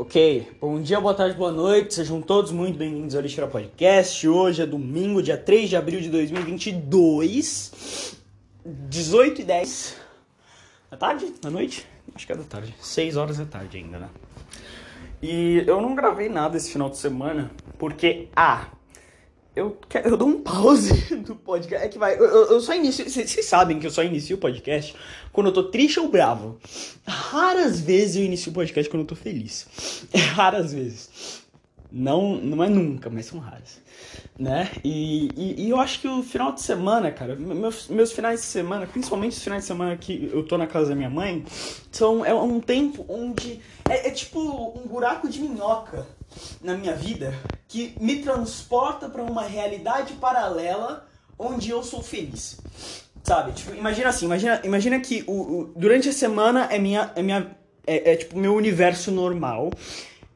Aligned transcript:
Ok, 0.00 0.56
bom 0.58 0.80
dia, 0.80 0.98
boa 0.98 1.12
tarde, 1.12 1.36
boa 1.36 1.52
noite, 1.52 1.92
sejam 1.92 2.22
todos 2.22 2.52
muito 2.52 2.78
bem-vindos 2.78 3.14
ao 3.14 3.20
Lixeira 3.20 3.46
Podcast. 3.46 4.26
Hoje 4.26 4.62
é 4.62 4.66
domingo, 4.66 5.22
dia 5.22 5.36
3 5.36 5.68
de 5.68 5.76
abril 5.76 6.00
de 6.00 6.08
2022, 6.08 8.16
18 8.64 9.42
e 9.42 9.44
10 9.44 9.96
da 10.90 10.96
tarde, 10.96 11.34
da 11.42 11.50
noite? 11.50 11.86
Acho 12.14 12.26
que 12.26 12.32
é 12.32 12.34
da 12.34 12.44
tarde, 12.44 12.74
6 12.80 13.18
horas 13.18 13.36
da 13.36 13.44
tarde 13.44 13.76
ainda, 13.76 13.98
né? 13.98 14.08
E 15.20 15.64
eu 15.66 15.82
não 15.82 15.94
gravei 15.94 16.30
nada 16.30 16.56
esse 16.56 16.72
final 16.72 16.88
de 16.88 16.96
semana 16.96 17.50
porque, 17.78 18.28
ah, 18.34 18.68
eu, 19.54 19.76
eu 20.04 20.16
dou 20.16 20.28
um 20.28 20.40
pause 20.40 21.16
do 21.16 21.34
podcast. 21.34 21.86
É 21.86 21.88
que 21.88 21.98
vai. 21.98 22.16
Eu, 22.16 22.24
eu 22.24 22.60
só 22.60 22.74
inicio. 22.74 23.08
Vocês 23.08 23.44
sabem 23.44 23.78
que 23.80 23.86
eu 23.86 23.90
só 23.90 24.02
inicio 24.02 24.36
o 24.36 24.40
podcast 24.40 24.94
quando 25.32 25.48
eu 25.48 25.52
tô 25.52 25.64
triste 25.64 25.98
ou 25.98 26.08
bravo. 26.08 26.58
Raras 27.06 27.80
vezes 27.80 28.16
eu 28.16 28.24
inicio 28.24 28.50
o 28.50 28.54
podcast 28.54 28.90
quando 28.90 29.02
eu 29.02 29.08
tô 29.08 29.16
feliz. 29.16 29.66
Raras 30.34 30.72
vezes. 30.72 31.42
Não, 31.92 32.36
não 32.36 32.62
é 32.62 32.68
nunca, 32.68 33.10
mas 33.10 33.26
são 33.26 33.38
raras. 33.38 33.80
Né? 34.38 34.70
E, 34.84 35.28
e, 35.36 35.66
e 35.66 35.70
eu 35.70 35.78
acho 35.78 36.00
que 36.00 36.08
o 36.08 36.22
final 36.22 36.52
de 36.52 36.62
semana, 36.62 37.10
cara, 37.10 37.34
meus, 37.36 37.88
meus 37.88 38.12
finais 38.12 38.40
de 38.40 38.46
semana, 38.46 38.86
principalmente 38.86 39.32
os 39.32 39.42
finais 39.42 39.62
de 39.64 39.66
semana 39.66 39.96
que 39.96 40.30
eu 40.32 40.44
tô 40.44 40.56
na 40.56 40.66
casa 40.66 40.90
da 40.90 40.94
minha 40.94 41.10
mãe, 41.10 41.44
são, 41.90 42.24
é 42.24 42.32
um 42.32 42.60
tempo 42.60 43.04
onde. 43.08 43.60
É, 43.88 44.08
é 44.08 44.10
tipo 44.10 44.40
um 44.40 44.86
buraco 44.86 45.28
de 45.28 45.40
minhoca 45.40 46.06
na 46.62 46.74
minha 46.74 46.94
vida 46.94 47.34
que 47.66 47.94
me 48.00 48.16
transporta 48.22 49.08
para 49.08 49.22
uma 49.22 49.42
realidade 49.42 50.14
paralela 50.14 51.06
onde 51.38 51.70
eu 51.70 51.82
sou 51.82 52.02
feliz. 52.02 52.60
Sabe? 53.22 53.52
Tipo, 53.52 53.74
imagina 53.74 54.08
assim, 54.08 54.26
imagina, 54.26 54.60
imagina 54.64 55.00
que 55.00 55.24
o, 55.26 55.32
o 55.32 55.72
durante 55.76 56.08
a 56.08 56.12
semana 56.12 56.68
é 56.70 56.78
minha 56.78 57.12
é 57.14 57.22
minha 57.22 57.56
é, 57.86 58.12
é, 58.12 58.16
tipo 58.16 58.38
meu 58.38 58.54
universo 58.54 59.10
normal. 59.10 59.70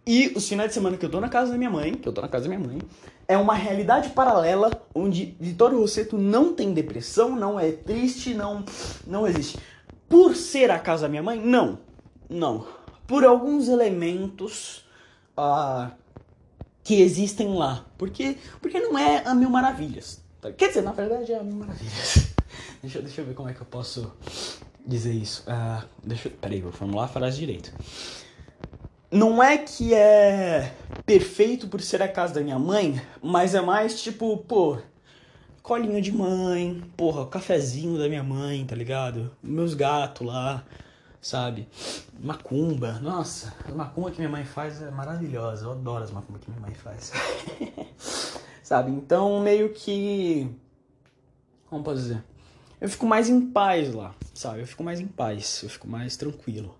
E 0.07 0.33
os 0.37 0.47
finais 0.47 0.69
de 0.69 0.75
semana 0.75 0.97
que 0.99 1.05
eu 1.05 1.11
tô 1.11 1.19
na 1.19 1.29
casa 1.29 1.53
da 1.53 1.59
minha 1.59 1.71
mãe, 1.71 1.95
que 1.95 2.07
eu 2.07 2.13
tô 2.13 2.21
na 2.21 2.29
casa 2.29 2.47
da 2.47 2.55
minha 2.55 2.69
mãe, 2.69 2.79
é 3.27 3.39
uma 3.39 3.55
realidade 3.55 4.11
paralela 4.11 4.71
onde 4.95 5.35
Vitório 5.41 5.79
Rosseto 5.79 6.19
não 6.19 6.55
tem 6.55 6.75
depressão, 6.75 7.35
não 7.35 7.59
é 7.59 7.73
triste, 7.73 8.35
não 8.35 8.65
não 9.07 9.27
existe. 9.27 9.59
Por 10.09 10.37
ser 10.37 10.71
a 10.71 10.79
casa 10.79 11.03
da 11.03 11.09
minha 11.09 11.23
mãe? 11.23 11.41
Não. 11.41 11.79
Não. 12.29 12.67
Por 13.07 13.25
alguns 13.25 13.69
elementos 13.69 14.85
uh, 15.39 15.91
que 16.83 17.01
existem 17.01 17.55
lá. 17.55 17.87
Porque, 17.97 18.37
porque 18.61 18.79
não 18.81 18.99
é 18.99 19.27
a 19.27 19.35
Mil 19.35 19.49
Maravilhas. 19.49 20.23
Tá? 20.41 20.53
Quer 20.53 20.69
dizer, 20.69 20.83
na 20.83 20.93
verdade 20.93 21.33
é 21.33 21.39
a 21.39 21.43
Mil 21.43 21.57
Maravilhas. 21.57 22.29
deixa, 22.83 23.01
deixa 23.01 23.23
eu 23.23 23.27
ver 23.27 23.35
como 23.35 23.49
é 23.49 23.55
que 23.55 23.63
eu 23.63 23.67
posso 23.67 24.13
dizer 24.87 25.13
isso. 25.13 25.45
Uh, 25.49 25.83
deixa, 26.03 26.29
peraí, 26.29 26.61
vou 26.61 26.73
formular 26.73 27.05
a 27.05 27.09
frase 27.09 27.39
direito. 27.39 27.73
Não 29.15 29.41
é 29.41 29.57
que 29.57 29.95
é 29.95 30.75
perfeito 31.07 31.69
por 31.69 31.81
ser 31.81 32.03
a 32.03 32.09
casa 32.09 32.35
da 32.35 32.41
minha 32.41 32.59
mãe, 32.59 33.01
mas 33.23 33.55
é 33.55 33.61
mais 33.61 34.03
tipo, 34.03 34.37
pô, 34.39 34.79
colinho 35.63 36.03
de 36.03 36.11
mãe, 36.11 36.83
porra, 36.97 37.25
cafezinho 37.25 37.97
da 37.97 38.09
minha 38.09 38.25
mãe, 38.25 38.67
tá 38.67 38.75
ligado? 38.75 39.31
Meus 39.41 39.73
gatos 39.73 40.27
lá, 40.27 40.65
sabe? 41.23 41.69
Macumba, 42.19 42.95
nossa, 42.95 43.55
a 43.65 43.71
macumba 43.71 44.11
que 44.11 44.19
minha 44.19 44.29
mãe 44.29 44.45
faz 44.45 44.83
é 44.83 44.91
maravilhosa, 44.91 45.67
eu 45.67 45.71
adoro 45.71 46.03
as 46.03 46.11
macumbas 46.11 46.43
que 46.43 46.51
minha 46.51 46.63
mãe 46.63 46.75
faz. 46.75 47.13
sabe? 48.65 48.91
Então, 48.91 49.39
meio 49.39 49.73
que. 49.73 50.51
Como 51.67 51.85
posso 51.85 52.03
dizer? 52.03 52.25
Eu 52.81 52.89
fico 52.89 53.07
mais 53.07 53.29
em 53.29 53.41
paz 53.41 53.95
lá, 53.95 54.13
sabe? 54.35 54.63
Eu 54.63 54.67
fico 54.67 54.83
mais 54.83 54.99
em 54.99 55.07
paz, 55.07 55.61
eu 55.63 55.69
fico 55.69 55.87
mais 55.87 56.17
tranquilo. 56.17 56.77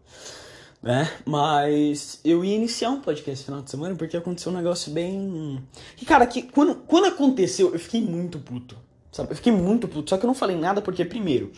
Né? 0.85 1.11
Mas 1.25 2.21
eu 2.23 2.45
ia 2.45 2.55
iniciar 2.55 2.91
um 2.91 3.01
podcast 3.01 3.43
final 3.43 3.63
de 3.63 3.71
semana 3.71 3.95
porque 3.95 4.19
aconteceu 4.19 4.53
um 4.53 4.55
negócio 4.55 4.93
bem. 4.93 5.67
Que, 5.97 6.05
cara, 6.05 6.27
que 6.27 6.43
quando, 6.43 6.75
quando 6.75 7.07
aconteceu, 7.07 7.73
eu 7.73 7.79
fiquei 7.79 8.03
muito 8.03 8.39
puto. 8.39 8.77
Sabe? 9.11 9.33
Eu 9.33 9.37
fiquei 9.37 9.51
muito 9.51 9.89
puto. 9.89 10.11
Só 10.11 10.19
que 10.19 10.27
eu 10.27 10.29
não 10.29 10.35
falei 10.35 10.57
nada 10.57 10.83
porque, 10.83 11.03
primeiro, 11.03 11.51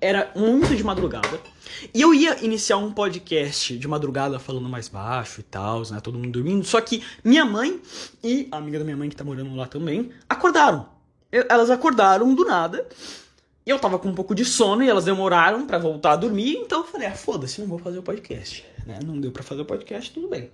era 0.00 0.32
muito 0.34 0.74
de 0.74 0.82
madrugada. 0.82 1.38
E 1.92 2.00
eu 2.00 2.14
ia 2.14 2.42
iniciar 2.42 2.78
um 2.78 2.90
podcast 2.90 3.76
de 3.76 3.86
madrugada 3.86 4.38
falando 4.38 4.66
mais 4.66 4.88
baixo 4.88 5.40
e 5.40 5.44
tal, 5.44 5.82
né? 5.90 6.00
Todo 6.00 6.18
mundo 6.18 6.30
dormindo. 6.30 6.64
Só 6.64 6.80
que 6.80 7.02
minha 7.22 7.44
mãe 7.44 7.82
e 8.22 8.48
a 8.50 8.56
amiga 8.56 8.78
da 8.78 8.84
minha 8.86 8.96
mãe 8.96 9.10
que 9.10 9.16
tá 9.16 9.24
morando 9.24 9.54
lá 9.54 9.66
também 9.66 10.10
acordaram. 10.26 10.88
Elas 11.30 11.68
acordaram 11.68 12.34
do 12.34 12.46
nada. 12.46 12.86
E 13.66 13.70
eu 13.70 13.78
tava 13.78 13.98
com 13.98 14.08
um 14.08 14.14
pouco 14.14 14.34
de 14.34 14.44
sono 14.44 14.82
e 14.82 14.88
elas 14.88 15.06
demoraram 15.06 15.66
para 15.66 15.78
voltar 15.78 16.12
a 16.12 16.16
dormir. 16.16 16.56
Então 16.56 16.80
eu 16.80 16.86
falei, 16.86 17.08
ah, 17.08 17.14
foda-se, 17.14 17.60
não 17.60 17.68
vou 17.68 17.78
fazer 17.78 17.98
o 17.98 18.02
podcast. 18.02 18.64
Né? 18.86 18.98
Não 19.02 19.18
deu 19.18 19.32
para 19.32 19.42
fazer 19.42 19.62
o 19.62 19.64
podcast, 19.64 20.12
tudo 20.12 20.28
bem. 20.28 20.50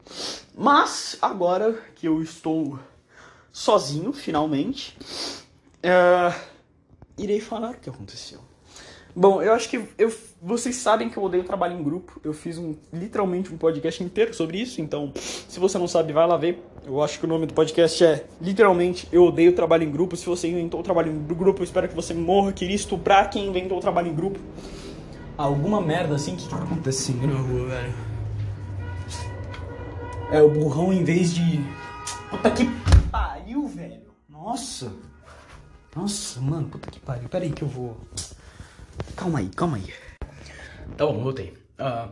Mas 0.57 1.17
agora 1.21 1.77
que 1.97 2.07
eu 2.07 2.23
estou 2.23 2.79
sozinho, 3.53 4.13
finalmente, 4.13 4.97
uh, 5.79 6.41
irei 7.19 7.41
falar 7.41 7.73
o 7.73 7.75
que 7.75 7.91
aconteceu. 7.91 8.50
Bom, 9.15 9.43
eu 9.43 9.53
acho 9.53 9.69
que 9.69 9.83
eu, 9.99 10.13
vocês 10.41 10.77
sabem 10.77 11.09
que 11.09 11.17
eu 11.17 11.23
odeio 11.23 11.43
trabalho 11.45 11.79
em 11.79 11.83
grupo. 11.83 12.21
Eu 12.23 12.33
fiz 12.33 12.59
um, 12.59 12.77
literalmente 12.93 13.53
um 13.53 13.59
podcast 13.59 14.03
inteiro 14.03 14.33
sobre 14.33 14.61
isso. 14.61 14.81
Então, 14.81 15.13
se 15.15 15.59
você 15.59 15.79
não 15.79 15.89
sabe, 15.89 16.13
vai 16.13 16.27
lá 16.27 16.37
ver. 16.37 16.63
Eu 16.87 17.03
acho 17.03 17.19
que 17.19 17.27
o 17.27 17.29
nome 17.29 17.47
do 17.47 17.53
podcast 17.53 18.03
é 18.03 18.25
literalmente 18.41 19.07
Eu 19.13 19.25
Odeio 19.25 19.53
Trabalho 19.53 19.85
em 19.85 19.91
Grupo. 19.91 20.17
Se 20.17 20.27
você 20.27 20.49
inventou 20.49 20.81
o 20.81 20.83
trabalho 20.83 21.13
em 21.13 21.23
grupo, 21.25 21.61
eu 21.61 21.65
espero 21.65 21.89
que 21.89 21.95
você 21.95 22.15
morra. 22.15 22.53
Queria 22.53 22.75
estuprar 22.75 23.29
quem 23.31 23.49
inventou 23.49 23.79
o 23.79 23.81
trabalho 23.81 24.09
em 24.09 24.15
grupo. 24.15 24.39
Alguma 25.37 25.81
merda 25.81 26.15
assim 26.15 26.37
que 26.37 26.49
tá 26.49 26.57
acontecendo 26.57 27.27
na 27.27 27.39
rua, 27.39 27.67
velho. 27.67 27.95
É, 30.33 30.41
o 30.41 30.51
burrão 30.51 30.93
em 30.93 31.03
vez 31.03 31.35
de. 31.35 31.61
Puta 32.31 32.51
que 32.51 32.65
pariu, 33.11 33.67
velho. 33.67 34.03
Nossa. 34.29 34.93
Nossa, 35.95 36.41
mano, 36.41 36.69
puta 36.69 36.91
que 36.91 37.01
pariu. 37.01 37.29
Pera 37.29 37.45
aí 37.45 37.51
que 37.51 37.63
eu 37.63 37.69
vou. 37.69 37.97
Calma 39.21 39.41
aí, 39.41 39.51
calma 39.55 39.77
aí. 39.77 39.85
Tá 40.97 41.05
bom, 41.05 41.23
voltei. 41.23 41.53
Uh, 41.79 42.09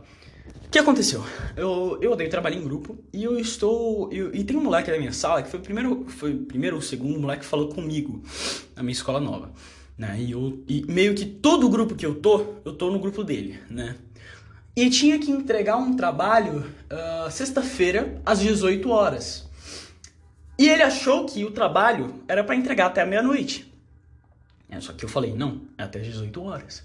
o 0.63 0.69
que 0.69 0.77
aconteceu? 0.77 1.25
Eu, 1.57 1.97
eu 2.03 2.11
odeio 2.11 2.29
trabalhar 2.29 2.55
em 2.55 2.63
grupo 2.63 2.99
e 3.11 3.23
eu 3.23 3.39
estou. 3.39 4.13
Eu, 4.13 4.31
e 4.31 4.43
tem 4.43 4.55
um 4.55 4.63
moleque 4.63 4.91
da 4.91 4.97
minha 4.99 5.11
sala 5.11 5.41
que 5.41 5.49
foi 5.49 5.59
o 5.59 5.63
primeiro, 5.63 6.05
foi 6.07 6.35
o 6.35 6.45
primeiro 6.45 6.75
ou 6.75 6.83
segundo 6.83 7.19
moleque 7.19 7.41
que 7.41 7.47
falou 7.47 7.69
comigo 7.69 8.21
na 8.75 8.83
minha 8.83 8.93
escola 8.93 9.19
nova. 9.19 9.51
Né? 9.97 10.17
E, 10.19 10.31
eu, 10.33 10.63
e 10.67 10.85
meio 10.87 11.15
que 11.15 11.25
todo 11.25 11.65
o 11.65 11.69
grupo 11.71 11.95
que 11.95 12.05
eu 12.05 12.13
tô, 12.13 12.45
eu 12.63 12.73
tô 12.73 12.91
no 12.91 12.99
grupo 12.99 13.23
dele, 13.23 13.59
né? 13.71 13.95
E 14.75 14.87
tinha 14.91 15.17
que 15.17 15.31
entregar 15.31 15.77
um 15.77 15.95
trabalho 15.95 16.63
uh, 16.91 17.31
sexta-feira 17.31 18.21
às 18.23 18.39
18 18.39 18.87
horas. 18.87 19.49
E 20.59 20.69
ele 20.69 20.83
achou 20.83 21.25
que 21.25 21.43
o 21.43 21.49
trabalho 21.49 22.21
era 22.27 22.43
para 22.43 22.53
entregar 22.55 22.85
até 22.85 23.01
a 23.01 23.05
meia-noite. 23.07 23.68
É, 24.69 24.79
só 24.79 24.93
que 24.93 25.03
eu 25.03 25.09
falei, 25.09 25.33
não, 25.33 25.63
é 25.77 25.83
até 25.83 25.99
18 25.99 26.43
horas. 26.43 26.83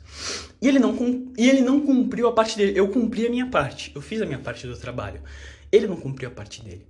E 0.61 0.67
ele, 0.67 0.79
não, 0.79 0.97
e 1.37 1.51
ele 1.51 1.61
não 1.61 1.85
cumpriu 1.85 2.27
a 2.27 2.33
parte 2.33 2.57
dele. 2.57 2.79
Eu 2.79 2.89
cumpri 2.89 3.27
a 3.27 3.31
minha 3.31 3.47
parte. 3.51 3.93
Eu 3.95 4.01
fiz 4.01 4.23
a 4.23 4.27
minha 4.27 4.39
parte 4.39 4.67
do 4.67 4.77
trabalho. 4.77 5.21
Ele 5.71 5.87
não 5.87 5.97
cumpriu 5.97 6.31
a 6.31 6.33
parte 6.33 6.63
dele. 6.63 6.87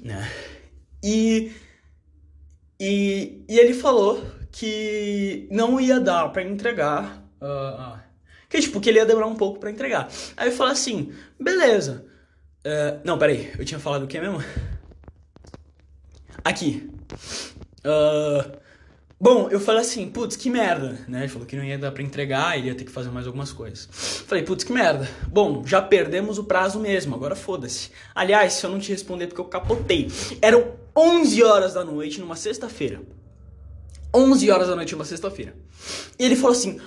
Né? 0.00 0.26
E, 1.04 1.52
e, 2.80 3.44
e 3.46 3.58
ele 3.58 3.74
falou 3.74 4.24
que 4.50 5.46
não 5.50 5.78
ia 5.78 6.00
dar 6.00 6.30
para 6.30 6.42
entregar. 6.42 7.22
Uh, 7.42 7.98
que 8.48 8.58
tipo, 8.60 8.80
que 8.80 8.88
ele 8.88 8.98
ia 8.98 9.06
demorar 9.06 9.26
um 9.26 9.36
pouco 9.36 9.60
para 9.60 9.70
entregar. 9.70 10.08
Aí 10.34 10.48
eu 10.48 10.52
falei 10.52 10.72
assim, 10.72 11.12
beleza. 11.38 12.06
Uh, 12.64 13.00
não, 13.04 13.18
peraí, 13.18 13.52
eu 13.58 13.64
tinha 13.66 13.78
falado 13.78 14.04
o 14.04 14.06
que 14.06 14.18
mesmo? 14.18 14.42
Aqui. 16.42 16.90
Uh, 17.84 18.58
Bom, 19.20 19.48
eu 19.50 19.58
falei 19.58 19.80
assim, 19.80 20.08
putz, 20.08 20.36
que 20.36 20.48
merda, 20.48 20.96
né? 21.08 21.20
Ele 21.20 21.28
falou 21.28 21.44
que 21.44 21.56
não 21.56 21.64
ia 21.64 21.76
dar 21.76 21.90
pra 21.90 22.04
entregar, 22.04 22.56
ele 22.56 22.68
ia 22.68 22.74
ter 22.74 22.84
que 22.84 22.90
fazer 22.90 23.10
mais 23.10 23.26
algumas 23.26 23.52
coisas. 23.52 23.88
Falei, 23.90 24.44
putz, 24.44 24.62
que 24.62 24.72
merda. 24.72 25.08
Bom, 25.26 25.64
já 25.66 25.82
perdemos 25.82 26.38
o 26.38 26.44
prazo 26.44 26.78
mesmo, 26.78 27.16
agora 27.16 27.34
foda-se. 27.34 27.90
Aliás, 28.14 28.52
se 28.52 28.64
eu 28.64 28.70
não 28.70 28.78
te 28.78 28.92
responder 28.92 29.26
porque 29.26 29.40
eu 29.40 29.46
capotei. 29.46 30.08
Eram 30.40 30.72
11 30.96 31.42
horas 31.42 31.74
da 31.74 31.84
noite 31.84 32.20
numa 32.20 32.36
sexta-feira. 32.36 33.02
11 34.14 34.50
horas 34.52 34.68
da 34.68 34.76
noite 34.76 34.92
numa 34.92 35.04
sexta-feira. 35.04 35.56
E 36.16 36.24
ele 36.24 36.36
falou 36.36 36.52
assim, 36.52 36.80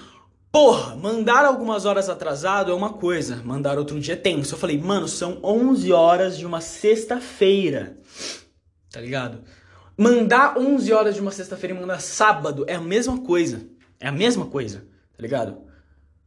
porra, 0.50 0.96
mandar 0.96 1.44
algumas 1.44 1.86
horas 1.86 2.08
atrasado 2.08 2.72
é 2.72 2.74
uma 2.74 2.94
coisa, 2.94 3.42
mandar 3.44 3.78
outro 3.78 4.00
dia 4.00 4.14
é 4.14 4.18
tenso. 4.18 4.56
Eu 4.56 4.58
falei, 4.58 4.78
mano, 4.78 5.06
são 5.06 5.38
11 5.44 5.92
horas 5.92 6.38
de 6.38 6.46
uma 6.46 6.62
sexta-feira. 6.62 7.98
Tá 8.90 9.02
ligado? 9.02 9.44
Mandar 10.02 10.58
11 10.58 10.92
horas 10.94 11.14
de 11.14 11.22
uma 11.22 11.30
sexta-feira 11.30 11.76
e 11.76 11.80
mandar 11.80 12.02
sábado 12.02 12.66
é 12.68 12.74
a 12.74 12.82
mesma 12.82 13.20
coisa. 13.20 13.68
É 14.00 14.08
a 14.08 14.12
mesma 14.12 14.48
coisa, 14.48 14.80
tá 15.16 15.22
ligado? 15.22 15.62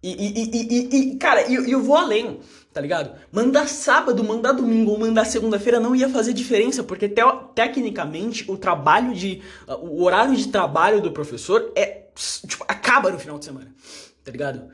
E, 0.00 0.12
e, 0.12 0.50
e, 0.54 0.96
e 0.96 1.16
cara, 1.16 1.50
eu, 1.50 1.66
eu 1.66 1.82
vou 1.82 1.96
além, 1.96 2.38
tá 2.72 2.80
ligado? 2.80 3.18
Mandar 3.32 3.68
sábado, 3.68 4.22
mandar 4.22 4.52
domingo 4.52 4.92
ou 4.92 4.98
mandar 5.00 5.24
segunda-feira 5.24 5.80
não 5.80 5.92
ia 5.92 6.08
fazer 6.08 6.32
diferença, 6.32 6.84
porque 6.84 7.08
te, 7.08 7.20
tecnicamente 7.52 8.48
o 8.48 8.56
trabalho 8.56 9.12
de. 9.12 9.42
O 9.66 10.04
horário 10.04 10.36
de 10.36 10.46
trabalho 10.46 11.02
do 11.02 11.10
professor 11.10 11.72
é. 11.74 12.04
Tipo, 12.46 12.64
acaba 12.68 13.10
no 13.10 13.18
final 13.18 13.40
de 13.40 13.44
semana, 13.44 13.74
tá 14.22 14.30
ligado? 14.30 14.70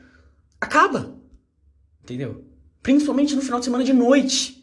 Acaba. 0.59 1.15
Entendeu? 2.03 2.45
Principalmente 2.83 3.35
no 3.35 3.41
final 3.41 3.57
de 3.57 3.65
semana 3.65 3.83
de 3.83 3.93
noite. 3.93 4.60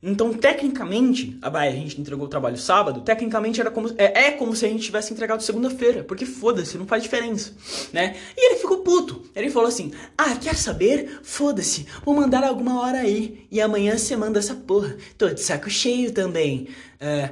Então, 0.00 0.32
tecnicamente, 0.32 1.36
a, 1.42 1.48
a 1.48 1.70
gente 1.70 2.00
entregou 2.00 2.26
o 2.26 2.28
trabalho 2.28 2.56
sábado, 2.56 3.00
tecnicamente 3.00 3.60
era 3.60 3.68
como, 3.68 3.92
é, 3.98 4.28
é 4.28 4.30
como 4.30 4.54
se 4.54 4.64
a 4.64 4.68
gente 4.68 4.84
tivesse 4.84 5.12
entregado 5.12 5.42
segunda-feira, 5.42 6.04
porque 6.04 6.24
foda-se, 6.24 6.78
não 6.78 6.86
faz 6.86 7.02
diferença, 7.02 7.52
né? 7.92 8.16
E 8.36 8.50
ele 8.50 8.60
ficou 8.60 8.78
puto. 8.78 9.24
Ele 9.34 9.50
falou 9.50 9.68
assim: 9.68 9.90
Ah, 10.16 10.36
quer 10.36 10.54
saber? 10.54 11.18
Foda-se, 11.24 11.84
vou 12.04 12.14
mandar 12.14 12.44
alguma 12.44 12.80
hora 12.80 12.98
aí, 12.98 13.46
e 13.50 13.60
amanhã 13.60 13.98
você 13.98 14.16
manda 14.16 14.38
essa 14.38 14.54
porra. 14.54 14.96
Tô 15.16 15.28
de 15.28 15.40
saco 15.40 15.68
cheio 15.68 16.12
também. 16.12 16.68
É, 17.00 17.30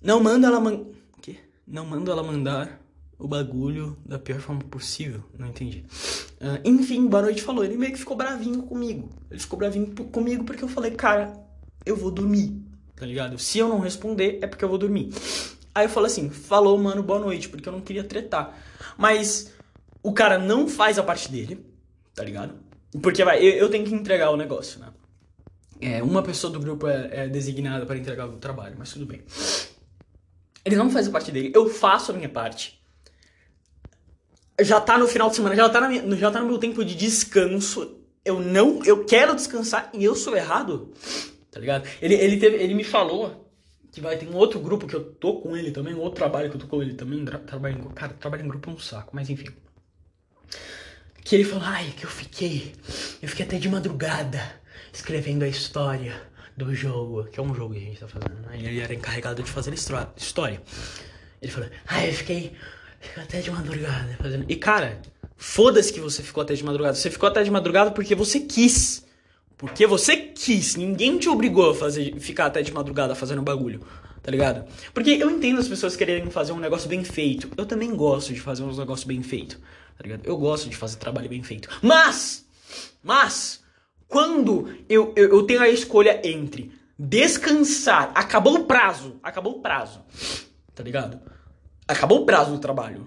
não 0.00 0.22
manda 0.22 0.46
ela 0.46 0.60
man... 0.60 0.84
quê? 1.20 1.38
Não 1.66 1.84
manda 1.84 2.12
ela 2.12 2.22
mandar 2.22 2.80
o 3.18 3.26
bagulho 3.26 3.96
da 4.06 4.20
pior 4.20 4.38
forma 4.38 4.62
possível. 4.62 5.20
Não 5.36 5.48
entendi. 5.48 5.84
Uh, 6.40 6.60
enfim, 6.64 7.06
boa 7.08 7.22
noite 7.22 7.42
falou. 7.42 7.64
Ele 7.64 7.76
meio 7.76 7.92
que 7.92 7.98
ficou 7.98 8.16
bravinho 8.16 8.62
comigo. 8.62 9.08
Ele 9.30 9.40
ficou 9.40 9.58
bravinho 9.58 9.86
comigo 10.12 10.44
porque 10.44 10.62
eu 10.62 10.68
falei, 10.68 10.92
cara, 10.92 11.43
eu 11.84 11.96
vou 11.96 12.10
dormir, 12.10 12.54
tá 12.96 13.04
ligado? 13.04 13.38
Se 13.38 13.58
eu 13.58 13.68
não 13.68 13.78
responder, 13.78 14.38
é 14.42 14.46
porque 14.46 14.64
eu 14.64 14.68
vou 14.68 14.78
dormir. 14.78 15.10
Aí 15.74 15.86
eu 15.86 15.90
falo 15.90 16.06
assim, 16.06 16.30
falou, 16.30 16.78
mano, 16.78 17.02
boa 17.02 17.18
noite, 17.18 17.48
porque 17.48 17.68
eu 17.68 17.72
não 17.72 17.80
queria 17.80 18.04
tretar. 18.04 18.56
Mas 18.96 19.52
o 20.02 20.12
cara 20.12 20.38
não 20.38 20.68
faz 20.68 20.98
a 20.98 21.02
parte 21.02 21.30
dele, 21.30 21.64
tá 22.14 22.22
ligado? 22.22 22.54
Porque 23.02 23.24
vai, 23.24 23.42
eu, 23.42 23.52
eu 23.54 23.68
tenho 23.68 23.84
que 23.84 23.94
entregar 23.94 24.30
o 24.30 24.36
negócio, 24.36 24.78
né? 24.78 24.88
É, 25.80 26.02
uma 26.02 26.22
pessoa 26.22 26.52
do 26.52 26.60
grupo 26.60 26.86
é, 26.86 27.24
é 27.24 27.28
designada 27.28 27.84
para 27.84 27.96
entregar 27.96 28.26
o 28.26 28.36
trabalho, 28.36 28.76
mas 28.78 28.92
tudo 28.92 29.04
bem. 29.04 29.22
Ele 30.64 30.76
não 30.76 30.88
faz 30.88 31.08
a 31.08 31.10
parte 31.10 31.32
dele, 31.32 31.52
eu 31.54 31.68
faço 31.68 32.12
a 32.12 32.14
minha 32.14 32.28
parte. 32.28 32.80
Já 34.60 34.80
tá 34.80 34.96
no 34.96 35.08
final 35.08 35.28
de 35.28 35.36
semana, 35.36 35.56
já 35.56 35.68
tá, 35.68 35.80
na 35.80 35.88
minha, 35.88 36.16
já 36.16 36.30
tá 36.30 36.40
no 36.40 36.46
meu 36.46 36.58
tempo 36.58 36.84
de 36.84 36.94
descanso. 36.94 37.98
Eu 38.24 38.40
não, 38.40 38.82
eu 38.84 39.04
quero 39.04 39.34
descansar 39.34 39.90
e 39.92 40.04
eu 40.04 40.14
sou 40.14 40.36
errado 40.36 40.92
tá 41.54 41.60
ligado? 41.60 41.88
Ele, 42.02 42.14
ele, 42.14 42.36
teve, 42.36 42.56
ele 42.56 42.74
me 42.74 42.82
falou 42.82 43.48
que 43.92 44.00
vai 44.00 44.16
ter 44.16 44.28
um 44.28 44.34
outro 44.34 44.58
grupo 44.58 44.88
que 44.88 44.94
eu 44.94 45.04
tô 45.04 45.40
com 45.40 45.56
ele 45.56 45.70
também, 45.70 45.94
um 45.94 46.00
outro 46.00 46.16
trabalho 46.16 46.50
que 46.50 46.56
eu 46.56 46.60
tô 46.60 46.66
com 46.66 46.82
ele 46.82 46.94
também, 46.94 47.24
trabalho 47.24 47.78
em, 47.78 47.94
cara, 47.94 48.12
trabalho 48.14 48.44
em 48.44 48.48
grupo 48.48 48.68
é 48.68 48.72
um 48.72 48.78
saco, 48.78 49.14
mas 49.14 49.30
enfim. 49.30 49.46
Que 51.22 51.36
ele 51.36 51.44
falou, 51.44 51.64
ai, 51.64 51.94
que 51.96 52.04
eu 52.04 52.10
fiquei, 52.10 52.72
eu 53.22 53.28
fiquei 53.28 53.46
até 53.46 53.56
de 53.56 53.68
madrugada 53.68 54.40
escrevendo 54.92 55.44
a 55.44 55.48
história 55.48 56.20
do 56.56 56.74
jogo, 56.74 57.24
que 57.26 57.38
é 57.38 57.42
um 57.42 57.54
jogo 57.54 57.74
que 57.74 57.80
a 57.80 57.84
gente 57.84 58.00
tá 58.00 58.08
fazendo, 58.08 58.40
né? 58.40 58.58
Ele 58.58 58.80
era 58.80 58.92
encarregado 58.92 59.40
de 59.42 59.50
fazer 59.50 59.72
história. 59.72 60.60
Ele 61.40 61.52
falou, 61.52 61.70
ai, 61.86 62.08
eu 62.08 62.14
fiquei, 62.14 62.52
fiquei 63.00 63.22
até 63.22 63.40
de 63.40 63.50
madrugada 63.52 64.16
fazendo. 64.20 64.44
E 64.48 64.56
cara, 64.56 65.00
foda-se 65.36 65.92
que 65.92 66.00
você 66.00 66.22
ficou 66.22 66.42
até 66.42 66.54
de 66.54 66.64
madrugada. 66.64 66.96
Você 66.96 67.10
ficou 67.10 67.28
até 67.28 67.44
de 67.44 67.50
madrugada 67.50 67.92
porque 67.92 68.14
você 68.14 68.40
quis. 68.40 69.03
Porque 69.56 69.86
você 69.86 70.16
quis, 70.16 70.74
ninguém 70.74 71.18
te 71.18 71.28
obrigou 71.28 71.70
a 71.70 71.74
fazer, 71.74 72.18
ficar 72.18 72.46
até 72.46 72.62
de 72.62 72.72
madrugada 72.72 73.14
fazendo 73.14 73.42
bagulho, 73.42 73.80
tá 74.22 74.30
ligado? 74.30 74.64
Porque 74.92 75.10
eu 75.10 75.30
entendo 75.30 75.60
as 75.60 75.68
pessoas 75.68 75.94
quererem 75.94 76.28
fazer 76.30 76.52
um 76.52 76.58
negócio 76.58 76.88
bem 76.88 77.04
feito. 77.04 77.48
Eu 77.56 77.64
também 77.64 77.94
gosto 77.94 78.32
de 78.32 78.40
fazer 78.40 78.64
uns 78.64 78.78
negócios 78.78 79.06
bem 79.06 79.22
feito, 79.22 79.58
tá 79.96 80.02
ligado? 80.02 80.24
Eu 80.24 80.36
gosto 80.36 80.68
de 80.68 80.76
fazer 80.76 80.96
trabalho 80.96 81.28
bem 81.28 81.42
feito. 81.42 81.68
Mas, 81.80 82.44
mas, 83.02 83.62
quando 84.08 84.74
eu, 84.88 85.12
eu, 85.16 85.28
eu 85.28 85.42
tenho 85.44 85.62
a 85.62 85.68
escolha 85.68 86.20
entre 86.24 86.72
descansar, 86.98 88.10
acabou 88.14 88.58
o 88.58 88.64
prazo, 88.64 89.18
acabou 89.22 89.58
o 89.58 89.60
prazo, 89.60 90.04
tá 90.74 90.82
ligado? 90.82 91.20
Acabou 91.86 92.22
o 92.22 92.26
prazo 92.26 92.52
do 92.52 92.58
trabalho. 92.58 93.06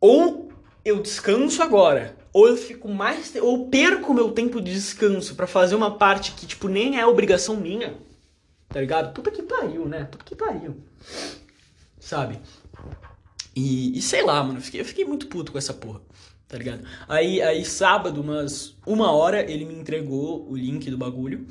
Ou 0.00 0.52
eu 0.84 1.00
descanso 1.00 1.62
agora 1.62 2.19
ou 2.32 2.48
eu 2.48 2.56
fico 2.56 2.88
mais 2.88 3.34
ou 3.36 3.68
perco 3.68 4.14
meu 4.14 4.30
tempo 4.32 4.60
de 4.60 4.72
descanso 4.72 5.34
para 5.34 5.46
fazer 5.46 5.74
uma 5.74 5.96
parte 5.96 6.32
que 6.32 6.46
tipo 6.46 6.68
nem 6.68 6.98
é 6.98 7.06
obrigação 7.06 7.56
minha. 7.56 7.94
Tá 8.68 8.80
ligado? 8.80 9.12
Puta 9.12 9.30
que 9.30 9.42
pariu, 9.42 9.86
né? 9.86 10.04
Puta 10.04 10.24
que 10.24 10.36
pariu. 10.36 10.76
Sabe? 11.98 12.38
E, 13.54 13.98
e 13.98 14.00
sei 14.00 14.22
lá, 14.22 14.42
mano, 14.42 14.58
eu 14.58 14.62
fiquei, 14.62 14.80
eu 14.80 14.84
fiquei 14.84 15.04
muito 15.04 15.26
puto 15.26 15.50
com 15.50 15.58
essa 15.58 15.74
porra. 15.74 16.00
Tá 16.46 16.58
ligado? 16.58 16.82
Aí, 17.08 17.40
aí 17.42 17.64
sábado, 17.64 18.20
umas 18.20 18.76
uma 18.84 19.12
hora, 19.12 19.48
ele 19.48 19.64
me 19.64 19.74
entregou 19.74 20.48
o 20.50 20.56
link 20.56 20.90
do 20.90 20.98
bagulho, 20.98 21.46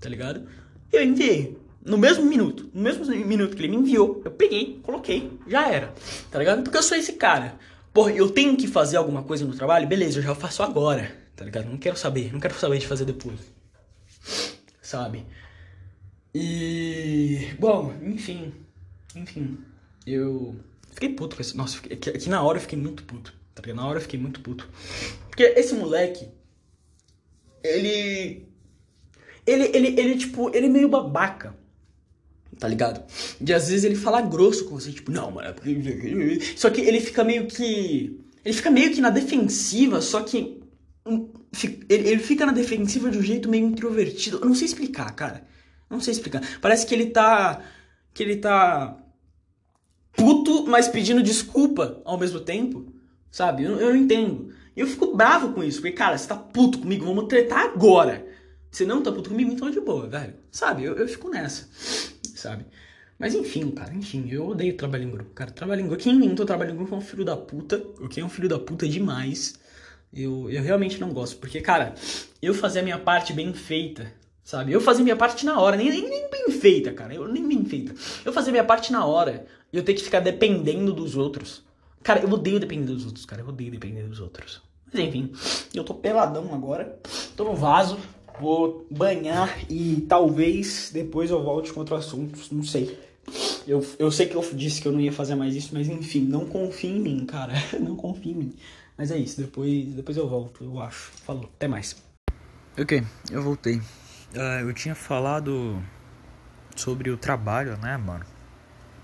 tá 0.00 0.08
ligado? 0.08 0.46
Eu 0.92 1.02
enviei. 1.02 1.56
No 1.84 1.98
mesmo 1.98 2.24
minuto, 2.24 2.70
no 2.72 2.80
mesmo 2.80 3.04
minuto 3.06 3.56
que 3.56 3.62
ele 3.62 3.68
me 3.68 3.76
enviou, 3.78 4.22
eu 4.24 4.30
peguei, 4.30 4.78
coloquei, 4.82 5.32
já 5.48 5.68
era. 5.68 5.92
Tá 6.30 6.38
ligado? 6.38 6.62
Porque 6.62 6.76
eu 6.76 6.82
sou 6.82 6.96
esse 6.96 7.14
cara. 7.14 7.58
Porra, 7.92 8.12
eu 8.12 8.30
tenho 8.30 8.56
que 8.56 8.66
fazer 8.66 8.96
alguma 8.96 9.22
coisa 9.22 9.44
no 9.44 9.54
trabalho? 9.54 9.86
Beleza, 9.86 10.18
eu 10.18 10.22
já 10.22 10.34
faço 10.34 10.62
agora, 10.62 11.14
tá 11.36 11.44
ligado? 11.44 11.68
Não 11.68 11.76
quero 11.76 11.96
saber, 11.96 12.32
não 12.32 12.40
quero 12.40 12.54
saber 12.54 12.78
de 12.78 12.86
fazer 12.86 13.04
depois. 13.04 13.38
Sabe? 14.80 15.26
E. 16.34 17.54
Bom, 17.58 17.92
enfim. 18.02 18.54
Enfim. 19.14 19.58
Eu. 20.06 20.56
Fiquei 20.92 21.10
puto 21.10 21.36
com 21.36 21.42
esse. 21.42 21.56
Nossa, 21.56 21.76
fiquei... 21.76 21.96
aqui, 21.96 22.10
aqui 22.10 22.28
na 22.28 22.42
hora 22.42 22.56
eu 22.56 22.62
fiquei 22.62 22.78
muito 22.78 23.04
puto. 23.04 23.34
Tá 23.54 23.60
ligado? 23.60 23.76
Na 23.76 23.86
hora 23.86 23.98
eu 23.98 24.02
fiquei 24.02 24.18
muito 24.18 24.40
puto. 24.40 24.68
Porque 25.28 25.42
esse 25.42 25.74
moleque. 25.74 26.28
Ele. 27.62 28.48
Ele, 29.46 29.64
ele, 29.76 30.00
ele, 30.00 30.16
tipo, 30.16 30.54
ele 30.54 30.66
é 30.66 30.70
meio 30.70 30.88
babaca 30.88 31.54
tá 32.62 32.68
ligado? 32.68 33.02
De 33.40 33.52
às 33.52 33.68
vezes 33.68 33.82
ele 33.82 33.96
fala 33.96 34.20
grosso 34.20 34.66
com 34.66 34.78
você, 34.78 34.92
tipo, 34.92 35.10
não, 35.10 35.32
mano, 35.32 35.48
é 35.48 35.52
só 36.56 36.70
que 36.70 36.80
ele 36.80 37.00
fica 37.00 37.24
meio 37.24 37.48
que. 37.48 38.20
Ele 38.44 38.54
fica 38.54 38.70
meio 38.70 38.92
que 38.92 39.00
na 39.00 39.10
defensiva, 39.10 40.00
só 40.00 40.22
que. 40.22 40.62
Ele 41.88 42.18
fica 42.18 42.46
na 42.46 42.52
defensiva 42.52 43.10
de 43.10 43.18
um 43.18 43.22
jeito 43.22 43.48
meio 43.48 43.66
introvertido. 43.66 44.38
Eu 44.38 44.46
não 44.46 44.54
sei 44.54 44.66
explicar, 44.66 45.10
cara. 45.10 45.44
Não 45.90 45.98
sei 45.98 46.12
explicar. 46.12 46.40
Parece 46.60 46.86
que 46.86 46.94
ele 46.94 47.06
tá. 47.06 47.60
Que 48.14 48.22
ele 48.22 48.36
tá. 48.36 48.96
Puto, 50.12 50.64
mas 50.68 50.86
pedindo 50.86 51.20
desculpa 51.20 52.00
ao 52.04 52.16
mesmo 52.16 52.38
tempo. 52.38 52.94
Sabe? 53.28 53.64
Eu, 53.64 53.80
eu 53.80 53.88
não 53.88 53.96
entendo. 53.96 54.54
E 54.76 54.80
eu 54.80 54.86
fico 54.86 55.16
bravo 55.16 55.52
com 55.52 55.64
isso, 55.64 55.80
porque, 55.80 55.96
cara, 55.96 56.16
você 56.16 56.28
tá 56.28 56.36
puto 56.36 56.78
comigo, 56.78 57.04
vamos 57.04 57.26
tretar 57.26 57.64
agora. 57.64 58.24
Você 58.72 58.84
não 58.84 59.02
tá 59.02 59.12
puto 59.12 59.30
comigo, 59.30 59.52
então 59.52 59.68
é 59.68 59.70
de 59.70 59.80
boa, 59.80 60.08
velho. 60.08 60.34
Sabe? 60.50 60.82
Eu, 60.82 60.96
eu 60.96 61.06
fico 61.06 61.28
nessa 61.28 61.68
sabe? 62.42 62.66
Mas 63.18 63.34
enfim, 63.34 63.70
cara, 63.70 63.94
enfim, 63.94 64.28
eu 64.30 64.48
odeio 64.48 64.76
trabalho 64.76 65.04
em 65.04 65.10
grupo. 65.10 65.30
Cara, 65.30 65.50
trabalho 65.52 65.82
em 65.82 65.86
grupo. 65.86 66.02
Quem 66.02 66.14
inventou 66.14 66.44
trabalho 66.44 66.72
em 66.72 66.76
grupo 66.76 66.94
é 66.94 66.98
um 66.98 67.00
filho 67.00 67.24
da 67.24 67.36
puta. 67.36 67.80
Quem 68.10 68.22
é 68.22 68.26
um 68.26 68.28
filho 68.28 68.48
da 68.48 68.58
puta 68.58 68.88
demais. 68.88 69.54
Eu, 70.12 70.50
eu 70.50 70.62
realmente 70.62 71.00
não 71.00 71.12
gosto. 71.12 71.36
Porque, 71.36 71.60
cara, 71.60 71.94
eu 72.40 72.52
fazer 72.52 72.80
a 72.80 72.82
minha 72.82 72.98
parte 72.98 73.32
bem 73.32 73.54
feita, 73.54 74.12
sabe? 74.42 74.72
Eu 74.72 74.80
fazer 74.80 75.04
minha 75.04 75.16
parte 75.16 75.46
na 75.46 75.60
hora, 75.60 75.76
nem, 75.76 75.88
nem, 75.88 76.08
nem 76.08 76.28
bem 76.28 76.50
feita, 76.50 76.92
cara. 76.92 77.14
Eu 77.14 77.28
nem 77.28 77.46
bem 77.46 77.64
feita. 77.64 77.94
Eu 78.24 78.32
fazer 78.32 78.50
minha 78.50 78.64
parte 78.64 78.90
na 78.90 79.06
hora 79.06 79.46
e 79.72 79.76
eu 79.76 79.84
ter 79.84 79.94
que 79.94 80.02
ficar 80.02 80.20
dependendo 80.20 80.92
dos 80.92 81.16
outros. 81.16 81.62
Cara, 82.02 82.20
eu 82.20 82.28
odeio 82.28 82.58
depender 82.58 82.86
dos 82.86 83.06
outros, 83.06 83.24
cara. 83.24 83.42
Eu 83.42 83.48
odeio 83.48 83.70
depender 83.70 84.02
dos 84.02 84.18
outros. 84.18 84.60
Mas 84.92 85.00
enfim, 85.00 85.32
eu 85.72 85.84
tô 85.84 85.94
peladão 85.94 86.52
agora. 86.52 86.98
Tô 87.36 87.44
no 87.44 87.54
vaso. 87.54 87.96
Vou 88.40 88.86
banhar 88.90 89.58
e 89.70 90.04
talvez 90.08 90.90
depois 90.92 91.30
eu 91.30 91.42
volte 91.42 91.72
com 91.72 91.80
outro 91.80 91.94
assunto, 91.94 92.38
não 92.52 92.64
sei. 92.64 92.98
Eu, 93.66 93.86
eu 93.98 94.10
sei 94.10 94.26
que 94.26 94.34
eu 94.34 94.42
disse 94.52 94.80
que 94.80 94.88
eu 94.88 94.92
não 94.92 95.00
ia 95.00 95.12
fazer 95.12 95.34
mais 95.34 95.54
isso, 95.54 95.70
mas 95.72 95.88
enfim, 95.88 96.20
não 96.20 96.46
confie 96.46 96.88
em 96.88 97.00
mim, 97.00 97.24
cara. 97.24 97.52
Não 97.78 97.94
confie 97.94 98.30
em 98.30 98.34
mim. 98.34 98.54
Mas 98.96 99.10
é 99.10 99.16
isso, 99.16 99.40
depois, 99.40 99.86
depois 99.94 100.16
eu 100.16 100.28
volto, 100.28 100.64
eu 100.64 100.80
acho. 100.80 101.12
Falou, 101.24 101.44
até 101.44 101.66
mais. 101.66 101.96
Ok, 102.78 103.02
eu 103.30 103.42
voltei. 103.42 103.76
Uh, 103.76 104.60
eu 104.62 104.72
tinha 104.74 104.94
falado 104.94 105.82
sobre 106.76 107.10
o 107.10 107.16
trabalho, 107.16 107.76
né, 107.78 107.96
mano? 107.96 108.24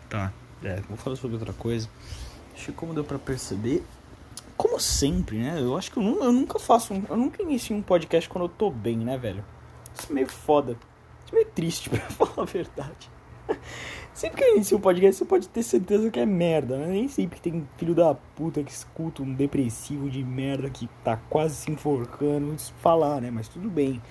Tá, 0.09 0.33
é, 0.63 0.81
vou 0.89 0.97
falar 0.97 1.17
sobre 1.17 1.37
outra 1.37 1.53
coisa. 1.53 1.89
Acho 2.55 2.67
que 2.67 2.73
como 2.73 2.95
deu 2.95 3.05
pra 3.05 3.19
perceber, 3.19 3.85
como 4.59 4.79
sempre, 4.81 5.39
né? 5.39 5.57
Eu 5.61 5.77
acho 5.77 5.91
que 5.91 5.99
eu, 5.99 6.03
eu 6.03 6.33
nunca 6.33 6.59
faço. 6.59 6.93
Um, 6.93 7.03
eu 7.09 7.17
nunca 7.17 7.41
inicio 7.43 7.75
um 7.75 7.81
podcast 7.81 8.29
quando 8.29 8.45
eu 8.45 8.49
tô 8.49 8.71
bem, 8.71 8.99
né, 8.99 9.17
velho? 9.17 9.45
Isso 9.97 10.11
é 10.11 10.15
meio 10.15 10.29
foda. 10.29 10.73
Isso 11.25 11.33
é 11.33 11.37
meio 11.37 11.47
triste, 11.47 11.89
pra 11.89 12.01
falar 12.01 12.43
a 12.43 12.45
verdade. 12.45 13.11
Sempre 14.13 14.39
que 14.39 14.45
eu 14.45 14.57
inicio 14.57 14.77
um 14.77 14.81
podcast, 14.81 15.17
você 15.17 15.25
pode 15.25 15.49
ter 15.49 15.63
certeza 15.63 16.11
que 16.11 16.19
é 16.19 16.27
merda, 16.27 16.77
né? 16.77 16.89
Nem 16.89 17.07
sempre 17.07 17.41
tem 17.41 17.67
filho 17.77 17.95
da 17.95 18.15
puta 18.15 18.65
que 18.65 18.73
escuta 18.73 19.23
um 19.23 19.33
depressivo 19.33 20.11
de 20.11 20.25
merda 20.25 20.69
que 20.69 20.89
tá 21.05 21.17
quase 21.17 21.55
se 21.55 21.71
enforcando 21.71 22.55
falar, 22.83 23.21
né? 23.21 23.31
Mas 23.31 23.47
tudo 23.47 23.71
bem. 23.71 24.03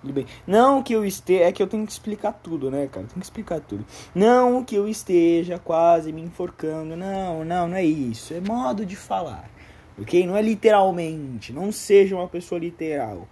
Tudo 0.00 0.12
bem. 0.12 0.26
Não 0.46 0.84
que 0.84 0.92
eu 0.92 1.04
esteja. 1.04 1.44
É 1.44 1.52
que 1.52 1.60
eu 1.60 1.66
tenho 1.66 1.84
que 1.84 1.90
explicar 1.90 2.32
tudo, 2.32 2.70
né, 2.70 2.86
cara? 2.86 3.06
Tenho 3.06 3.18
que 3.18 3.26
explicar 3.26 3.60
tudo. 3.60 3.84
Não 4.14 4.62
que 4.62 4.76
eu 4.76 4.88
esteja 4.88 5.58
quase 5.58 6.12
me 6.12 6.22
enforcando. 6.22 6.96
Não, 6.96 7.44
não, 7.44 7.66
não 7.66 7.76
é 7.76 7.84
isso. 7.84 8.32
É 8.32 8.40
modo 8.40 8.86
de 8.86 8.94
falar 8.94 9.50
ok? 9.98 10.26
Não 10.26 10.36
é 10.36 10.42
literalmente, 10.42 11.52
não 11.52 11.72
seja 11.72 12.16
uma 12.16 12.28
pessoa 12.28 12.58
literal, 12.58 13.26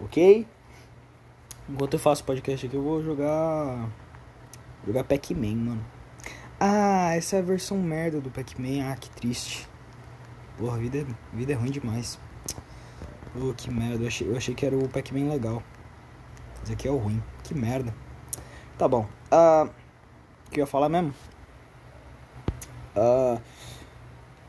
ok? 0.00 0.46
Enquanto 1.68 1.94
eu 1.94 1.98
faço 1.98 2.22
podcast 2.22 2.64
aqui, 2.64 2.76
eu 2.76 2.82
vou 2.82 3.02
jogar. 3.02 3.88
Jogar 4.86 5.02
Pac-Man, 5.02 5.56
mano. 5.56 5.84
Ah, 6.60 7.12
essa 7.16 7.36
é 7.36 7.38
a 7.40 7.42
versão 7.42 7.76
merda 7.78 8.20
do 8.20 8.30
Pac-Man. 8.30 8.88
Ah, 8.88 8.96
que 8.96 9.10
triste. 9.10 9.68
Porra, 10.56 10.78
vida, 10.78 11.04
vida 11.32 11.52
é 11.52 11.56
ruim 11.56 11.72
demais. 11.72 12.20
Oh, 13.34 13.52
que 13.52 13.68
merda. 13.68 14.04
Eu 14.04 14.06
achei, 14.06 14.28
eu 14.28 14.36
achei 14.36 14.54
que 14.54 14.64
era 14.64 14.78
o 14.78 14.88
Pac-Man 14.88 15.28
legal. 15.28 15.60
Esse 16.62 16.72
aqui 16.72 16.86
é 16.86 16.90
o 16.90 16.96
ruim. 16.96 17.20
Que 17.42 17.52
merda. 17.52 17.92
Tá 18.78 18.86
bom. 18.86 19.06
Uh, 19.32 19.68
o 20.46 20.50
que 20.50 20.60
eu 20.60 20.62
ia 20.62 20.66
falar 20.66 20.88
mesmo? 20.88 21.12
Uh, 22.94 23.40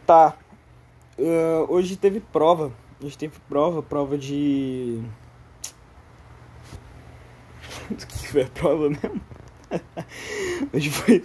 tá. 0.05 0.37
Uh, 1.17 1.65
hoje 1.69 1.95
teve 1.95 2.19
prova. 2.19 2.71
Hoje 3.01 3.17
teve 3.17 3.39
prova, 3.47 3.81
prova 3.81 4.17
de. 4.17 4.99
Do 7.89 8.07
que 8.07 8.27
foi 8.27 8.43
a 8.43 8.47
prova 8.47 8.89
mesmo? 8.89 9.21
hoje, 10.73 10.89
foi, 10.89 11.23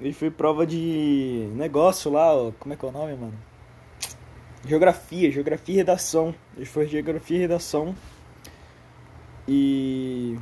hoje 0.00 0.12
foi 0.12 0.30
prova 0.30 0.66
de 0.66 1.48
negócio 1.54 2.10
lá, 2.10 2.34
ó. 2.34 2.50
como 2.58 2.74
é 2.74 2.76
que 2.76 2.84
é 2.84 2.88
o 2.88 2.92
nome, 2.92 3.14
mano? 3.14 3.38
Geografia, 4.66 5.30
geografia 5.30 5.74
e 5.74 5.78
redação. 5.78 6.34
Hoje 6.56 6.66
foi 6.66 6.86
geografia 6.86 7.36
e 7.36 7.40
redação. 7.40 7.94
E 9.46 10.38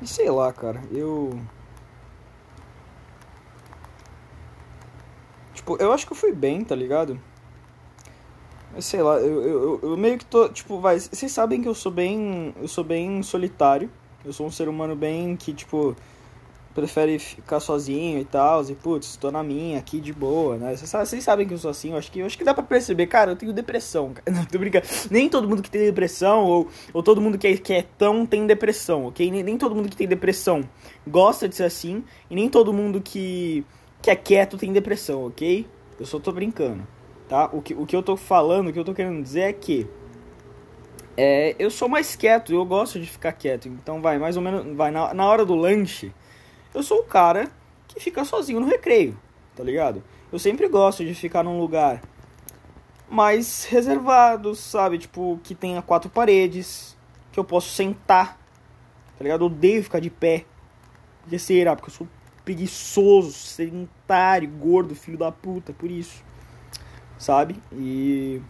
E 0.00 0.06
sei 0.06 0.30
lá, 0.30 0.52
cara, 0.52 0.82
eu. 0.92 1.38
Tipo, 5.66 5.82
eu 5.82 5.92
acho 5.92 6.06
que 6.06 6.12
eu 6.12 6.16
fui 6.16 6.32
bem, 6.32 6.62
tá 6.62 6.76
ligado? 6.76 7.20
Sei 8.78 9.02
lá, 9.02 9.16
eu, 9.16 9.42
eu, 9.42 9.80
eu 9.82 9.96
meio 9.96 10.16
que 10.16 10.24
tô. 10.24 10.48
Tipo, 10.48 10.78
vai. 10.78 11.00
Vocês 11.00 11.32
sabem 11.32 11.60
que 11.60 11.66
eu 11.66 11.74
sou 11.74 11.90
bem. 11.90 12.54
Eu 12.60 12.68
sou 12.68 12.84
bem 12.84 13.20
solitário. 13.20 13.90
Eu 14.24 14.32
sou 14.32 14.46
um 14.46 14.50
ser 14.50 14.68
humano 14.68 14.94
bem 14.94 15.34
que, 15.34 15.52
tipo 15.52 15.96
prefere 16.76 17.18
ficar 17.18 17.58
sozinho 17.58 18.20
e 18.20 18.24
tal, 18.26 18.62
e 18.68 18.74
putz, 18.74 19.16
tô 19.16 19.30
na 19.30 19.42
minha 19.42 19.78
aqui 19.78 19.98
de 19.98 20.12
boa, 20.12 20.58
né? 20.58 20.76
Vocês, 20.76 21.24
sabem 21.24 21.48
que 21.48 21.54
eu 21.54 21.58
sou 21.58 21.70
assim, 21.70 21.92
eu 21.92 21.96
acho 21.96 22.12
que, 22.12 22.18
eu 22.18 22.26
acho 22.26 22.36
que 22.36 22.44
dá 22.44 22.52
pra 22.52 22.62
perceber, 22.62 23.06
cara, 23.06 23.32
eu 23.32 23.36
tenho 23.36 23.50
depressão, 23.50 24.12
cara. 24.12 24.24
Não, 24.36 24.44
tô 24.44 24.58
brincando. 24.58 24.84
Nem 25.10 25.26
todo 25.26 25.48
mundo 25.48 25.62
que 25.62 25.70
tem 25.70 25.86
depressão, 25.86 26.44
ou, 26.44 26.68
ou 26.92 27.02
todo 27.02 27.18
mundo 27.18 27.38
que 27.38 27.46
é, 27.46 27.56
que 27.56 27.72
é 27.72 27.82
tão 27.96 28.26
tem 28.26 28.46
depressão, 28.46 29.06
ok? 29.06 29.30
Nem, 29.30 29.42
nem 29.42 29.56
todo 29.56 29.74
mundo 29.74 29.88
que 29.88 29.96
tem 29.96 30.06
depressão 30.06 30.68
gosta 31.08 31.48
de 31.48 31.56
ser 31.56 31.64
assim, 31.64 32.04
e 32.28 32.34
nem 32.34 32.50
todo 32.50 32.74
mundo 32.74 33.00
que, 33.00 33.64
que 34.02 34.10
é 34.10 34.16
quieto 34.16 34.56
tem 34.56 34.72
depressão, 34.72 35.26
ok? 35.26 35.66
Eu 35.98 36.06
só 36.06 36.18
tô 36.18 36.32
brincando, 36.32 36.86
tá? 37.28 37.48
O 37.52 37.62
que, 37.62 37.74
o 37.74 37.86
que 37.86 37.96
eu 37.96 38.02
tô 38.02 38.16
falando, 38.16 38.68
o 38.68 38.72
que 38.72 38.78
eu 38.78 38.84
tô 38.84 38.94
querendo 38.94 39.22
dizer 39.22 39.40
é 39.40 39.52
que 39.52 39.88
é, 41.16 41.56
eu 41.58 41.70
sou 41.70 41.88
mais 41.88 42.14
quieto, 42.14 42.52
eu 42.52 42.64
gosto 42.64 43.00
de 43.00 43.06
ficar 43.06 43.32
quieto. 43.32 43.68
Então 43.68 44.02
vai, 44.02 44.18
mais 44.18 44.36
ou 44.36 44.42
menos, 44.42 44.76
vai, 44.76 44.90
na, 44.90 45.14
na 45.14 45.26
hora 45.26 45.44
do 45.44 45.54
lanche, 45.54 46.12
eu 46.74 46.82
sou 46.82 46.98
o 46.98 47.04
cara 47.04 47.50
que 47.88 47.98
fica 47.98 48.24
sozinho 48.24 48.60
no 48.60 48.66
recreio, 48.66 49.18
tá 49.54 49.64
ligado? 49.64 50.02
Eu 50.30 50.38
sempre 50.38 50.68
gosto 50.68 51.04
de 51.04 51.14
ficar 51.14 51.42
num 51.42 51.58
lugar 51.58 52.02
mais 53.08 53.64
reservado, 53.64 54.54
sabe? 54.54 54.98
Tipo, 54.98 55.40
que 55.42 55.54
tenha 55.54 55.80
quatro 55.80 56.10
paredes, 56.10 56.96
que 57.32 57.38
eu 57.38 57.44
posso 57.44 57.70
sentar, 57.70 58.38
tá 59.16 59.22
ligado? 59.22 59.42
Eu 59.42 59.46
odeio 59.46 59.82
ficar 59.82 60.00
de 60.00 60.10
pé. 60.10 60.44
Porque 61.22 61.38
será? 61.38 61.74
Porque 61.74 61.90
eu 61.90 61.94
sou 61.94 62.08
preguiçoso, 62.46 63.32
sedentário, 63.32 64.48
gordo, 64.48 64.94
filho 64.94 65.18
da 65.18 65.32
puta, 65.32 65.72
por 65.72 65.90
isso. 65.90 66.24
Sabe? 67.18 67.56
E 67.72 68.40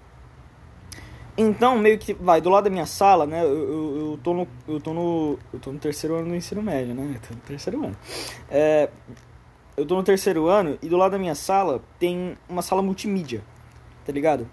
então, 1.39 1.79
meio 1.79 1.99
que 1.99 2.13
vai 2.13 2.41
do 2.41 2.51
lado 2.51 2.65
da 2.65 2.71
minha 2.71 2.87
sala, 2.87 3.27
né? 3.27 3.43
Eu, 3.43 3.49
eu, 3.49 4.11
eu, 4.13 4.21
tô, 4.23 4.35
no, 4.35 4.49
eu, 4.69 4.81
tô, 4.81 4.93
no, 4.93 5.39
eu 5.53 5.61
tô 5.61 5.73
no 5.73 5.79
terceiro 5.79 6.17
ano 6.17 6.29
do 6.29 6.35
ensino 6.35 6.63
médio, 6.63 6.95
né? 6.95 7.15
Eu 7.15 7.29
tô 7.29 7.35
no 7.35 7.41
terceiro 7.41 7.85
ano. 7.85 7.97
É, 8.51 8.91
eu 9.77 9.87
tô 9.87 9.97
no 9.97 10.03
terceiro 10.03 10.47
ano 10.47 10.79
e 10.83 10.89
do 10.89 10.97
lado 10.97 11.13
da 11.13 11.19
minha 11.19 11.35
sala 11.35 11.83
tem 11.99 12.37
uma 12.49 12.63
sala 12.63 12.83
multimídia, 12.83 13.43
tá 14.05 14.13
ligado? 14.13 14.49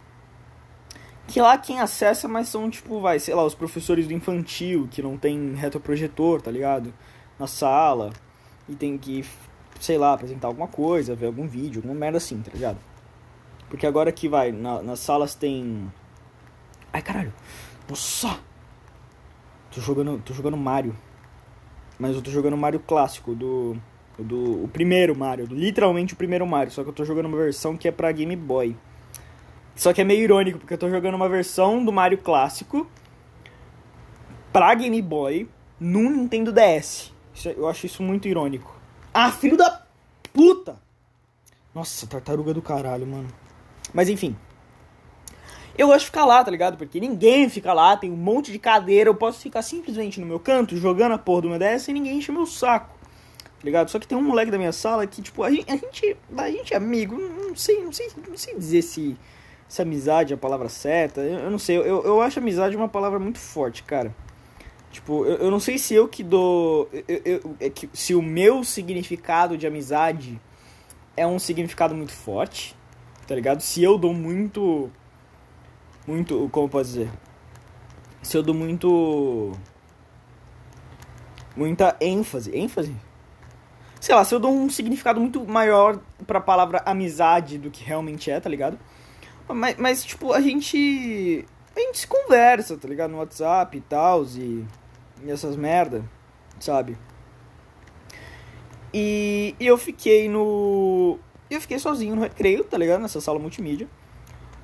Que 1.27 1.41
lá 1.41 1.57
quem 1.57 1.79
acessa, 1.79 2.27
mas 2.27 2.49
são 2.49 2.69
tipo, 2.69 2.99
vai, 2.99 3.19
sei 3.19 3.33
lá, 3.33 3.45
os 3.45 3.55
professores 3.55 4.07
do 4.07 4.13
infantil 4.13 4.87
que 4.91 5.01
não 5.01 5.17
tem 5.17 5.53
retroprojetor, 5.55 6.41
tá 6.41 6.51
ligado? 6.51 6.93
Na 7.39 7.47
sala 7.47 8.11
e 8.67 8.75
tem 8.75 8.97
que, 8.97 9.25
sei 9.79 9.97
lá, 9.97 10.13
apresentar 10.13 10.47
alguma 10.47 10.67
coisa, 10.67 11.15
ver 11.15 11.27
algum 11.27 11.47
vídeo, 11.47 11.79
alguma 11.79 11.95
merda 11.95 12.17
assim, 12.17 12.41
tá 12.41 12.51
ligado? 12.53 12.77
Porque 13.69 13.87
agora 13.87 14.11
que 14.11 14.29
vai, 14.29 14.51
na, 14.51 14.81
nas 14.81 14.99
salas 14.99 15.35
tem 15.35 15.89
Ai, 16.93 17.01
caralho. 17.01 17.33
Nossa! 17.89 18.39
Tô 19.73 19.81
jogando, 19.81 20.21
tô 20.23 20.31
jogando 20.31 20.55
Mario. 20.55 20.95
Mas 21.97 22.15
eu 22.15 22.21
tô 22.21 22.29
jogando 22.29 22.55
Mario 22.55 22.79
clássico, 22.79 23.33
do, 23.33 23.75
do 24.17 24.63
o 24.63 24.67
primeiro 24.67 25.15
Mario, 25.15 25.47
literalmente 25.49 26.13
o 26.13 26.17
primeiro 26.17 26.45
Mario, 26.45 26.71
só 26.71 26.83
que 26.83 26.89
eu 26.89 26.93
tô 26.93 27.05
jogando 27.05 27.25
uma 27.27 27.37
versão 27.37 27.77
que 27.77 27.87
é 27.87 27.91
pra 27.91 28.11
Game 28.11 28.35
Boy. 28.35 28.75
Só 29.75 29.91
que 29.91 30.01
é 30.01 30.03
meio 30.03 30.21
irônico, 30.21 30.59
porque 30.59 30.73
eu 30.73 30.77
tô 30.77 30.89
jogando 30.89 31.15
uma 31.15 31.29
versão 31.29 31.83
do 31.83 31.91
Mario 31.91 32.19
clássico 32.19 32.87
pra 34.51 34.73
Game 34.75 35.01
Boy 35.01 35.49
no 35.79 36.09
Nintendo 36.11 36.51
DS. 36.51 37.12
Isso, 37.33 37.49
eu 37.49 37.67
acho 37.67 37.85
isso 37.85 38.03
muito 38.03 38.27
irônico. 38.27 38.75
Ah, 39.13 39.31
filho 39.31 39.57
da 39.57 39.85
puta! 40.31 40.77
Nossa, 41.73 42.05
tartaruga 42.07 42.53
do 42.53 42.61
caralho, 42.61 43.07
mano. 43.07 43.27
Mas 43.93 44.09
enfim, 44.09 44.35
eu 45.75 45.87
gosto 45.87 46.01
de 46.01 46.05
ficar 46.05 46.25
lá, 46.25 46.43
tá 46.43 46.51
ligado? 46.51 46.77
Porque 46.77 46.99
ninguém 46.99 47.49
fica 47.49 47.73
lá, 47.73 47.97
tem 47.97 48.11
um 48.11 48.15
monte 48.15 48.51
de 48.51 48.59
cadeira, 48.59 49.09
eu 49.09 49.15
posso 49.15 49.39
ficar 49.39 49.63
simplesmente 49.63 50.19
no 50.19 50.25
meu 50.25 50.39
canto, 50.39 50.77
jogando 50.77 51.13
a 51.13 51.17
porra 51.17 51.41
do 51.43 51.49
meu 51.49 51.57
DS 51.57 51.87
e 51.87 51.93
ninguém 51.93 52.17
enche 52.17 52.31
meu 52.31 52.45
saco. 52.45 52.95
Tá 53.43 53.65
ligado? 53.65 53.89
Só 53.89 53.97
que 53.97 54.07
tem 54.07 54.15
um 54.17 54.21
moleque 54.21 54.51
da 54.51 54.57
minha 54.57 54.71
sala 54.71 55.07
que, 55.07 55.21
tipo, 55.21 55.41
a 55.41 55.49
gente, 55.49 55.71
a 55.71 55.75
gente, 55.75 56.17
a 56.37 56.51
gente 56.51 56.73
é 56.73 56.77
amigo, 56.77 57.17
não 57.17 57.55
sei, 57.55 57.83
não 57.83 57.91
sei, 57.91 58.11
não 58.27 58.37
sei 58.37 58.55
dizer 58.55 58.83
se, 58.83 59.17
se 59.67 59.81
amizade 59.81 60.31
é 60.31 60.35
a 60.35 60.37
palavra 60.37 60.69
certa, 60.69 61.21
eu, 61.21 61.39
eu 61.39 61.49
não 61.49 61.57
sei, 61.57 61.77
eu, 61.77 62.03
eu 62.03 62.21
acho 62.21 62.37
amizade 62.37 62.75
uma 62.75 62.89
palavra 62.89 63.17
muito 63.17 63.39
forte, 63.39 63.81
cara. 63.81 64.13
Tipo, 64.93 65.25
eu, 65.25 65.37
eu 65.37 65.51
não 65.51 65.59
sei 65.59 65.79
se 65.79 65.95
eu 65.95 66.07
que 66.07 66.23
dou. 66.23 66.87
Eu, 67.07 67.21
eu, 67.25 67.55
é 67.59 67.67
que, 67.67 67.89
se 67.93 68.13
o 68.13 68.21
meu 68.21 68.63
significado 68.63 69.57
de 69.57 69.65
amizade 69.65 70.39
é 71.17 71.25
um 71.25 71.39
significado 71.39 71.95
muito 71.95 72.13
forte, 72.13 72.75
tá 73.27 73.33
ligado? 73.33 73.61
Se 73.61 73.81
eu 73.81 73.97
dou 73.97 74.13
muito 74.13 74.91
muito, 76.05 76.47
como 76.51 76.69
posso 76.69 76.91
dizer? 76.91 77.09
Se 78.21 78.37
eu 78.37 78.43
dou 78.43 78.53
muito 78.53 79.53
muita 81.55 81.97
ênfase, 81.99 82.55
ênfase? 82.55 82.95
Sei 83.99 84.13
lá, 84.13 84.23
se 84.23 84.35
eu 84.35 84.39
dou 84.39 84.53
um 84.53 84.69
significado 84.69 85.19
muito 85.19 85.43
maior 85.43 85.99
pra 86.27 86.39
palavra 86.39 86.83
amizade 86.85 87.57
do 87.57 87.71
que 87.71 87.83
realmente 87.83 88.29
é, 88.29 88.39
tá 88.39 88.47
ligado? 88.47 88.77
Mas, 89.49 89.75
mas 89.75 90.05
tipo, 90.05 90.33
a 90.33 90.39
gente 90.39 91.47
a 91.75 91.79
gente 91.79 91.97
se 91.97 92.07
conversa, 92.07 92.77
tá 92.77 92.87
ligado? 92.87 93.09
No 93.09 93.17
WhatsApp 93.17 93.75
e 93.75 93.81
tal, 93.81 94.23
e, 94.35 94.63
e 95.23 95.31
essas 95.31 95.55
merda, 95.55 96.03
sabe? 96.59 96.97
E, 98.93 99.55
e 99.59 99.65
eu 99.65 99.77
fiquei 99.77 100.29
no. 100.29 101.17
Eu 101.49 101.61
fiquei 101.61 101.79
sozinho 101.79 102.15
no 102.15 102.21
recreio, 102.21 102.63
tá 102.63 102.77
ligado? 102.77 103.01
Nessa 103.01 103.21
sala 103.21 103.39
multimídia. 103.39 103.87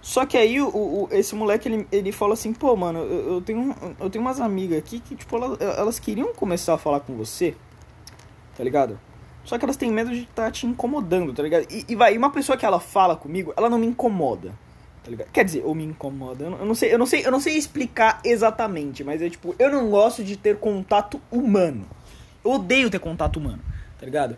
Só 0.01 0.25
que 0.25 0.37
aí 0.37 0.61
o, 0.61 0.67
o, 0.69 1.09
esse 1.11 1.35
moleque, 1.35 1.67
ele, 1.67 1.87
ele 1.91 2.11
fala 2.11 2.33
assim, 2.33 2.53
pô, 2.53 2.75
mano, 2.75 2.99
eu, 2.99 3.33
eu, 3.33 3.41
tenho, 3.41 3.75
eu 3.99 4.09
tenho 4.09 4.23
umas 4.23 4.39
amigas 4.39 4.77
aqui 4.77 4.99
que, 4.99 5.15
tipo, 5.15 5.35
elas, 5.35 5.59
elas 5.59 5.99
queriam 5.99 6.33
começar 6.33 6.75
a 6.75 6.77
falar 6.77 7.01
com 7.01 7.15
você, 7.15 7.53
tá 8.55 8.63
ligado? 8.63 8.99
Só 9.43 9.57
que 9.57 9.65
elas 9.65 9.75
têm 9.75 9.91
medo 9.91 10.09
de 10.09 10.21
estar 10.21 10.45
tá 10.45 10.51
te 10.51 10.65
incomodando, 10.65 11.33
tá 11.33 11.43
ligado? 11.43 11.65
E, 11.69 11.85
e 11.87 11.95
vai, 11.95 12.17
uma 12.17 12.29
pessoa 12.29 12.57
que 12.57 12.65
ela 12.65 12.79
fala 12.79 13.15
comigo, 13.15 13.53
ela 13.57 13.69
não 13.69 13.77
me 13.77 13.87
incomoda, 13.87 14.53
tá 15.03 15.09
ligado? 15.09 15.31
Quer 15.31 15.45
dizer, 15.45 15.63
ou 15.65 15.73
me 15.73 15.83
incomoda, 15.83 16.45
eu 16.45 16.49
não, 16.51 16.57
eu 16.59 16.65
não 16.65 16.75
sei, 16.75 16.93
eu 16.93 16.97
não 16.97 17.05
sei, 17.05 17.25
eu 17.25 17.31
não 17.31 17.39
sei 17.39 17.57
explicar 17.57 18.21
exatamente, 18.23 19.03
mas 19.03 19.21
é 19.21 19.29
tipo, 19.29 19.55
eu 19.57 19.71
não 19.71 19.89
gosto 19.89 20.23
de 20.23 20.37
ter 20.37 20.57
contato 20.57 21.21
humano. 21.31 21.87
Eu 22.43 22.51
odeio 22.51 22.89
ter 22.89 22.99
contato 22.99 23.37
humano, 23.37 23.61
tá 23.99 24.05
ligado? 24.05 24.37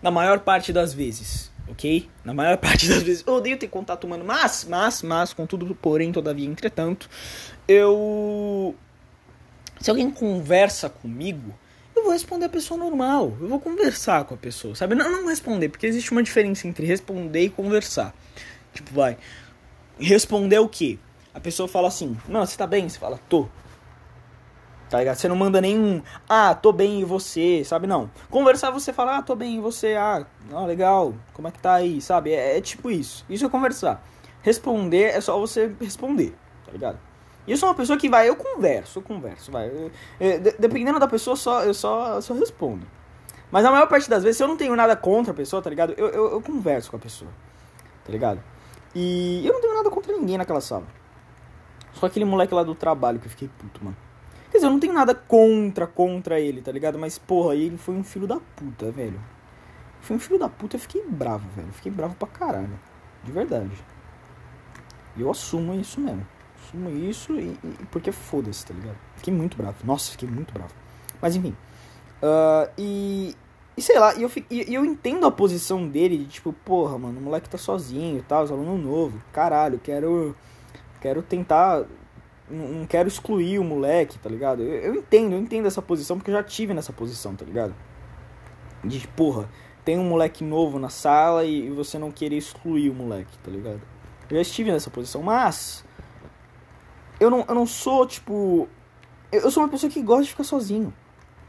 Na 0.00 0.10
maior 0.10 0.40
parte 0.40 0.72
das 0.72 0.92
vezes 0.92 1.52
ok? 1.68 2.08
Na 2.24 2.32
maior 2.32 2.56
parte 2.58 2.88
das 2.88 3.02
vezes 3.02 3.24
eu 3.26 3.34
odeio 3.34 3.56
ter 3.56 3.68
contato 3.68 4.04
humano, 4.04 4.24
mas, 4.24 4.66
mas, 4.68 5.02
mas, 5.02 5.32
contudo, 5.32 5.74
porém, 5.74 6.12
todavia, 6.12 6.46
entretanto, 6.46 7.08
eu. 7.66 8.74
Se 9.80 9.90
alguém 9.90 10.10
conversa 10.10 10.88
comigo, 10.88 11.52
eu 11.96 12.04
vou 12.04 12.12
responder 12.12 12.46
a 12.46 12.48
pessoa 12.48 12.78
normal. 12.78 13.36
Eu 13.40 13.48
vou 13.48 13.58
conversar 13.58 14.24
com 14.24 14.34
a 14.34 14.36
pessoa, 14.36 14.76
sabe? 14.76 14.94
Não, 14.94 15.10
não 15.10 15.28
responder, 15.28 15.68
porque 15.68 15.86
existe 15.86 16.12
uma 16.12 16.22
diferença 16.22 16.68
entre 16.68 16.86
responder 16.86 17.46
e 17.46 17.48
conversar. 17.48 18.14
Tipo, 18.72 18.94
vai. 18.94 19.18
Responder 19.98 20.58
o 20.58 20.68
quê? 20.68 20.98
A 21.34 21.40
pessoa 21.40 21.68
fala 21.68 21.88
assim: 21.88 22.16
Não, 22.28 22.44
você 22.44 22.56
tá 22.56 22.66
bem? 22.66 22.88
Você 22.88 22.98
fala: 22.98 23.18
Tô. 23.28 23.48
Tá 24.92 24.98
ligado? 24.98 25.16
Você 25.16 25.26
não 25.26 25.36
manda 25.36 25.58
nenhum, 25.58 26.02
ah, 26.28 26.54
tô 26.54 26.70
bem 26.70 27.00
e 27.00 27.04
você, 27.04 27.64
sabe? 27.64 27.86
Não. 27.86 28.10
Conversar 28.28 28.70
você 28.70 28.92
fala, 28.92 29.16
ah, 29.16 29.22
tô 29.22 29.34
bem 29.34 29.56
e 29.56 29.58
você, 29.58 29.94
ah, 29.94 30.26
ah 30.52 30.66
legal, 30.66 31.14
como 31.32 31.48
é 31.48 31.50
que 31.50 31.58
tá 31.58 31.72
aí, 31.72 31.98
sabe? 32.02 32.30
É, 32.30 32.58
é, 32.58 32.60
tipo 32.60 32.90
isso. 32.90 33.24
Isso 33.26 33.46
é 33.46 33.48
conversar. 33.48 34.04
Responder 34.42 35.04
é 35.04 35.20
só 35.22 35.40
você 35.40 35.74
responder, 35.80 36.34
tá 36.66 36.72
ligado? 36.72 36.98
E 37.46 37.52
eu 37.52 37.56
sou 37.56 37.70
uma 37.70 37.74
pessoa 37.74 37.98
que 37.98 38.06
vai, 38.06 38.28
eu 38.28 38.36
converso, 38.36 38.98
eu 38.98 39.02
converso, 39.02 39.50
vai. 39.50 39.66
Eu, 39.68 39.90
eu, 40.20 40.40
dependendo 40.58 41.00
da 41.00 41.08
pessoa, 41.08 41.36
só, 41.36 41.64
eu 41.64 41.72
só, 41.72 42.20
só 42.20 42.34
respondo. 42.34 42.86
Mas 43.50 43.64
a 43.64 43.70
maior 43.70 43.88
parte 43.88 44.10
das 44.10 44.22
vezes, 44.22 44.36
se 44.36 44.42
eu 44.42 44.48
não 44.48 44.58
tenho 44.58 44.76
nada 44.76 44.94
contra 44.94 45.32
a 45.32 45.34
pessoa, 45.34 45.62
tá 45.62 45.70
ligado? 45.70 45.94
Eu, 45.96 46.08
eu, 46.08 46.32
eu 46.32 46.42
converso 46.42 46.90
com 46.90 46.98
a 46.98 47.00
pessoa, 47.00 47.30
tá 48.04 48.12
ligado? 48.12 48.42
E 48.94 49.46
eu 49.46 49.52
não 49.52 49.60
tenho 49.60 49.74
nada 49.74 49.90
contra 49.90 50.12
ninguém 50.12 50.38
naquela 50.38 50.60
sala. 50.60 50.86
Só 51.94 52.06
aquele 52.06 52.24
moleque 52.24 52.54
lá 52.54 52.62
do 52.62 52.74
trabalho 52.74 53.18
que 53.18 53.26
eu 53.26 53.30
fiquei 53.30 53.48
puto, 53.58 53.84
mano. 53.84 53.96
Quer 54.50 54.58
dizer, 54.58 54.66
eu 54.66 54.70
não 54.70 54.80
tenho 54.80 54.92
nada 54.92 55.14
contra, 55.14 55.86
contra 55.86 56.38
ele, 56.38 56.60
tá 56.60 56.70
ligado? 56.70 56.98
Mas, 56.98 57.18
porra, 57.18 57.54
ele 57.54 57.78
foi 57.78 57.94
um 57.94 58.04
filho 58.04 58.26
da 58.26 58.38
puta, 58.38 58.90
velho. 58.90 59.20
Foi 60.00 60.16
um 60.16 60.18
filho 60.18 60.38
da 60.38 60.48
puta, 60.48 60.76
eu 60.76 60.80
fiquei 60.80 61.02
bravo, 61.06 61.48
velho. 61.56 61.72
Fiquei 61.72 61.90
bravo 61.90 62.14
pra 62.16 62.28
caralho. 62.28 62.78
De 63.24 63.32
verdade. 63.32 63.72
E 65.16 65.22
eu 65.22 65.30
assumo 65.30 65.74
isso 65.74 66.00
mesmo. 66.00 66.26
Assumo 66.62 66.90
isso 66.90 67.32
e, 67.38 67.58
e 67.64 67.86
porque 67.90 68.12
foda-se, 68.12 68.66
tá 68.66 68.74
ligado? 68.74 68.96
Fiquei 69.16 69.32
muito 69.32 69.56
bravo. 69.56 69.76
Nossa, 69.84 70.10
fiquei 70.10 70.28
muito 70.28 70.52
bravo. 70.52 70.74
Mas 71.20 71.36
enfim. 71.36 71.56
Uh, 72.22 72.70
e, 72.76 73.36
e 73.76 73.80
sei 73.80 73.98
lá, 73.98 74.14
e 74.14 74.22
eu, 74.22 74.30
e 74.50 74.74
eu 74.74 74.84
entendo 74.84 75.26
a 75.26 75.30
posição 75.30 75.88
dele 75.88 76.18
de 76.18 76.26
tipo, 76.26 76.52
porra, 76.52 76.98
mano, 76.98 77.18
o 77.18 77.22
moleque 77.22 77.48
tá 77.48 77.56
sozinho 77.56 78.18
e 78.18 78.22
tal, 78.22 78.42
aluno 78.46 78.76
novo. 78.76 79.22
Caralho, 79.32 79.78
quero. 79.78 80.36
Quero 81.00 81.22
tentar. 81.22 81.84
Não 82.50 82.86
quero 82.86 83.08
excluir 83.08 83.58
o 83.58 83.64
moleque, 83.64 84.18
tá 84.18 84.28
ligado? 84.28 84.62
Eu, 84.62 84.94
eu 84.94 84.94
entendo, 84.96 85.32
eu 85.32 85.38
entendo 85.38 85.66
essa 85.66 85.80
posição 85.80 86.18
porque 86.18 86.30
eu 86.30 86.34
já 86.34 86.42
tive 86.42 86.74
nessa 86.74 86.92
posição, 86.92 87.34
tá 87.34 87.46
ligado? 87.46 87.74
De 88.84 89.08
porra, 89.08 89.48
tem 89.84 89.98
um 89.98 90.04
moleque 90.04 90.44
novo 90.44 90.78
na 90.78 90.90
sala 90.90 91.44
e, 91.44 91.68
e 91.68 91.70
você 91.70 91.98
não 91.98 92.10
querer 92.10 92.36
excluir 92.36 92.90
o 92.90 92.94
moleque, 92.94 93.38
tá 93.38 93.50
ligado? 93.50 93.80
Eu 94.28 94.36
já 94.36 94.42
estive 94.42 94.70
nessa 94.70 94.90
posição, 94.90 95.22
mas. 95.22 95.82
Eu 97.18 97.30
não, 97.30 97.44
eu 97.48 97.54
não 97.54 97.66
sou, 97.66 98.06
tipo. 98.06 98.68
Eu 99.30 99.50
sou 99.50 99.62
uma 99.62 99.68
pessoa 99.70 99.90
que 99.90 100.02
gosta 100.02 100.24
de 100.24 100.30
ficar 100.30 100.44
sozinho 100.44 100.92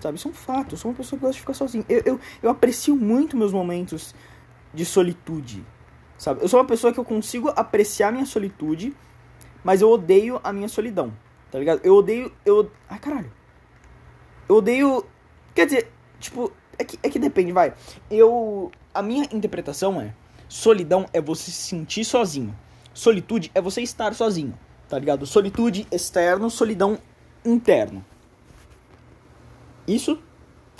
sabe? 0.03 0.17
Isso 0.17 0.27
é 0.27 0.31
um 0.31 0.33
fato. 0.33 0.73
Eu 0.73 0.77
sou 0.77 0.91
uma 0.91 0.97
pessoa 0.97 1.17
que 1.17 1.25
gosta 1.25 1.33
de 1.33 1.39
ficar 1.39 1.53
sozinho. 1.53 1.85
Eu, 1.87 2.01
eu, 2.05 2.19
eu 2.43 2.49
aprecio 2.49 2.95
muito 2.95 3.37
meus 3.37 3.53
momentos 3.53 4.13
de 4.73 4.85
solitude, 4.85 5.65
sabe? 6.17 6.41
Eu 6.41 6.47
sou 6.47 6.59
uma 6.59 6.65
pessoa 6.65 6.91
que 6.91 6.99
eu 6.99 7.05
consigo 7.05 7.51
apreciar 7.55 8.11
minha 8.11 8.25
solitude, 8.25 8.93
mas 9.63 9.81
eu 9.81 9.89
odeio 9.89 10.39
a 10.43 10.51
minha 10.51 10.67
solidão, 10.67 11.13
tá 11.51 11.57
ligado? 11.57 11.79
Eu 11.83 11.95
odeio. 11.95 12.31
Eu. 12.45 12.69
Ai, 12.89 12.99
caralho. 12.99 13.31
Eu 14.47 14.57
odeio. 14.57 15.05
Quer 15.55 15.65
dizer, 15.65 15.91
tipo, 16.19 16.51
é 16.77 16.83
que, 16.83 16.99
é 17.01 17.09
que 17.09 17.19
depende, 17.19 17.51
vai. 17.51 17.73
Eu. 18.11 18.71
A 18.93 19.01
minha 19.01 19.27
interpretação 19.31 20.01
é: 20.01 20.13
solidão 20.49 21.05
é 21.13 21.21
você 21.21 21.49
se 21.49 21.69
sentir 21.69 22.03
sozinho. 22.03 22.55
Solitude 22.93 23.49
é 23.55 23.61
você 23.61 23.81
estar 23.81 24.13
sozinho, 24.13 24.53
tá 24.87 24.99
ligado? 24.99 25.25
Solitude 25.25 25.87
externo, 25.91 26.49
solidão 26.49 26.99
interno. 27.43 28.05
Isso 29.87 30.17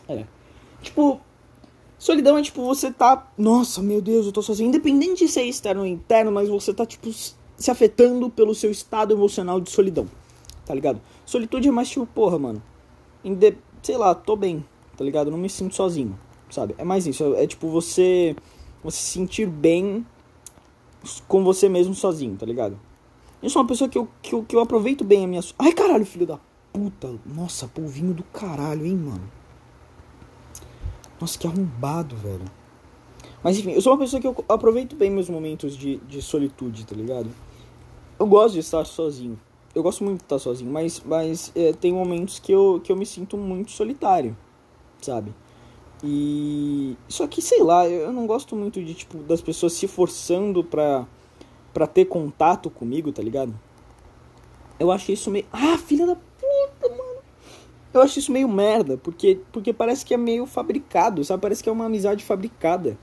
é. 0.08 0.26
Tipo, 0.82 1.20
solidão 1.98 2.38
é 2.38 2.42
tipo 2.42 2.64
você 2.64 2.92
tá. 2.92 3.32
Nossa, 3.38 3.82
meu 3.82 4.02
Deus, 4.02 4.26
eu 4.26 4.32
tô 4.32 4.42
sozinho. 4.42 4.70
Independente 4.70 5.26
de 5.26 5.32
ser 5.32 5.44
externo 5.44 5.82
ou 5.82 5.88
interno, 5.88 6.32
mas 6.32 6.50
você 6.50 6.74
tá, 6.74 6.86
tipo, 6.86 7.12
se 7.12 7.72
afetando 7.72 8.30
pelo 8.30 8.54
seu 8.54 8.72
estado 8.72 9.14
emocional 9.14 9.60
de 9.60 9.70
solidão. 9.70 10.08
Tá 10.66 10.74
ligado? 10.74 11.02
Solitude 11.26 11.68
é 11.68 11.72
mais 11.72 11.90
tipo, 11.90 12.06
porra, 12.06 12.40
mano. 12.40 12.62
Inde... 13.24 13.58
Sei 13.82 13.98
lá, 13.98 14.16
tô 14.16 14.36
bem, 14.36 14.64
tá 14.98 15.04
ligado? 15.04 15.30
Não 15.30 15.38
me 15.38 15.50
sinto 15.50 15.76
sozinho, 15.76 16.18
sabe? 16.50 16.74
É 16.78 16.84
mais 16.84 17.06
isso. 17.06 17.36
É, 17.36 17.44
é 17.44 17.48
tipo 17.48 17.70
você. 17.70 18.36
Você 18.84 18.98
se 18.98 19.12
sentir 19.14 19.48
bem 19.48 20.06
com 21.28 21.44
você 21.44 21.70
mesmo 21.70 21.94
sozinho, 21.94 22.36
tá 22.38 22.46
ligado? 22.46 22.78
Eu 23.42 23.50
sou 23.50 23.62
uma 23.62 23.68
pessoa 23.68 23.90
que 23.90 23.98
eu, 23.98 24.08
que 24.22 24.34
eu, 24.34 24.44
que 24.44 24.56
eu 24.56 24.60
aproveito 24.60 25.04
bem 25.04 25.26
a 25.26 25.28
minha. 25.28 25.42
Ai, 25.60 25.72
caralho, 25.74 26.06
filho 26.06 26.26
da 26.26 26.40
puta. 26.74 27.14
Nossa, 27.26 27.68
polvinho 27.68 28.14
do 28.14 28.24
caralho, 28.24 28.86
hein, 28.86 28.98
mano. 28.98 29.32
Nossa, 31.22 31.38
que 31.38 31.46
arrombado, 31.46 32.16
velho. 32.18 32.46
Mas 33.44 33.58
enfim, 33.58 33.72
eu 33.72 33.82
sou 33.82 33.94
uma 33.94 34.00
pessoa 34.00 34.20
que 34.20 34.28
eu 34.28 34.44
aproveito 34.50 34.96
bem 34.96 35.12
meus 35.12 35.30
momentos 35.30 35.78
de, 35.78 35.98
de 35.98 36.22
solitude, 36.22 36.86
tá 36.86 36.96
ligado? 36.96 37.30
Eu 38.18 38.26
gosto 38.26 38.54
de 38.54 38.60
estar 38.60 38.84
sozinho. 38.86 39.40
Eu 39.76 39.84
gosto 39.84 40.04
muito 40.04 40.20
de 40.20 40.24
estar 40.26 40.40
sozinho, 40.40 40.72
mas, 40.72 41.02
mas 41.06 41.52
é, 41.56 41.74
tem 41.74 41.94
momentos 41.94 42.40
que 42.40 42.52
eu, 42.52 42.82
que 42.84 42.92
eu 42.92 42.96
me 42.96 43.06
sinto 43.06 43.38
muito 43.38 43.72
solitário, 43.72 44.36
sabe? 45.02 45.34
E. 46.04 46.96
Só 47.08 47.28
que, 47.28 47.42
sei 47.42 47.64
lá, 47.64 47.88
eu 47.88 48.12
não 48.12 48.28
gosto 48.28 48.56
muito 48.56 48.84
de, 48.84 48.94
tipo, 48.94 49.20
das 49.20 49.42
pessoas 49.42 49.74
se 49.74 49.88
forçando 49.88 50.64
pra, 50.64 51.08
pra 51.74 51.88
ter 51.88 52.06
contato 52.06 52.70
comigo, 52.70 53.12
tá 53.12 53.22
ligado? 53.22 53.58
Eu 54.80 54.92
acho 54.92 55.12
isso 55.12 55.32
meio. 55.32 55.46
Ah, 55.52 55.78
filha 55.78 56.06
da 56.06 56.18
eu 57.94 58.02
acho 58.02 58.20
isso 58.20 58.32
meio 58.32 58.48
merda, 58.48 58.98
porque, 58.98 59.40
porque 59.52 59.72
parece 59.72 60.06
que 60.06 60.14
é 60.14 60.18
meio 60.18 60.46
fabricado, 60.46 61.24
sabe? 61.24 61.42
Parece 61.42 61.64
que 61.64 61.70
é 61.70 61.72
uma 61.72 61.86
amizade 61.86 62.24
fabricada. 62.24 62.98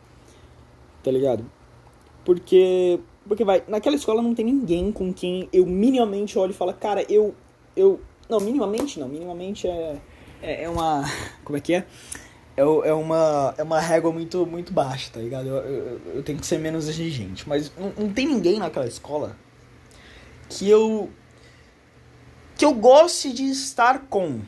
Tá 1.03 1.11
ligado? 1.11 1.45
Porque. 2.25 2.99
Porque 3.27 3.45
vai, 3.45 3.63
naquela 3.69 3.95
escola 3.95 4.23
não 4.23 4.35
tem 4.35 4.45
ninguém 4.45 4.91
com 4.91 5.13
quem 5.13 5.49
eu 5.53 5.65
minimamente 5.67 6.39
olho 6.39 6.51
e 6.51 6.55
falo, 6.55 6.73
cara, 6.75 7.05
eu. 7.09 7.35
eu 7.77 8.01
não, 8.29 8.41
minimamente 8.41 8.99
não, 8.99 9.09
minimamente 9.09 9.67
é. 9.69 9.97
É, 10.43 10.65
é 10.65 10.69
uma. 10.69 11.05
Como 11.45 11.57
é 11.57 11.61
que 11.61 11.75
é? 11.75 11.87
É, 12.57 12.63
é, 12.63 12.93
uma, 12.93 13.55
é 13.57 13.63
uma 13.63 13.81
régua 13.81 14.13
muito, 14.13 14.45
muito 14.45 14.73
baixa, 14.73 15.11
tá 15.13 15.21
ligado? 15.21 15.47
Eu, 15.49 15.57
eu, 15.57 16.01
eu 16.17 16.23
tenho 16.23 16.39
que 16.39 16.47
ser 16.47 16.59
menos 16.59 16.89
exigente. 16.89 17.49
Mas 17.49 17.73
não, 17.77 17.93
não 17.97 18.13
tem 18.13 18.27
ninguém 18.27 18.59
naquela 18.59 18.87
escola 18.87 19.37
que 20.49 20.69
eu. 20.69 21.09
Que 22.61 22.65
eu 22.67 22.75
goste 22.75 23.33
de 23.33 23.45
estar 23.45 24.01
com. 24.01 24.43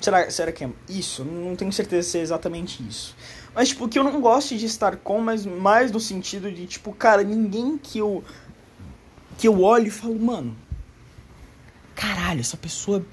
Será, 0.00 0.30
será 0.30 0.50
que 0.50 0.64
é 0.64 0.70
isso? 0.88 1.22
Não 1.22 1.54
tenho 1.54 1.70
certeza 1.70 2.08
se 2.08 2.16
é 2.16 2.22
exatamente 2.22 2.82
isso. 2.88 3.14
Mas, 3.54 3.68
tipo, 3.68 3.86
que 3.86 3.98
eu 3.98 4.02
não 4.02 4.18
gosto 4.18 4.56
de 4.56 4.64
estar 4.64 4.96
com, 4.96 5.20
mas 5.20 5.44
mais 5.44 5.92
no 5.92 6.00
sentido 6.00 6.50
de, 6.50 6.66
tipo, 6.66 6.90
cara, 6.94 7.22
ninguém 7.22 7.76
que 7.76 7.98
eu. 7.98 8.24
que 9.36 9.46
eu 9.46 9.60
olho 9.60 9.88
e 9.88 9.90
falo, 9.90 10.18
mano. 10.18 10.56
Caralho, 11.94 12.40
essa 12.40 12.56
pessoa. 12.56 13.04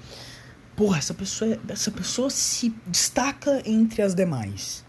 Porra, 0.74 0.96
essa 0.96 1.12
pessoa, 1.12 1.60
essa 1.68 1.90
pessoa 1.90 2.30
se 2.30 2.70
destaca 2.86 3.62
entre 3.66 4.00
as 4.00 4.14
demais. 4.14 4.82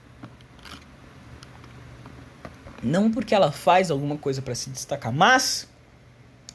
Não 2.82 3.12
porque 3.12 3.36
ela 3.36 3.52
faz 3.52 3.92
alguma 3.92 4.18
coisa 4.18 4.42
para 4.42 4.56
se 4.56 4.70
destacar, 4.70 5.12
mas 5.12 5.68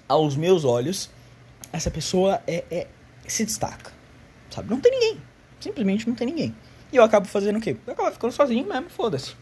aos 0.08 0.36
meus 0.36 0.64
olhos, 0.64 1.10
essa 1.72 1.90
pessoa 1.90 2.42
é, 2.46 2.64
é 2.70 2.86
se 3.26 3.44
destaca. 3.44 3.92
Sabe? 4.50 4.70
Não 4.70 4.80
tem 4.80 4.92
ninguém. 4.92 5.22
Simplesmente 5.60 6.08
não 6.08 6.14
tem 6.14 6.26
ninguém. 6.26 6.54
E 6.92 6.96
eu 6.96 7.02
acabo 7.02 7.26
fazendo 7.26 7.58
o 7.58 7.60
quê? 7.60 7.76
Eu 7.86 7.92
acabo 7.92 8.10
ficando 8.12 8.32
sozinho 8.32 8.66
mesmo, 8.66 8.88
foda-se. 8.88 9.34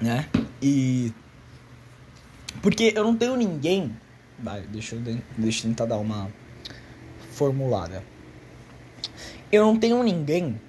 Né? 0.00 0.28
E. 0.62 1.12
Porque 2.62 2.92
eu 2.94 3.02
não 3.02 3.16
tenho 3.16 3.36
ninguém. 3.36 3.96
Vai, 4.38 4.62
deixa 4.62 4.94
eu, 4.94 5.00
deixa 5.36 5.66
eu 5.66 5.70
tentar 5.70 5.86
dar 5.86 5.96
uma 5.96 6.30
formulada. 7.32 8.04
Eu 9.50 9.64
não 9.64 9.76
tenho 9.76 10.00
ninguém 10.02 10.60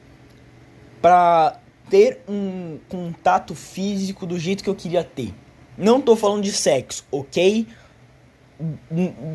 pra 1.02 1.60
ter 1.90 2.22
um 2.28 2.80
contato 2.88 3.54
físico 3.54 4.26
do 4.26 4.40
jeito 4.40 4.64
que 4.64 4.70
eu 4.70 4.76
queria 4.76 5.04
ter. 5.04 5.34
Não 5.78 6.02
tô 6.02 6.16
falando 6.16 6.44
de 6.44 6.52
sexo, 6.52 7.06
ok? 7.12 7.68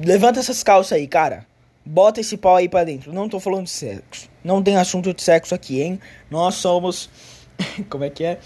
Levanta 0.04 0.40
essas 0.40 0.62
calças 0.62 0.92
aí, 0.92 1.06
cara. 1.06 1.46
Bota 1.84 2.20
esse 2.20 2.36
pau 2.36 2.56
aí 2.56 2.68
pra 2.68 2.84
dentro. 2.84 3.12
Não 3.12 3.28
tô 3.28 3.40
falando 3.40 3.64
de 3.64 3.70
sexo. 3.70 4.28
Não 4.42 4.62
tem 4.62 4.76
assunto 4.76 5.12
de 5.12 5.22
sexo 5.22 5.54
aqui, 5.54 5.80
hein? 5.80 6.00
Nós 6.30 6.56
somos. 6.56 7.10
Como 7.88 8.04
é 8.04 8.10
que 8.10 8.24
é? 8.24 8.38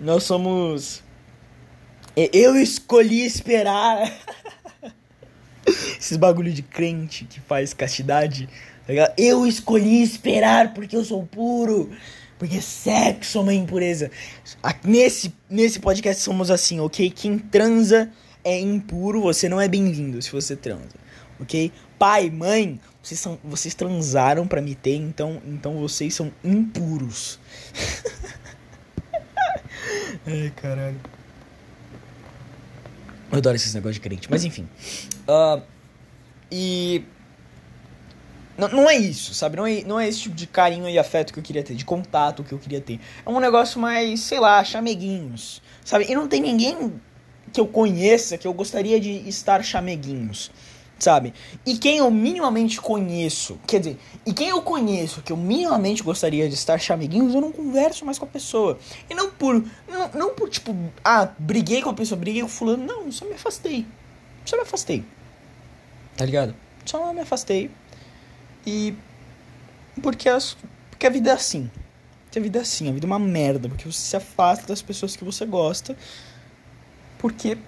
Nós 0.00 0.24
somos. 0.24 1.02
Eu 2.16 2.56
escolhi 2.56 3.24
esperar. 3.24 4.12
Esses 5.98 6.16
bagulho 6.16 6.52
de 6.52 6.62
crente 6.62 7.24
que 7.24 7.40
faz 7.40 7.74
castidade. 7.74 8.48
Tá 8.86 9.12
eu 9.18 9.46
escolhi 9.46 10.02
esperar 10.02 10.72
porque 10.72 10.96
eu 10.96 11.04
sou 11.04 11.26
puro. 11.26 11.90
Porque 12.38 12.60
sexo 12.60 13.38
é 13.38 13.40
uma 13.40 13.54
impureza. 13.54 14.10
Nesse, 14.84 15.34
nesse 15.48 15.80
podcast 15.80 16.22
somos 16.22 16.50
assim, 16.50 16.78
ok? 16.80 17.10
Quem 17.10 17.38
transa 17.38 18.10
é 18.46 18.60
impuro, 18.60 19.20
você 19.20 19.48
não 19.48 19.60
é 19.60 19.68
bem-vindo 19.68 20.22
se 20.22 20.30
você 20.30 20.54
transa, 20.54 20.94
ok? 21.40 21.72
pai, 21.98 22.30
mãe, 22.30 22.80
vocês, 23.02 23.20
são, 23.20 23.38
vocês 23.42 23.74
transaram 23.74 24.46
para 24.46 24.60
me 24.60 24.74
ter, 24.74 24.96
então, 24.96 25.40
então 25.46 25.78
vocês 25.78 26.14
são 26.14 26.32
impuros. 26.44 27.38
Ai, 30.26 30.52
caralho. 30.56 31.00
Eu 33.30 33.38
adoro 33.38 33.56
esses 33.56 33.74
negócios 33.74 33.96
de 33.96 34.00
crente, 34.00 34.30
mas 34.30 34.44
enfim. 34.44 34.68
Uh, 35.28 35.62
e. 36.50 37.04
Não, 38.56 38.68
não 38.68 38.90
é 38.90 38.96
isso, 38.96 39.34
sabe? 39.34 39.56
Não 39.56 39.66
é, 39.66 39.82
não 39.82 40.00
é 40.00 40.08
esse 40.08 40.22
tipo 40.22 40.34
de 40.34 40.46
carinho 40.46 40.88
e 40.88 40.98
afeto 40.98 41.32
que 41.32 41.38
eu 41.38 41.42
queria 41.42 41.62
ter, 41.62 41.74
de 41.74 41.84
contato 41.84 42.42
que 42.42 42.52
eu 42.52 42.58
queria 42.58 42.80
ter. 42.80 42.98
É 43.24 43.28
um 43.28 43.38
negócio 43.38 43.78
mais, 43.78 44.20
sei 44.20 44.40
lá, 44.40 44.64
chameguinhos, 44.64 45.60
sabe? 45.84 46.06
E 46.08 46.14
não 46.14 46.26
tem 46.26 46.40
ninguém 46.40 46.94
que 47.56 47.60
eu 47.60 47.66
conheça 47.66 48.36
que 48.36 48.46
eu 48.46 48.52
gostaria 48.52 49.00
de 49.00 49.26
estar 49.26 49.64
chameguinhos 49.64 50.50
sabe? 50.98 51.34
E 51.64 51.76
quem 51.76 51.98
eu 51.98 52.10
minimamente 52.10 52.80
conheço, 52.80 53.58
quer 53.66 53.80
dizer, 53.80 53.98
e 54.24 54.32
quem 54.32 54.48
eu 54.48 54.62
conheço 54.62 55.20
que 55.20 55.30
eu 55.30 55.36
minimamente 55.36 56.02
gostaria 56.02 56.48
de 56.48 56.54
estar 56.54 56.78
chamiguinhos, 56.78 57.34
eu 57.34 57.40
não 57.40 57.52
converso 57.52 58.04
mais 58.04 58.18
com 58.18 58.24
a 58.24 58.28
pessoa. 58.28 58.78
E 59.08 59.14
não 59.14 59.30
por, 59.30 59.62
não, 59.86 60.08
não 60.14 60.34
por 60.34 60.48
tipo, 60.48 60.74
ah, 61.04 61.28
briguei 61.38 61.82
com 61.82 61.90
a 61.90 61.94
pessoa, 61.94 62.18
briguei 62.18 62.40
com 62.40 62.48
fulano, 62.48 62.84
não, 62.84 63.12
só 63.12 63.26
me 63.26 63.34
afastei. 63.34 63.86
Só 64.44 64.56
me 64.56 64.62
afastei. 64.62 65.04
Tá 66.16 66.24
ligado? 66.24 66.54
Só 66.84 67.12
me 67.12 67.20
afastei. 67.20 67.70
E. 68.66 68.94
Porque, 70.02 70.28
as, 70.28 70.56
porque 70.90 71.06
a 71.06 71.10
vida 71.10 71.30
é 71.30 71.34
assim. 71.34 71.70
A 72.34 72.40
vida 72.40 72.58
é 72.58 72.62
assim, 72.62 72.88
a 72.88 72.92
vida 72.92 73.06
é 73.06 73.08
uma 73.08 73.18
merda. 73.18 73.68
Porque 73.68 73.90
você 73.90 73.98
se 73.98 74.16
afasta 74.16 74.66
das 74.66 74.82
pessoas 74.82 75.16
que 75.16 75.24
você 75.24 75.44
gosta. 75.44 75.96
Porque 77.26 77.58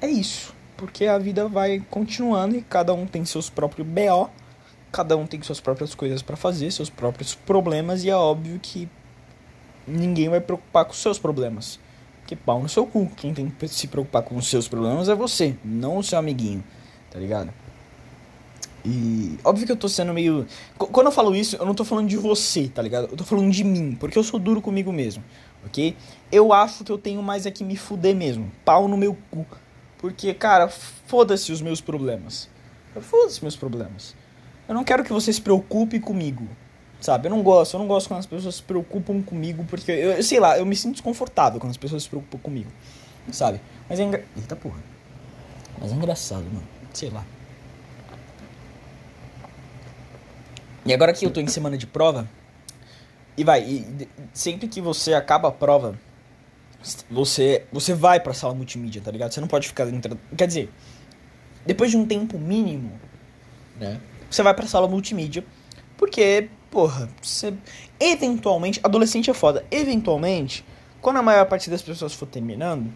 é 0.00 0.06
isso. 0.08 0.54
Porque 0.76 1.06
a 1.06 1.18
vida 1.18 1.48
vai 1.48 1.84
continuando 1.90 2.54
e 2.54 2.62
cada 2.62 2.94
um 2.94 3.06
tem 3.06 3.24
seus 3.24 3.50
próprios 3.50 3.84
BO. 3.84 4.30
Cada 4.92 5.16
um 5.16 5.26
tem 5.26 5.42
suas 5.42 5.58
próprias 5.58 5.96
coisas 5.96 6.22
para 6.22 6.36
fazer, 6.36 6.70
seus 6.70 6.88
próprios 6.88 7.34
problemas. 7.34 8.04
E 8.04 8.10
é 8.10 8.14
óbvio 8.14 8.56
que 8.62 8.88
ninguém 9.84 10.28
vai 10.28 10.40
preocupar 10.40 10.84
com 10.84 10.92
os 10.92 11.02
seus 11.02 11.18
problemas. 11.18 11.80
Que 12.24 12.36
pau 12.36 12.62
no 12.62 12.68
seu 12.68 12.86
cu. 12.86 13.10
Quem 13.16 13.34
tem 13.34 13.50
que 13.50 13.66
se 13.66 13.88
preocupar 13.88 14.22
com 14.22 14.36
os 14.36 14.46
seus 14.46 14.68
problemas 14.68 15.08
é 15.08 15.14
você, 15.16 15.56
não 15.64 15.96
o 15.96 16.04
seu 16.04 16.16
amiguinho. 16.16 16.62
Tá 17.10 17.18
ligado? 17.18 17.52
E 18.84 19.36
óbvio 19.42 19.66
que 19.66 19.72
eu 19.72 19.76
tô 19.76 19.88
sendo 19.88 20.14
meio. 20.14 20.46
Quando 20.78 21.06
eu 21.06 21.12
falo 21.12 21.34
isso, 21.34 21.56
eu 21.56 21.66
não 21.66 21.74
tô 21.74 21.84
falando 21.84 22.06
de 22.06 22.16
você, 22.16 22.68
tá 22.68 22.80
ligado? 22.80 23.08
Eu 23.10 23.16
tô 23.16 23.24
falando 23.24 23.50
de 23.50 23.64
mim, 23.64 23.96
porque 23.98 24.16
eu 24.16 24.22
sou 24.22 24.38
duro 24.38 24.62
comigo 24.62 24.92
mesmo, 24.92 25.24
ok? 25.64 25.96
Eu 26.30 26.52
acho 26.52 26.84
que 26.84 26.92
eu 26.92 26.98
tenho 26.98 27.22
mais 27.22 27.46
é 27.46 27.50
que 27.50 27.64
me 27.64 27.76
fuder 27.76 28.14
mesmo. 28.14 28.50
Pau 28.64 28.88
no 28.88 28.96
meu 28.96 29.16
cu. 29.30 29.46
Porque, 29.98 30.32
cara, 30.34 30.68
foda-se 30.68 31.50
os 31.52 31.60
meus 31.60 31.80
problemas. 31.80 32.48
Foda-se 33.00 33.42
meus 33.42 33.56
problemas. 33.56 34.14
Eu 34.68 34.74
não 34.74 34.84
quero 34.84 35.02
que 35.02 35.12
você 35.12 35.32
se 35.32 35.40
preocupe 35.40 35.98
comigo. 35.98 36.46
Sabe, 37.00 37.28
eu 37.28 37.30
não 37.30 37.42
gosto, 37.42 37.74
eu 37.74 37.78
não 37.78 37.86
gosto 37.86 38.08
quando 38.08 38.18
as 38.18 38.26
pessoas 38.26 38.56
se 38.56 38.62
preocupam 38.62 39.22
comigo, 39.22 39.64
porque 39.70 39.92
eu, 39.92 40.10
eu 40.12 40.22
sei 40.22 40.40
lá, 40.40 40.58
eu 40.58 40.66
me 40.66 40.74
sinto 40.74 40.94
desconfortável 40.94 41.60
quando 41.60 41.70
as 41.70 41.76
pessoas 41.76 42.02
se 42.02 42.08
preocupam 42.08 42.38
comigo, 42.38 42.70
sabe? 43.30 43.60
Mas 43.88 44.00
é 44.00 44.02
engra... 44.02 44.24
Eita 44.36 44.56
porra. 44.56 44.82
Mas 45.80 45.92
é 45.92 45.94
engraçado, 45.94 46.44
mano. 46.44 46.66
Sei 46.92 47.08
lá. 47.08 47.24
E 50.84 50.92
agora 50.92 51.12
que 51.12 51.24
eu 51.24 51.30
tô 51.30 51.40
em 51.40 51.46
semana 51.46 51.78
de 51.78 51.86
prova, 51.86 52.28
e 53.38 53.44
vai, 53.44 53.62
e 53.62 54.08
sempre 54.34 54.66
que 54.66 54.80
você 54.80 55.14
acaba 55.14 55.48
a 55.48 55.52
prova, 55.52 55.98
você 57.08 57.64
você 57.72 57.94
vai 57.94 58.18
pra 58.18 58.34
sala 58.34 58.52
multimídia, 58.52 59.00
tá 59.00 59.10
ligado? 59.10 59.32
Você 59.32 59.40
não 59.40 59.48
pode 59.48 59.68
ficar 59.68 59.84
dentro. 59.84 60.18
Quer 60.36 60.46
dizer, 60.46 60.70
depois 61.64 61.90
de 61.90 61.96
um 61.96 62.04
tempo 62.04 62.36
mínimo, 62.36 62.92
né? 63.78 64.00
Você 64.28 64.42
vai 64.42 64.52
pra 64.52 64.66
sala 64.66 64.88
multimídia, 64.88 65.44
porque 65.96 66.50
porra, 66.68 67.08
você. 67.22 67.54
Eventualmente, 68.00 68.80
adolescente 68.82 69.30
é 69.30 69.34
foda. 69.34 69.64
Eventualmente, 69.70 70.64
quando 71.00 71.18
a 71.18 71.22
maior 71.22 71.46
parte 71.46 71.70
das 71.70 71.80
pessoas 71.80 72.12
for 72.12 72.26
terminando, 72.26 72.92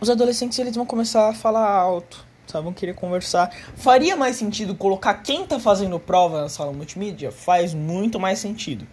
os 0.00 0.08
adolescentes 0.08 0.58
eles 0.58 0.74
vão 0.74 0.86
começar 0.86 1.28
a 1.28 1.34
falar 1.34 1.68
alto, 1.68 2.24
sabe? 2.46 2.64
Vão 2.64 2.72
querer 2.72 2.94
conversar. 2.94 3.54
Faria 3.76 4.16
mais 4.16 4.36
sentido 4.36 4.74
colocar 4.74 5.14
quem 5.14 5.46
tá 5.46 5.60
fazendo 5.60 5.98
prova 6.00 6.40
na 6.42 6.48
sala 6.48 6.72
multimídia? 6.72 7.30
Faz 7.30 7.74
muito 7.74 8.18
mais 8.18 8.38
sentido. 8.38 8.86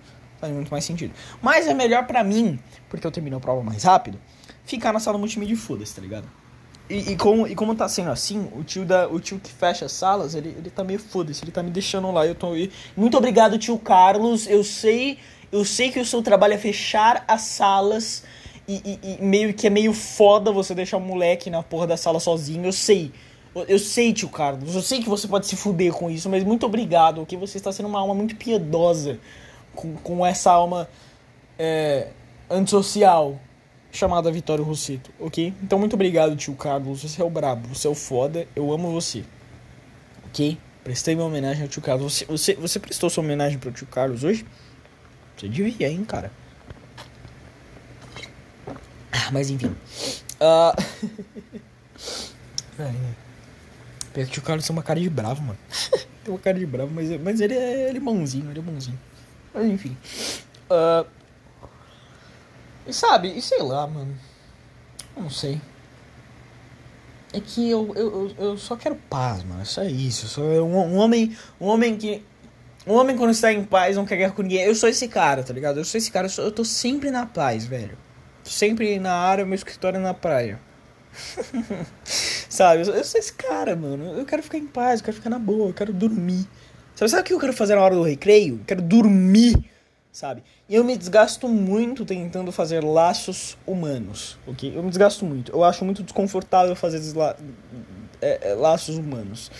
Faz 0.45 0.55
muito 0.55 0.69
mais 0.69 0.86
sentido. 0.86 1.12
Mas 1.41 1.65
é 1.65 1.73
melhor 1.73 2.05
para 2.05 2.23
mim, 2.23 2.60
porque 2.88 3.05
eu 3.05 3.12
termino 3.12 3.38
a 3.38 3.39
prova 3.39 3.63
mais 3.63 3.84
rápido, 3.84 4.19
ficar 4.63 4.93
na 4.93 4.99
sala 4.99 5.17
multimídia 5.17 5.53
e 5.53 5.58
foda-se, 5.58 5.95
tá 5.95 6.01
ligado? 6.01 6.27
E, 6.88 7.13
e, 7.13 7.15
como, 7.15 7.47
e 7.47 7.55
como 7.55 7.73
tá 7.73 7.89
sendo 7.89 8.12
assim, 8.12 8.47
o 8.55 8.63
tio, 8.63 8.86
da, 8.86 9.08
o 9.08 9.19
tio 9.19 9.39
que 9.39 9.51
fecha 9.51 9.86
as 9.86 9.91
salas, 9.91 10.36
ele, 10.36 10.49
ele 10.49 10.69
tá 10.69 10.84
meio 10.84 10.99
foda-se, 10.99 11.43
ele 11.43 11.51
tá 11.51 11.63
me 11.63 11.71
deixando 11.71 12.12
lá. 12.12 12.27
Eu 12.27 12.36
tô. 12.36 12.55
E, 12.55 12.71
muito 12.95 13.17
obrigado, 13.17 13.58
tio 13.58 13.79
Carlos. 13.79 14.45
Eu 14.47 14.63
sei. 14.63 15.17
Eu 15.51 15.65
sei 15.65 15.89
que 15.89 15.99
o 15.99 16.05
seu 16.05 16.21
trabalho 16.21 16.53
é 16.53 16.58
fechar 16.60 17.25
as 17.27 17.41
salas. 17.41 18.23
E, 18.67 18.99
e, 19.03 19.17
e 19.19 19.23
meio 19.23 19.51
que 19.53 19.65
é 19.65 19.69
meio 19.69 19.93
foda 19.93 20.51
você 20.51 20.75
deixar 20.75 20.97
o 20.97 21.01
moleque 21.01 21.49
na 21.49 21.63
porra 21.63 21.88
da 21.88 21.97
sala 21.97 22.19
sozinho. 22.19 22.65
Eu 22.65 22.71
sei. 22.71 23.12
Eu, 23.67 23.79
sei, 23.79 24.13
tio 24.13 24.29
Carlos. 24.29 24.75
Eu 24.75 24.81
sei 24.81 25.01
que 25.01 25.10
você 25.10 25.27
pode 25.27 25.47
se 25.47 25.55
fuder 25.55 25.91
com 25.91 26.12
isso, 26.12 26.29
mas 26.29 26.43
muito 26.43 26.67
obrigado. 26.67 27.21
Porque 27.21 27.36
você 27.36 27.58
está 27.58 27.71
sendo 27.71 27.88
uma 27.88 27.99
alma 27.99 28.13
muito 28.13 28.36
piedosa 28.36 29.17
com, 29.75 29.95
com 29.97 30.25
essa 30.25 30.51
alma 30.51 30.89
é, 31.59 32.07
antissocial 32.49 33.39
chamada 33.91 34.31
Vitório 34.31 34.63
Rosseto, 34.63 35.11
ok? 35.19 35.53
Então 35.63 35.79
muito 35.79 35.93
obrigado, 35.93 36.35
tio 36.35 36.53
Carlos. 36.55 37.03
Você 37.03 37.21
é 37.21 37.25
o 37.25 37.29
brabo, 37.29 37.67
você 37.69 37.88
é 37.88 37.89
o 37.89 37.95
foda, 37.95 38.47
eu 38.55 38.71
amo 38.71 38.91
você. 38.91 39.23
Ok? 40.27 40.57
Prestei 40.83 41.15
minha 41.15 41.25
homenagem 41.25 41.63
ao 41.63 41.69
tio 41.69 41.81
Carlos. 41.81 42.13
Você, 42.13 42.25
você, 42.25 42.53
você 42.55 42.79
prestou 42.79 43.09
sua 43.09 43.23
homenagem 43.23 43.57
pro 43.57 43.71
tio 43.71 43.88
Carlos 43.88 44.23
hoje? 44.23 44.45
Você 45.38 45.47
devia, 45.47 45.89
hein, 45.89 46.03
cara? 46.05 46.31
Ah, 49.11 49.31
mas 49.31 49.49
enfim. 49.49 49.75
Uh... 50.38 50.75
é, 54.13 54.21
o 54.21 54.25
tio 54.27 54.41
Carlos 54.41 54.67
tem 54.67 54.75
uma 54.75 54.83
cara 54.83 54.99
de 54.99 55.09
bravo, 55.09 55.41
mano. 55.41 55.57
tem 56.25 56.33
uma 56.33 56.38
cara 56.38 56.59
de 56.59 56.65
bravo, 56.65 56.91
mas, 56.93 57.09
mas 57.21 57.39
ele, 57.39 57.53
é, 57.53 57.88
ele 57.88 57.99
é 57.99 58.01
bonzinho, 58.01 58.51
ele 58.51 58.59
é 58.59 58.61
bonzinho. 58.61 58.99
Mas 59.56 59.65
enfim. 59.65 59.98
Uh... 60.70 61.08
E 62.86 62.94
sabe, 62.94 63.36
e 63.36 63.41
sei 63.41 63.62
lá, 63.63 63.88
mano. 63.88 64.15
Eu 65.15 65.24
não 65.24 65.30
sei. 65.30 65.60
É 67.34 67.39
que 67.39 67.70
eu, 67.70 67.94
eu, 67.96 68.32
eu 68.38 68.58
só 68.58 68.76
quero 68.76 68.96
paz, 69.10 69.44
mano. 69.44 69.62
É 69.62 69.65
só 69.65 69.84
isso. 69.84 70.26
Eu 70.26 70.30
sou 70.30 70.44
um, 70.68 70.94
um 70.94 70.98
homem. 70.98 71.36
Um 71.60 71.68
homem 71.68 71.98
que. 71.98 72.24
Um 72.86 72.94
homem 72.94 73.18
quando 73.18 73.32
está 73.32 73.52
em 73.52 73.63
paz 73.63 73.96
não 73.96 74.06
quer 74.06 74.18
guerra 74.18 74.34
com 74.34 74.44
ninguém. 74.44 74.62
Eu 74.62 74.76
sou 74.76 74.88
esse 74.88 75.08
cara, 75.08 75.41
tá 75.41 75.52
ligado? 75.52 75.80
Eu 75.80 75.86
sou 75.86 75.98
esse 75.98 76.12
cara. 76.12 76.28
Eu, 76.28 76.30
sou, 76.30 76.46
eu 76.46 76.52
tô 76.52 76.63
sempre 76.63 77.10
na 77.10 77.26
paz, 77.26 77.65
velho. 77.65 77.98
Sempre 78.44 79.00
na 79.00 79.13
área, 79.13 79.46
meu 79.46 79.56
escritório 79.56 79.98
é 79.98 80.02
na 80.02 80.13
praia. 80.13 80.60
sabe? 82.50 82.88
Eu, 82.88 82.94
eu 82.94 83.04
sou 83.04 83.20
esse 83.20 83.34
cara, 83.34 83.76
mano. 83.76 84.18
Eu 84.18 84.26
quero 84.26 84.44
ficar 84.44 84.60
em 84.60 84.68
paz, 84.68 85.00
eu 85.00 85.06
quero 85.06 85.18
ficar 85.18 85.30
na 85.30 85.39
boa, 85.39 85.70
eu 85.70 85.74
quero 85.74 85.91
dormir. 85.91 86.48
Sabe, 86.95 87.12
sabe 87.12 87.21
o 87.21 87.25
que 87.25 87.34
eu 87.34 87.39
quero 87.39 87.53
fazer 87.53 87.75
na 87.75 87.81
hora 87.81 87.95
do 87.95 88.03
recreio? 88.03 88.62
Quero 88.65 88.81
dormir 88.81 89.55
sabe? 90.15 90.41
E 90.69 90.75
eu 90.75 90.84
me 90.86 90.95
desgasto 90.95 91.45
muito 91.49 92.05
tentando 92.05 92.49
fazer 92.49 92.81
laços 92.81 93.58
humanos, 93.67 94.38
ok? 94.47 94.71
Eu 94.73 94.81
me 94.81 94.88
desgasto 94.88 95.25
muito. 95.25 95.51
Eu 95.51 95.62
acho 95.62 95.84
muito 95.84 96.01
desconfortável 96.03 96.73
fazer 96.73 97.01
la 97.13 97.36
é, 98.21 98.51
é, 98.51 98.53
laços 98.53 98.97
humanos. 98.97 99.51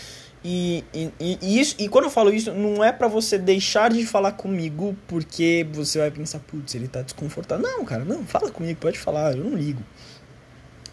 E, 0.42 0.86
e, 0.94 1.12
e, 1.20 1.60
isso, 1.60 1.76
e 1.78 1.90
quando 1.90 2.06
eu 2.06 2.10
falo 2.10 2.32
isso, 2.32 2.54
não 2.54 2.82
é 2.82 2.94
para 2.94 3.10
você 3.10 3.38
deixar 3.38 3.90
de 3.90 4.06
falar 4.06 4.32
comigo 4.32 4.96
porque 5.08 5.68
você 5.74 6.00
vai 6.00 6.10
pensar, 6.10 6.40
putz, 6.40 6.74
ele 6.74 6.88
tá 6.88 7.02
desconfortável. 7.02 7.68
Não, 7.68 7.84
cara, 7.84 8.06
não, 8.06 8.26
fala 8.26 8.50
comigo, 8.50 8.80
pode 8.80 8.98
falar, 8.98 9.36
eu 9.36 9.44
não 9.44 9.58
ligo. 9.58 9.84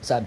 Sabe? 0.00 0.26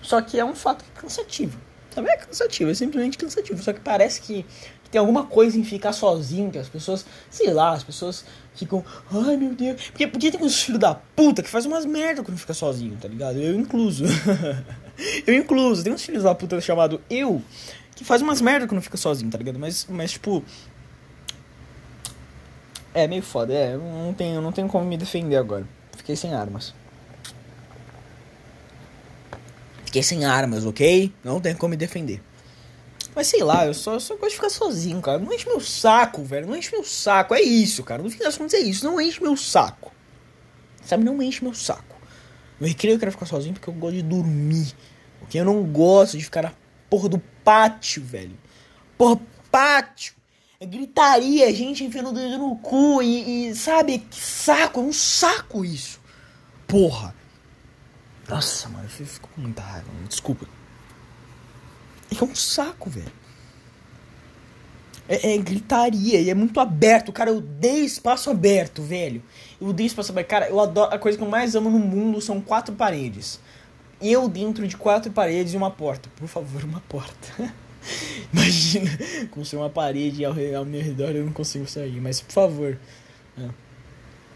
Só 0.00 0.22
que 0.22 0.38
é 0.38 0.44
um 0.44 0.54
fato 0.54 0.84
cansativo. 0.94 1.58
Sabe? 1.92 2.08
É 2.08 2.16
cansativo, 2.18 2.70
é 2.70 2.74
simplesmente 2.74 3.18
cansativo. 3.18 3.60
Só 3.60 3.72
que 3.72 3.80
parece 3.80 4.20
que 4.20 4.46
tem 4.90 4.98
alguma 4.98 5.24
coisa 5.24 5.58
em 5.58 5.64
ficar 5.64 5.92
sozinho, 5.92 6.50
que 6.50 6.58
as 6.58 6.68
pessoas, 6.68 7.06
sei 7.30 7.52
lá, 7.52 7.72
as 7.72 7.84
pessoas 7.84 8.24
ficam, 8.54 8.84
ai 9.12 9.36
meu 9.36 9.54
Deus. 9.54 9.88
Porque, 9.90 10.06
porque 10.06 10.30
tem 10.30 10.42
uns 10.42 10.62
filhos 10.62 10.80
da 10.80 10.94
puta 10.94 11.42
que 11.42 11.48
faz 11.48 11.64
umas 11.64 11.84
merda 11.84 12.22
quando 12.22 12.38
fica 12.38 12.52
sozinho, 12.52 12.96
tá 13.00 13.06
ligado? 13.06 13.38
Eu 13.38 13.54
incluso. 13.54 14.04
eu 15.26 15.34
incluso. 15.34 15.84
Tem 15.84 15.92
uns 15.92 16.02
filhos 16.02 16.24
da 16.24 16.34
puta 16.34 16.60
chamado 16.60 17.00
eu 17.08 17.40
que 17.94 18.04
faz 18.04 18.22
umas 18.22 18.40
merda 18.40 18.66
quando 18.66 18.80
fica 18.80 18.96
sozinho, 18.96 19.30
tá 19.30 19.38
ligado? 19.38 19.58
Mas, 19.58 19.86
mas 19.88 20.12
tipo. 20.12 20.42
É 22.92 23.06
meio 23.06 23.22
foda, 23.22 23.52
é. 23.52 23.76
Não 23.76 24.12
tenho, 24.12 24.40
não 24.40 24.50
tenho 24.50 24.68
como 24.68 24.84
me 24.84 24.96
defender 24.96 25.36
agora. 25.36 25.68
Fiquei 25.96 26.16
sem 26.16 26.34
armas. 26.34 26.74
Fiquei 29.84 30.02
sem 30.02 30.24
armas, 30.24 30.64
ok? 30.64 31.12
Não 31.22 31.40
tenho 31.40 31.56
como 31.56 31.70
me 31.70 31.76
defender. 31.76 32.22
Mas 33.20 33.26
sei 33.26 33.42
lá, 33.42 33.66
eu 33.66 33.74
só, 33.74 33.98
só 33.98 34.14
gosto 34.14 34.30
de 34.30 34.36
ficar 34.36 34.48
sozinho, 34.48 34.98
cara. 35.02 35.18
Não 35.18 35.30
enche 35.30 35.46
meu 35.46 35.60
saco, 35.60 36.24
velho. 36.24 36.46
Não 36.46 36.56
enche 36.56 36.72
meu 36.72 36.82
saco. 36.82 37.34
É 37.34 37.42
isso, 37.42 37.84
cara. 37.84 38.02
No 38.02 38.08
fim 38.08 38.16
das 38.16 38.38
contas 38.38 38.54
é 38.54 38.60
isso. 38.60 38.82
Não 38.82 38.98
enche 38.98 39.22
meu 39.22 39.36
saco. 39.36 39.92
Sabe? 40.82 41.04
Não 41.04 41.20
enche 41.22 41.44
meu 41.44 41.52
saco. 41.52 41.96
No 42.58 42.66
recreio 42.66 42.94
eu 42.94 42.98
quero 42.98 43.12
ficar 43.12 43.26
sozinho 43.26 43.52
porque 43.52 43.68
eu 43.68 43.74
gosto 43.74 43.96
de 43.96 44.02
dormir. 44.02 44.74
Porque 45.18 45.38
eu 45.38 45.44
não 45.44 45.62
gosto 45.64 46.16
de 46.16 46.24
ficar 46.24 46.44
na 46.44 46.54
porra 46.88 47.10
do 47.10 47.18
pátio, 47.44 48.02
velho. 48.02 48.38
Porra, 48.96 49.20
pátio. 49.50 50.14
É 50.58 50.64
gritaria, 50.64 51.54
gente 51.54 51.84
enfiando 51.84 52.08
o 52.08 52.14
dedo 52.14 52.38
no 52.38 52.56
cu 52.56 53.02
e, 53.02 53.50
e, 53.50 53.54
sabe? 53.54 53.98
Que 53.98 54.16
saco, 54.16 54.80
é 54.80 54.82
um 54.82 54.94
saco 54.94 55.62
isso. 55.62 56.00
Porra. 56.66 57.14
Nossa, 58.26 58.66
mano, 58.70 58.84
eu 58.86 58.88
fico 58.88 59.28
com 59.28 59.42
muita 59.42 59.60
raiva. 59.60 59.90
Desculpa. 60.08 60.46
É 62.20 62.24
um 62.24 62.34
saco, 62.34 62.90
velho. 62.90 63.12
É, 65.08 65.34
é, 65.34 65.38
gritaria 65.38 66.20
e 66.20 66.30
é 66.30 66.34
muito 66.34 66.60
aberto. 66.60 67.12
Cara, 67.12 67.30
eu 67.30 67.38
odeio 67.38 67.84
espaço 67.84 68.30
aberto, 68.30 68.82
velho. 68.82 69.22
Eu 69.60 69.68
odeio 69.68 69.86
espaço 69.86 70.12
aberto. 70.12 70.28
Cara, 70.28 70.48
eu 70.48 70.60
adoro. 70.60 70.94
A 70.94 70.98
coisa 70.98 71.16
que 71.16 71.24
eu 71.24 71.28
mais 71.28 71.54
amo 71.54 71.70
no 71.70 71.78
mundo 71.78 72.20
são 72.20 72.40
quatro 72.40 72.74
paredes. 72.74 73.40
Eu 74.00 74.28
dentro 74.28 74.68
de 74.68 74.76
quatro 74.76 75.10
paredes 75.10 75.54
e 75.54 75.56
uma 75.56 75.70
porta. 75.70 76.08
Por 76.16 76.28
favor, 76.28 76.62
uma 76.62 76.80
porta. 76.80 77.52
Imagina, 78.32 78.90
construir 79.30 79.62
uma 79.62 79.70
parede 79.70 80.24
ao, 80.24 80.34
ao 80.56 80.64
meu 80.64 80.82
redor 80.82 81.10
eu 81.10 81.24
não 81.24 81.32
consigo 81.32 81.66
sair. 81.66 82.00
Mas 82.00 82.20
por 82.20 82.32
favor. 82.32 82.78
É. 83.38 83.48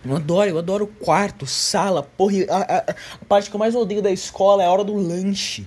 Eu 0.05 0.16
adoro, 0.16 0.51
eu 0.51 0.59
adoro 0.59 0.87
quarto, 0.87 1.47
sala, 1.47 2.03
porra. 2.03 2.35
A, 2.51 2.57
a, 2.57 2.79
a 2.90 3.25
parte 3.27 3.49
que 3.49 3.57
eu 3.57 3.61
mais 3.61 3.75
odeio 3.75 4.03
da 4.03 4.11
escola 4.11 4.62
é 4.62 4.66
a 4.66 4.73
hora 4.73 4.85
do 4.85 4.94
lanche 4.94 5.66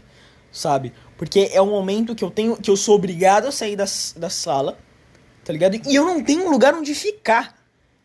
sabe? 0.58 0.92
Porque 1.18 1.50
é 1.52 1.62
um 1.62 1.70
momento 1.70 2.16
que 2.16 2.24
eu 2.24 2.30
tenho. 2.30 2.56
que 2.56 2.70
eu 2.70 2.78
sou 2.78 2.96
obrigado 2.96 3.48
a 3.48 3.52
sair 3.52 3.76
da, 3.76 3.86
da 4.16 4.30
sala. 4.30 4.78
Tá 5.44 5.52
ligado? 5.52 5.80
E 5.88 5.96
eu 5.96 6.06
não 6.06 6.24
tenho 6.24 6.50
lugar 6.50 6.76
onde 6.76 6.94
ficar. 6.94 7.58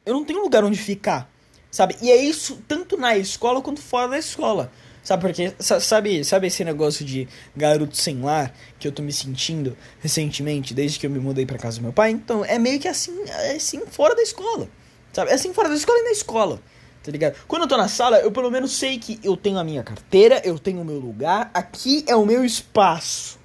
Eu 0.05 0.14
não 0.14 0.25
tenho 0.25 0.40
lugar 0.40 0.64
onde 0.64 0.79
ficar. 0.79 1.31
Sabe? 1.70 1.96
E 2.03 2.11
é 2.11 2.16
isso 2.16 2.62
tanto 2.66 2.96
na 2.96 3.16
escola 3.16 3.61
quanto 3.61 3.81
fora 3.81 4.09
da 4.09 4.18
escola. 4.18 4.70
Sabe 5.03 5.22
porque 5.22 5.53
sabe, 5.59 6.25
sabe 6.25 6.46
esse 6.46 6.64
negócio 6.64 7.05
de 7.05 7.27
garoto 7.57 7.96
sem 7.96 8.20
lar 8.20 8.55
que 8.79 8.87
eu 8.87 8.92
tô 8.92 9.03
me 9.03 9.12
sentindo 9.12 9.77
recentemente 9.98 10.72
desde 10.72 10.98
que 10.98 11.07
eu 11.07 11.11
me 11.11 11.18
mudei 11.18 11.44
para 11.44 11.59
casa 11.59 11.79
do 11.79 11.83
meu 11.83 11.92
pai? 11.92 12.11
Então, 12.12 12.44
é 12.44 12.57
meio 12.57 12.79
que 12.79 12.87
assim, 12.87 13.12
é 13.27 13.57
assim 13.57 13.85
fora 13.87 14.14
da 14.14 14.22
escola. 14.22 14.68
Sabe? 15.12 15.33
É 15.33 15.35
assim 15.35 15.53
fora 15.53 15.68
da 15.68 15.75
escola 15.75 15.98
e 15.98 16.05
na 16.05 16.12
escola. 16.12 16.61
Tá 17.03 17.11
ligado? 17.11 17.37
Quando 17.49 17.62
eu 17.62 17.69
tô 17.69 17.77
na 17.77 17.88
sala, 17.88 18.19
eu 18.19 18.31
pelo 18.31 18.51
menos 18.51 18.73
sei 18.73 18.99
que 18.99 19.19
eu 19.25 19.37
tenho 19.37 19.59
a 19.59 19.65
minha 19.65 19.83
carteira, 19.83 20.41
eu 20.45 20.59
tenho 20.59 20.81
o 20.81 20.85
meu 20.85 20.99
lugar, 20.99 21.51
aqui 21.53 22.05
é 22.07 22.15
o 22.15 22.25
meu 22.25 22.45
espaço. 22.45 23.41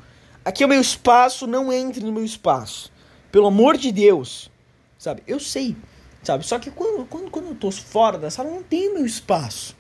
Aqui 0.46 0.64
é 0.64 0.66
o 0.66 0.70
meu 0.70 0.80
espaço, 0.80 1.48
não 1.48 1.74
entre 1.74 2.04
no 2.04 2.12
meu 2.12 2.24
espaço. 2.24 2.92
Pelo 3.32 3.48
amor 3.48 3.76
de 3.78 3.92
Deus. 3.92 4.52
Sabe? 4.98 5.24
Eu 5.28 5.40
sei. 5.40 5.76
Sabe? 6.24 6.46
Só 6.46 6.60
que 6.60 6.70
quando, 6.70 7.06
quando, 7.06 7.32
quando 7.32 7.50
eu 7.50 7.56
tô 7.56 7.72
fora 7.72 8.18
da 8.18 8.30
sala, 8.30 8.50
eu 8.50 8.56
não 8.56 8.64
tenho 8.64 8.94
meu 8.94 9.06
espaço. 9.06 9.76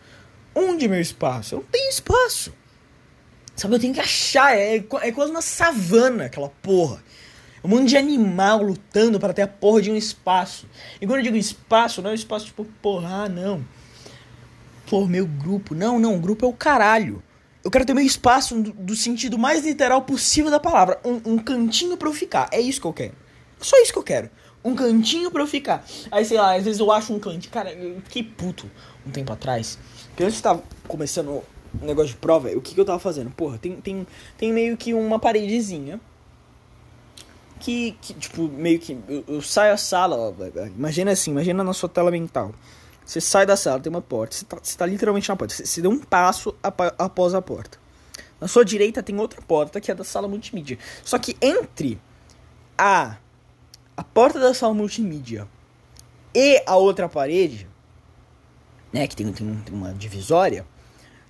Onde 0.55 0.85
é 0.85 0.87
meu 0.87 0.99
espaço? 0.99 1.55
Eu 1.55 1.59
não 1.59 1.67
tenho 1.67 1.89
espaço. 1.89 2.53
Sabe, 3.55 3.75
eu 3.75 3.79
tenho 3.79 3.93
que 3.93 3.99
achar. 3.99 4.55
É, 4.55 4.75
é 4.75 5.11
quase 5.11 5.31
uma 5.31 5.41
savana 5.41 6.25
aquela 6.25 6.49
porra. 6.61 7.03
Um 7.63 7.69
monte 7.69 7.89
de 7.89 7.97
animal 7.97 8.61
lutando 8.61 9.19
para 9.19 9.33
ter 9.33 9.41
a 9.41 9.47
porra 9.47 9.81
de 9.81 9.91
um 9.91 9.95
espaço. 9.95 10.67
E 11.01 11.07
quando 11.07 11.19
eu 11.19 11.23
digo 11.23 11.37
espaço, 11.37 12.01
não 12.01 12.09
é 12.09 12.13
um 12.13 12.15
espaço 12.15 12.45
tipo, 12.45 12.65
porra, 12.81 13.23
ah, 13.23 13.29
não. 13.29 13.65
Pô, 14.89 15.05
meu 15.05 15.25
grupo. 15.25 15.75
Não, 15.75 15.99
não, 15.99 16.15
o 16.15 16.19
grupo 16.19 16.45
é 16.45 16.47
o 16.47 16.53
caralho. 16.53 17.21
Eu 17.63 17.69
quero 17.69 17.85
ter 17.85 17.93
meu 17.93 18.05
espaço 18.05 18.55
do, 18.61 18.71
do 18.71 18.95
sentido 18.95 19.37
mais 19.37 19.65
literal 19.65 20.01
possível 20.03 20.49
da 20.49 20.59
palavra. 20.59 20.99
Um, 21.03 21.33
um 21.33 21.37
cantinho 21.37 21.97
para 21.97 22.07
eu 22.07 22.13
ficar. 22.13 22.47
É 22.51 22.61
isso 22.61 22.79
que 22.79 22.87
eu 22.87 22.93
quero. 22.93 23.13
Só 23.59 23.75
isso 23.81 23.91
que 23.91 23.99
eu 23.99 24.03
quero. 24.03 24.29
Um 24.63 24.75
cantinho 24.75 25.29
para 25.29 25.41
eu 25.41 25.47
ficar. 25.47 25.85
Aí, 26.11 26.23
sei 26.23 26.37
lá, 26.37 26.55
às 26.55 26.63
vezes 26.63 26.79
eu 26.79 26.91
acho 26.91 27.13
um 27.13 27.19
cantinho. 27.19 27.51
Cara, 27.51 27.73
eu 27.73 27.99
fiquei 28.01 28.23
puto 28.23 28.69
um 29.05 29.11
tempo 29.11 29.33
atrás. 29.33 29.77
Porque 30.07 30.23
antes 30.23 30.37
de 30.37 30.43
tava 30.43 30.63
começando 30.87 31.29
o 31.29 31.85
negócio 31.85 32.11
de 32.11 32.17
prova, 32.17 32.49
o 32.49 32.61
que, 32.61 32.73
que 32.73 32.79
eu 32.79 32.85
tava 32.85 32.99
fazendo? 32.99 33.29
Porra, 33.31 33.57
tem, 33.57 33.75
tem, 33.81 34.07
tem 34.37 34.53
meio 34.53 34.77
que 34.77 34.93
uma 34.93 35.19
paredezinha. 35.19 35.99
Que, 37.59 37.97
que 38.01 38.13
tipo, 38.13 38.43
meio 38.43 38.79
que. 38.79 38.97
Eu, 39.07 39.23
eu 39.27 39.41
saio 39.41 39.71
da 39.73 39.77
sala, 39.77 40.15
ó, 40.15 40.33
imagina 40.75 41.11
assim, 41.11 41.31
imagina 41.31 41.63
na 41.63 41.73
sua 41.73 41.89
tela 41.89 42.11
mental. 42.11 42.53
Você 43.05 43.21
sai 43.21 43.45
da 43.45 43.55
sala, 43.55 43.79
tem 43.79 43.89
uma 43.89 44.01
porta, 44.01 44.35
você 44.35 44.45
tá, 44.45 44.57
você 44.61 44.77
tá 44.77 44.85
literalmente 44.85 45.29
na 45.29 45.35
porta. 45.35 45.53
Você, 45.53 45.65
você 45.65 45.81
deu 45.81 45.89
um 45.89 45.97
passo 45.97 46.53
após 46.61 47.33
a 47.33 47.41
porta. 47.41 47.79
Na 48.39 48.47
sua 48.47 48.63
direita 48.63 49.01
tem 49.01 49.17
outra 49.17 49.41
porta, 49.41 49.79
que 49.79 49.89
é 49.89 49.95
da 49.95 50.03
sala 50.03 50.27
multimídia. 50.27 50.77
Só 51.03 51.17
que 51.17 51.35
entre 51.41 51.99
a, 52.77 53.17
a 53.95 54.03
porta 54.03 54.39
da 54.39 54.53
sala 54.53 54.73
multimídia 54.73 55.47
e 56.35 56.61
a 56.67 56.75
outra 56.75 57.09
parede, 57.09 57.67
né, 58.93 59.07
que 59.07 59.15
tem, 59.15 59.31
tem, 59.31 59.55
tem 59.55 59.73
uma 59.73 59.93
divisória, 59.93 60.65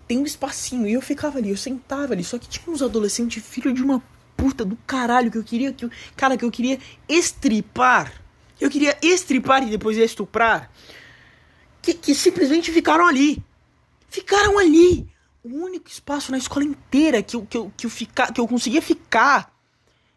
tem 0.08 0.18
um 0.18 0.26
espacinho. 0.26 0.88
E 0.88 0.94
eu 0.94 1.02
ficava 1.02 1.38
ali, 1.38 1.52
eu 1.52 1.58
sentava 1.58 2.14
ali. 2.14 2.24
Só 2.24 2.38
que 2.38 2.50
tinha 2.50 2.74
uns 2.74 2.82
adolescentes, 2.82 3.44
filho 3.44 3.74
de 3.74 3.82
uma 3.82 4.02
puta 4.38 4.64
do 4.64 4.78
caralho, 4.88 5.30
que 5.30 5.38
eu 5.38 5.44
queria. 5.44 5.74
Que 5.74 5.84
eu, 5.84 5.92
cara, 6.16 6.38
que 6.38 6.46
eu 6.46 6.52
queria 6.52 6.80
estripar. 7.10 8.14
Eu 8.62 8.70
queria 8.70 8.98
estripar 9.02 9.62
e 9.64 9.70
depois 9.70 9.98
estuprar. 9.98 10.72
Que, 11.82 11.94
que 11.94 12.16
simplesmente 12.16 12.72
ficaram 12.72 13.06
ali. 13.06 13.44
Ficaram 14.08 14.58
ali. 14.58 15.06
O 15.44 15.50
único 15.50 15.90
espaço 15.90 16.32
na 16.32 16.38
escola 16.38 16.64
inteira 16.64 17.22
que 17.22 17.36
eu, 17.36 17.46
que 17.46 17.58
eu, 17.58 17.72
que 17.76 17.86
eu, 17.86 17.90
fica, 17.90 18.32
que 18.32 18.40
eu 18.40 18.48
conseguia 18.48 18.82
ficar. 18.82 19.54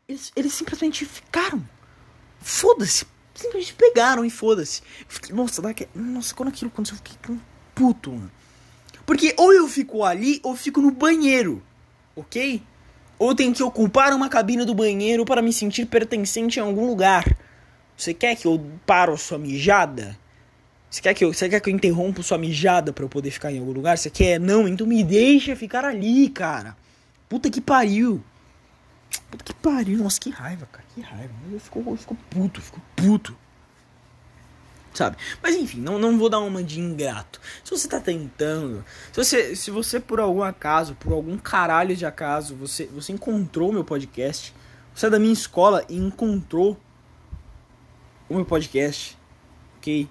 Eles, 0.08 0.30
eles 0.36 0.52
simplesmente 0.52 1.04
ficaram. 1.04 1.66
Foda-se 2.40 3.04
simplesmente 3.40 3.74
pegaram 3.74 4.24
e 4.24 4.30
foda-se. 4.30 4.82
Nossa, 5.30 5.62
daqui, 5.62 5.88
nossa, 5.94 6.34
quando 6.34 6.50
aquilo 6.50 6.70
aconteceu, 6.70 6.96
eu 6.96 7.02
fiquei 7.02 7.38
puto, 7.74 8.12
mano. 8.12 8.30
Porque 9.06 9.34
ou 9.38 9.52
eu 9.52 9.66
fico 9.66 10.04
ali 10.04 10.40
ou 10.42 10.54
fico 10.54 10.80
no 10.80 10.90
banheiro, 10.90 11.62
ok? 12.14 12.62
Ou 13.20 13.34
tenho 13.34 13.52
que 13.52 13.62
ocupar 13.62 14.14
uma 14.14 14.30
cabine 14.30 14.64
do 14.64 14.74
banheiro 14.74 15.26
para 15.26 15.42
me 15.42 15.52
sentir 15.52 15.84
pertencente 15.84 16.58
em 16.58 16.62
algum 16.62 16.86
lugar. 16.86 17.36
Você 17.94 18.14
quer 18.14 18.34
que 18.34 18.46
eu 18.46 18.58
paro 18.86 19.14
sua 19.18 19.36
mijada? 19.36 20.18
Você 20.88 21.02
quer 21.02 21.12
que 21.12 21.22
eu, 21.22 21.30
você 21.30 21.46
quer 21.46 21.60
que 21.60 21.68
eu 21.68 21.74
interrompa 21.74 22.22
sua 22.22 22.38
mijada 22.38 22.94
para 22.94 23.04
eu 23.04 23.10
poder 23.10 23.30
ficar 23.30 23.52
em 23.52 23.58
algum 23.58 23.72
lugar? 23.72 23.98
Você 23.98 24.08
quer? 24.08 24.40
Não, 24.40 24.66
então 24.66 24.86
me 24.86 25.04
deixa 25.04 25.54
ficar 25.54 25.84
ali, 25.84 26.30
cara. 26.30 26.74
Puta 27.28 27.50
que 27.50 27.60
pariu. 27.60 28.24
Puta 29.30 29.44
que 29.44 29.52
pariu, 29.52 29.98
nossa, 29.98 30.18
que 30.18 30.30
raiva, 30.30 30.66
cara, 30.72 30.84
que 30.94 31.02
raiva. 31.02 31.34
Eu 31.52 31.60
fico, 31.60 31.84
eu 31.86 31.96
fico 31.98 32.16
puto, 32.30 32.58
eu 32.58 32.64
fico 32.64 32.80
puto. 32.96 33.36
Sabe? 34.92 35.16
Mas 35.42 35.54
enfim, 35.54 35.80
não, 35.80 35.98
não 35.98 36.18
vou 36.18 36.28
dar 36.28 36.40
uma 36.40 36.62
de 36.62 36.80
ingrato. 36.80 37.40
Se 37.62 37.70
você 37.70 37.86
tá 37.86 38.00
tentando, 38.00 38.84
se 39.12 39.24
você, 39.24 39.56
se 39.56 39.70
você 39.70 40.00
por 40.00 40.18
algum 40.18 40.42
acaso, 40.42 40.94
por 40.96 41.12
algum 41.12 41.38
caralho 41.38 41.94
de 41.94 42.04
acaso, 42.04 42.56
você, 42.56 42.86
você 42.86 43.12
encontrou 43.12 43.72
meu 43.72 43.84
podcast, 43.84 44.52
você 44.94 45.06
é 45.06 45.10
da 45.10 45.18
minha 45.18 45.32
escola 45.32 45.84
e 45.88 45.96
encontrou 45.96 46.76
o 48.28 48.34
meu 48.34 48.44
podcast, 48.44 49.16
ok? 49.78 50.08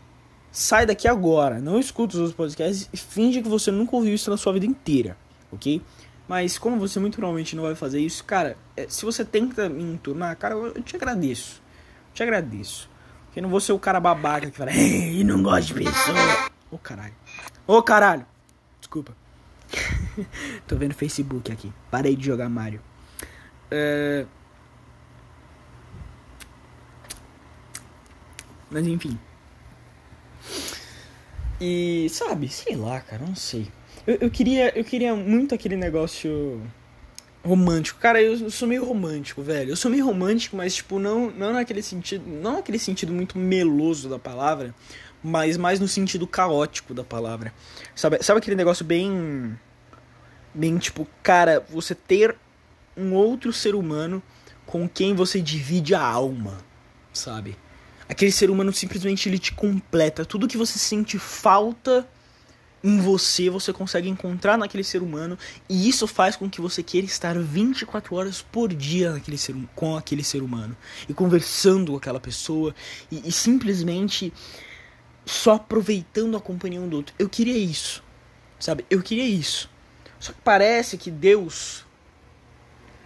Sai 0.52 0.86
daqui 0.86 1.08
agora, 1.08 1.60
não 1.60 1.80
escuta 1.80 2.16
os 2.16 2.20
outros 2.22 2.36
podcasts 2.36 2.90
e 2.92 2.98
finge 2.98 3.42
que 3.42 3.50
você 3.50 3.72
nunca 3.72 3.96
ouviu 3.96 4.16
isso 4.16 4.32
na 4.32 4.38
sua 4.38 4.54
vida 4.54 4.66
inteira, 4.66 5.16
ok? 5.52 5.82
Mas 6.28 6.58
como 6.58 6.78
você 6.78 7.00
muito 7.00 7.16
provavelmente 7.16 7.56
não 7.56 7.64
vai 7.64 7.76
fazer 7.76 8.00
isso, 8.00 8.24
cara, 8.24 8.58
é, 8.76 8.88
se 8.88 9.04
você 9.06 9.26
tenta 9.26 9.68
me 9.68 9.84
enturmar, 9.84 10.36
cara, 10.38 10.56
eu 10.56 10.82
te 10.82 10.96
agradeço. 10.96 11.62
Eu 12.10 12.14
te 12.14 12.24
agradeço. 12.24 12.89
Porque 13.40 13.42
não 13.42 13.50
vou 13.50 13.62
ser 13.62 13.72
o 13.72 13.80
cara 13.80 14.02
babaca 14.02 14.52
que 14.52 14.58
fala, 14.58 14.74
ei, 14.74 15.24
não 15.24 15.42
gosto 15.42 15.68
de 15.68 15.86
pessoa. 15.86 16.50
Ô 16.70 16.76
oh, 16.76 16.78
caralho. 16.78 17.14
Ô 17.66 17.78
oh, 17.78 17.82
caralho. 17.82 18.26
Desculpa. 18.82 19.16
Tô 20.68 20.76
vendo 20.76 20.94
Facebook 20.94 21.50
aqui. 21.50 21.72
Parei 21.90 22.18
de 22.18 22.26
jogar 22.26 22.50
Mario. 22.50 22.82
É... 23.72 24.26
Mas 28.70 28.86
enfim. 28.86 29.18
E 31.62 32.10
sabe, 32.10 32.50
sei 32.50 32.76
lá, 32.76 33.00
cara, 33.00 33.26
não 33.26 33.38
sei. 33.38 33.72
Eu, 34.06 34.18
eu, 34.20 34.30
queria, 34.30 34.78
eu 34.78 34.84
queria 34.84 35.16
muito 35.16 35.56
aquele 35.56 35.78
negócio 35.78 36.62
romântico. 37.50 38.00
Cara, 38.00 38.22
eu 38.22 38.50
sou 38.50 38.68
meio 38.68 38.86
romântico, 38.86 39.42
velho. 39.42 39.72
Eu 39.72 39.76
sou 39.76 39.90
meio 39.90 40.06
romântico, 40.06 40.56
mas 40.56 40.76
tipo, 40.76 41.00
não, 41.00 41.30
não 41.32 41.54
naquele 41.54 41.82
sentido, 41.82 42.24
não 42.28 42.54
naquele 42.54 42.80
sentido 42.80 43.12
muito 43.12 43.38
meloso 43.38 44.08
da 44.08 44.20
palavra, 44.20 44.74
mas 45.24 45.58
mais 45.58 45.80
no 45.80 45.88
sentido 45.88 46.28
caótico 46.28 46.94
da 46.94 47.04
palavra. 47.04 47.54
Sabe, 47.96 48.24
sabe 48.24 48.40
aquele 48.40 48.56
negócio 48.56 48.86
bem 48.86 49.58
bem 50.54 50.78
tipo, 50.78 51.08
cara, 51.22 51.66
você 51.70 51.94
ter 51.94 52.36
um 52.96 53.14
outro 53.14 53.52
ser 53.54 53.76
humano 53.76 54.22
com 54.66 54.88
quem 54.88 55.16
você 55.16 55.42
divide 55.42 55.96
a 55.96 56.02
alma, 56.02 56.58
sabe? 57.14 57.58
Aquele 58.08 58.32
ser 58.32 58.50
humano 58.50 58.74
simplesmente 58.74 59.30
ele 59.30 59.40
te 59.40 59.54
completa 59.54 60.26
tudo 60.26 60.48
que 60.48 60.58
você 60.58 60.78
sente 60.80 61.18
falta 61.20 62.08
em 62.84 63.00
você 63.00 63.50
você 63.50 63.74
consegue 63.74 64.08
encontrar 64.08 64.58
naquele 64.58 64.84
ser 64.84 65.02
humano 65.02 65.38
e 65.68 65.90
isso 65.90 66.08
faz 66.08 66.36
com 66.36 66.50
que 66.50 66.62
você 66.62 66.82
queira 66.82 67.06
estar 67.06 67.38
24 67.38 68.16
horas 68.16 68.42
por 68.42 68.74
dia 68.74 69.12
naquele 69.12 69.38
ser, 69.38 69.56
com 69.76 69.96
aquele 69.96 70.24
ser 70.24 70.42
humano 70.42 70.76
e 71.08 71.14
conversando 71.14 71.92
com 71.92 71.98
aquela 71.98 72.20
pessoa 72.20 72.74
e, 73.12 73.28
e 73.28 73.32
simplesmente 73.32 74.34
só 75.26 75.54
aproveitando 75.56 76.36
a 76.36 76.42
companhia 76.42 76.82
um 76.82 76.88
do 76.88 76.98
outro. 76.98 77.14
Eu 77.20 77.30
queria 77.30 77.58
isso, 77.58 78.04
sabe? 78.60 78.86
Eu 78.90 79.02
queria 79.02 79.26
isso. 79.26 79.70
Só 80.20 80.34
que 80.34 80.42
parece 80.44 80.98
que 80.98 81.12
Deus 81.12 81.86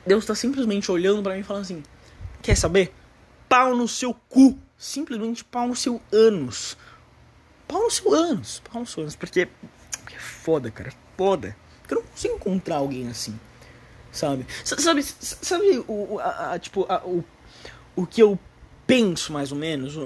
Deus 0.06 0.24
está 0.24 0.36
simplesmente 0.36 0.92
olhando 0.92 1.24
para 1.24 1.34
mim 1.34 1.42
e 1.42 1.44
falando 1.44 1.64
assim: 1.64 1.84
"Quer 2.42 2.56
saber? 2.56 2.94
Pau 3.48 3.76
no 3.76 3.88
seu 3.88 4.14
cu, 4.14 4.58
simplesmente 4.78 5.44
pau 5.44 5.68
no 5.68 5.76
seu 5.76 6.02
ânus." 6.12 6.78
Pau 7.74 7.84
no 7.84 7.92
seu 7.92 8.14
anos, 8.14 8.62
pau 8.72 8.82
no 8.82 8.88
seu 8.88 9.02
anos, 9.02 9.16
porque, 9.16 9.48
porque 9.98 10.16
é 10.16 10.20
foda, 10.20 10.70
cara, 10.70 10.90
é 10.90 10.94
foda. 11.18 11.56
Eu 11.90 11.98
não 11.98 12.04
consigo 12.04 12.36
encontrar 12.36 12.78
alguém 12.78 13.08
assim, 13.08 13.38
sabe? 14.12 14.46
Sabe, 14.64 15.04
sabe 15.04 15.84
o, 15.88 16.20
a, 16.20 16.54
a, 16.54 16.60
tipo, 16.60 16.86
a, 16.88 17.04
o, 17.06 17.24
o 17.96 18.06
que 18.06 18.22
eu 18.22 18.40
penso 18.86 19.34
mais 19.34 19.52
ou 19.52 19.58
menos, 19.58 19.96
o, 19.96 20.02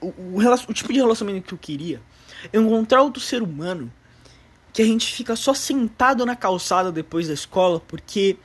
o, 0.00 0.06
o, 0.06 0.38
o, 0.68 0.72
tipo 0.72 0.92
de 0.92 0.98
relacionamento 0.98 1.46
que 1.48 1.54
eu 1.54 1.58
queria, 1.58 2.02
é 2.52 2.58
encontrar 2.58 3.02
outro 3.02 3.22
ser 3.22 3.42
humano 3.42 3.92
que 4.72 4.82
a 4.82 4.84
gente 4.84 5.12
fica 5.12 5.36
só 5.36 5.54
sentado 5.54 6.26
na 6.26 6.34
calçada 6.34 6.90
depois 6.90 7.28
da 7.28 7.34
escola, 7.34 7.80
porque, 7.80 8.36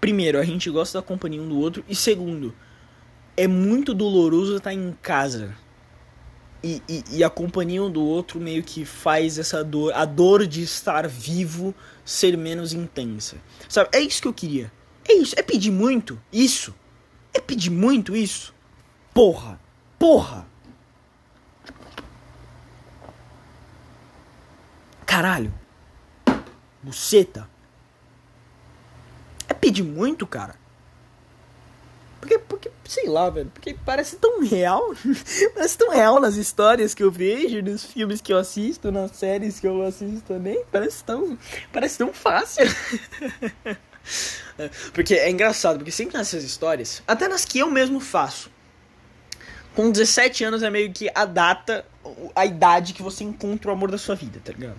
primeiro, 0.00 0.38
a 0.38 0.44
gente 0.44 0.68
gosta 0.68 1.00
da 1.00 1.06
companhia 1.06 1.40
um 1.40 1.48
do 1.48 1.58
outro, 1.58 1.84
e 1.88 1.94
segundo, 1.94 2.54
é 3.36 3.46
muito 3.46 3.94
doloroso 3.94 4.56
estar 4.56 4.72
em 4.72 4.96
casa 5.00 5.56
e, 6.64 6.82
e, 6.88 7.04
e, 7.18 7.24
a 7.24 7.28
companhia 7.28 7.82
um 7.82 7.90
do 7.90 8.02
outro 8.02 8.40
meio 8.40 8.62
que 8.62 8.86
faz 8.86 9.38
essa 9.38 9.62
dor, 9.62 9.92
a 9.92 10.06
dor 10.06 10.46
de 10.46 10.62
estar 10.62 11.06
vivo 11.06 11.74
ser 12.02 12.38
menos 12.38 12.72
intensa. 12.72 13.36
Sabe? 13.68 13.90
É 13.92 14.00
isso 14.00 14.22
que 14.22 14.28
eu 14.28 14.32
queria. 14.32 14.72
É 15.06 15.12
isso, 15.12 15.34
é 15.38 15.42
pedir 15.42 15.70
muito 15.70 16.18
isso. 16.32 16.74
É 17.34 17.38
pedir 17.38 17.68
muito 17.68 18.16
isso. 18.16 18.54
Porra, 19.12 19.60
porra. 19.98 20.46
Caralho. 25.04 25.52
Buceta. 26.82 27.46
É 29.46 29.52
pedir 29.52 29.82
muito, 29.82 30.26
cara. 30.26 30.63
Sei 32.86 33.08
lá, 33.08 33.30
velho. 33.30 33.50
Porque 33.52 33.74
parece 33.84 34.16
tão 34.16 34.42
real. 34.42 34.94
parece 35.54 35.78
tão 35.78 35.90
real 35.90 36.20
nas 36.20 36.36
histórias 36.36 36.94
que 36.94 37.02
eu 37.02 37.10
vejo, 37.10 37.62
nos 37.62 37.84
filmes 37.84 38.20
que 38.20 38.32
eu 38.32 38.38
assisto, 38.38 38.92
nas 38.92 39.12
séries 39.12 39.58
que 39.58 39.66
eu 39.66 39.82
assisto 39.82 40.22
também. 40.26 40.62
Parece 40.70 41.02
tão. 41.04 41.38
Parece 41.72 41.98
tão 41.98 42.12
fácil. 42.12 42.64
porque 44.92 45.14
é 45.14 45.30
engraçado, 45.30 45.78
porque 45.78 45.90
sempre 45.90 46.16
nessas 46.16 46.44
histórias, 46.44 47.02
até 47.06 47.28
nas 47.28 47.44
que 47.44 47.58
eu 47.58 47.70
mesmo 47.70 48.00
faço, 48.00 48.50
com 49.74 49.90
17 49.90 50.44
anos 50.44 50.62
é 50.62 50.70
meio 50.70 50.92
que 50.92 51.10
a 51.14 51.24
data, 51.24 51.84
a 52.34 52.46
idade 52.46 52.92
que 52.92 53.02
você 53.02 53.24
encontra 53.24 53.70
o 53.70 53.72
amor 53.72 53.90
da 53.90 53.98
sua 53.98 54.14
vida, 54.14 54.40
tá 54.44 54.52
ligado? 54.52 54.76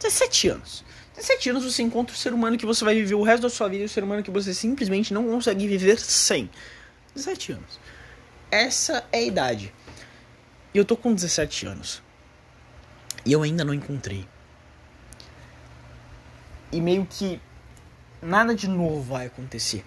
17 0.00 0.48
anos. 0.48 0.84
17 1.16 1.50
anos 1.50 1.64
você 1.64 1.82
encontra 1.82 2.14
o 2.14 2.18
ser 2.18 2.32
humano 2.32 2.56
que 2.56 2.64
você 2.64 2.84
vai 2.84 2.94
viver 2.94 3.14
o 3.14 3.22
resto 3.22 3.42
da 3.42 3.50
sua 3.50 3.68
vida 3.68 3.84
o 3.84 3.88
ser 3.88 4.04
humano 4.04 4.22
que 4.22 4.30
você 4.30 4.54
simplesmente 4.54 5.12
não 5.12 5.24
consegue 5.24 5.66
viver 5.66 5.98
sem. 5.98 6.48
17 7.14 7.52
anos. 7.52 7.80
Essa 8.50 9.04
é 9.12 9.18
a 9.18 9.22
idade. 9.22 9.72
E 10.72 10.78
eu 10.78 10.84
tô 10.84 10.96
com 10.96 11.14
17 11.14 11.66
anos. 11.66 12.02
E 13.24 13.32
eu 13.32 13.42
ainda 13.42 13.64
não 13.64 13.74
encontrei. 13.74 14.26
E 16.70 16.80
meio 16.80 17.06
que 17.06 17.40
nada 18.22 18.54
de 18.54 18.68
novo 18.68 19.00
vai 19.00 19.26
acontecer. 19.26 19.84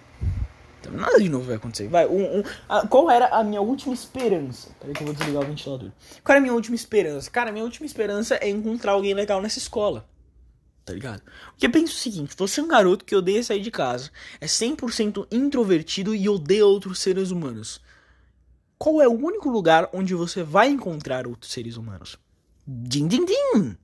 Então, 0.80 0.92
nada 0.92 1.18
de 1.20 1.28
novo 1.28 1.44
vai 1.44 1.56
acontecer. 1.56 1.86
Vai, 1.88 2.06
um, 2.06 2.38
um, 2.38 2.42
a, 2.68 2.86
qual 2.86 3.08
era 3.08 3.28
a 3.28 3.44
minha 3.44 3.60
última 3.60 3.94
esperança? 3.94 4.70
Peraí 4.80 4.94
que 4.94 5.02
eu 5.02 5.06
vou 5.06 5.14
desligar 5.14 5.42
o 5.42 5.46
ventilador. 5.46 5.90
Qual 6.24 6.32
era 6.34 6.38
a 6.38 6.42
minha 6.42 6.54
última 6.54 6.74
esperança? 6.74 7.30
Cara, 7.30 7.50
a 7.50 7.52
minha 7.52 7.64
última 7.64 7.86
esperança 7.86 8.34
é 8.36 8.48
encontrar 8.48 8.92
alguém 8.92 9.14
legal 9.14 9.40
nessa 9.40 9.58
escola. 9.58 10.04
Tá 10.84 10.92
ligado? 10.92 11.22
Porque 11.50 11.68
pensa 11.68 11.92
o 11.92 11.96
seguinte: 11.96 12.34
você 12.36 12.60
é 12.60 12.62
um 12.62 12.68
garoto 12.68 13.04
que 13.04 13.14
odeia 13.14 13.42
sair 13.42 13.60
de 13.60 13.70
casa, 13.70 14.10
é 14.40 14.46
100% 14.46 15.26
introvertido 15.30 16.14
e 16.14 16.28
odeia 16.28 16.66
outros 16.66 16.98
seres 16.98 17.30
humanos. 17.30 17.80
Qual 18.78 19.00
é 19.00 19.06
o 19.06 19.12
único 19.12 19.48
lugar 19.48 19.88
onde 19.92 20.12
você 20.12 20.42
vai 20.42 20.68
encontrar 20.68 21.26
outros 21.26 21.52
seres 21.52 21.76
humanos? 21.76 22.18
Din 22.66 23.06
din 23.06 23.24
din! 23.24 23.76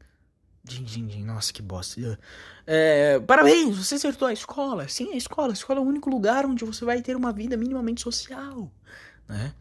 Din 0.64 0.84
din 0.84 1.06
din, 1.06 1.24
nossa 1.24 1.52
que 1.52 1.62
bosta. 1.62 2.18
É, 2.66 3.20
parabéns, 3.20 3.76
você 3.76 3.94
acertou 3.94 4.26
a 4.26 4.32
escola. 4.32 4.88
Sim, 4.88 5.12
a 5.12 5.16
escola. 5.16 5.52
A 5.52 5.54
escola 5.54 5.78
é 5.78 5.82
o 5.82 5.86
único 5.86 6.10
lugar 6.10 6.44
onde 6.44 6.64
você 6.64 6.84
vai 6.84 7.00
ter 7.00 7.16
uma 7.16 7.32
vida 7.32 7.56
minimamente 7.56 8.02
social. 8.02 8.70
Né? 9.28 9.54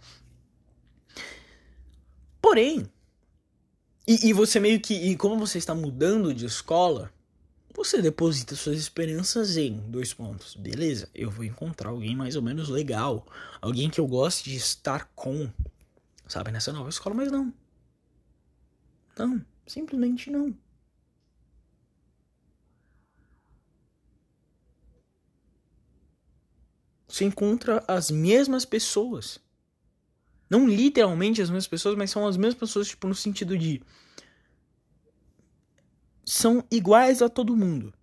Porém, 2.41 2.89
e, 4.07 4.29
e 4.29 4.33
você 4.33 4.59
meio 4.59 4.79
que. 4.79 4.95
E 4.95 5.15
como 5.15 5.37
você 5.37 5.59
está 5.59 5.75
mudando 5.75 6.33
de 6.33 6.47
escola 6.47 7.11
você 7.77 8.01
deposita 8.01 8.55
suas 8.55 8.79
esperanças 8.79 9.55
em 9.55 9.79
dois 9.91 10.11
pontos. 10.11 10.55
Beleza, 10.55 11.07
eu 11.13 11.29
vou 11.29 11.45
encontrar 11.45 11.91
alguém 11.91 12.15
mais 12.15 12.35
ou 12.35 12.41
menos 12.41 12.69
legal. 12.69 13.23
Alguém 13.61 13.87
que 13.87 13.99
eu 13.99 14.07
goste 14.07 14.49
de 14.49 14.55
estar 14.55 15.11
com. 15.13 15.47
Sabe, 16.27 16.51
nessa 16.51 16.73
nova 16.73 16.89
escola, 16.89 17.15
mas 17.15 17.31
não. 17.31 17.53
Não, 19.15 19.45
simplesmente 19.67 20.31
não. 20.31 20.57
Você 27.07 27.25
encontra 27.25 27.83
as 27.87 28.09
mesmas 28.09 28.65
pessoas. 28.65 29.39
Não 30.49 30.67
literalmente 30.67 31.43
as 31.43 31.49
mesmas 31.49 31.67
pessoas, 31.67 31.95
mas 31.95 32.09
são 32.09 32.27
as 32.27 32.37
mesmas 32.37 32.59
pessoas, 32.59 32.87
tipo, 32.87 33.07
no 33.07 33.15
sentido 33.15 33.55
de 33.55 33.83
são 36.27 36.61
iguais 36.69 37.21
a 37.21 37.29
todo 37.29 37.55
mundo. 37.55 37.93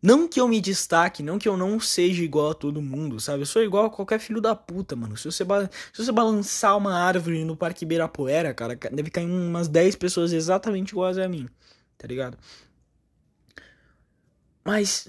Não 0.00 0.28
que 0.28 0.40
eu 0.40 0.46
me 0.46 0.60
destaque, 0.60 1.22
não 1.22 1.38
que 1.38 1.48
eu 1.48 1.56
não 1.56 1.80
seja 1.80 2.22
igual 2.22 2.50
a 2.50 2.54
todo 2.54 2.80
mundo, 2.80 3.18
sabe? 3.18 3.42
Eu 3.42 3.46
sou 3.46 3.62
igual 3.62 3.86
a 3.86 3.90
qualquer 3.90 4.20
filho 4.20 4.40
da 4.40 4.54
puta, 4.54 4.94
mano. 4.94 5.16
Se 5.16 5.24
você, 5.24 5.44
se 5.92 6.04
você 6.04 6.12
balançar 6.12 6.76
uma 6.76 6.94
árvore 6.94 7.44
no 7.44 7.56
Parque 7.56 7.84
Ibirapuera, 7.84 8.54
cara, 8.54 8.76
deve 8.76 9.10
cair 9.10 9.26
umas 9.26 9.66
10 9.66 9.96
pessoas 9.96 10.32
exatamente 10.32 10.90
iguais 10.90 11.18
a 11.18 11.26
mim, 11.26 11.48
tá 11.98 12.06
ligado? 12.06 12.38
Mas. 14.64 15.08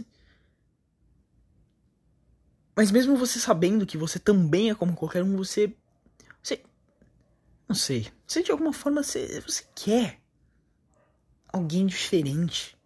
Mas 2.76 2.92
mesmo 2.92 3.16
você 3.18 3.40
sabendo 3.40 3.86
que 3.86 3.98
você 3.98 4.18
também 4.18 4.70
é 4.72 4.76
como 4.76 4.96
qualquer 4.96 5.24
um, 5.24 5.36
você. 5.38 5.76
Você. 6.42 6.64
Não 7.68 7.76
sei. 7.76 8.08
Você 8.26 8.42
de 8.42 8.52
alguma 8.52 8.74
forma 8.74 9.04
você, 9.04 9.42
você 9.42 9.64
quer 9.76 10.25
alguém 11.56 11.86
diferente. 11.86 12.78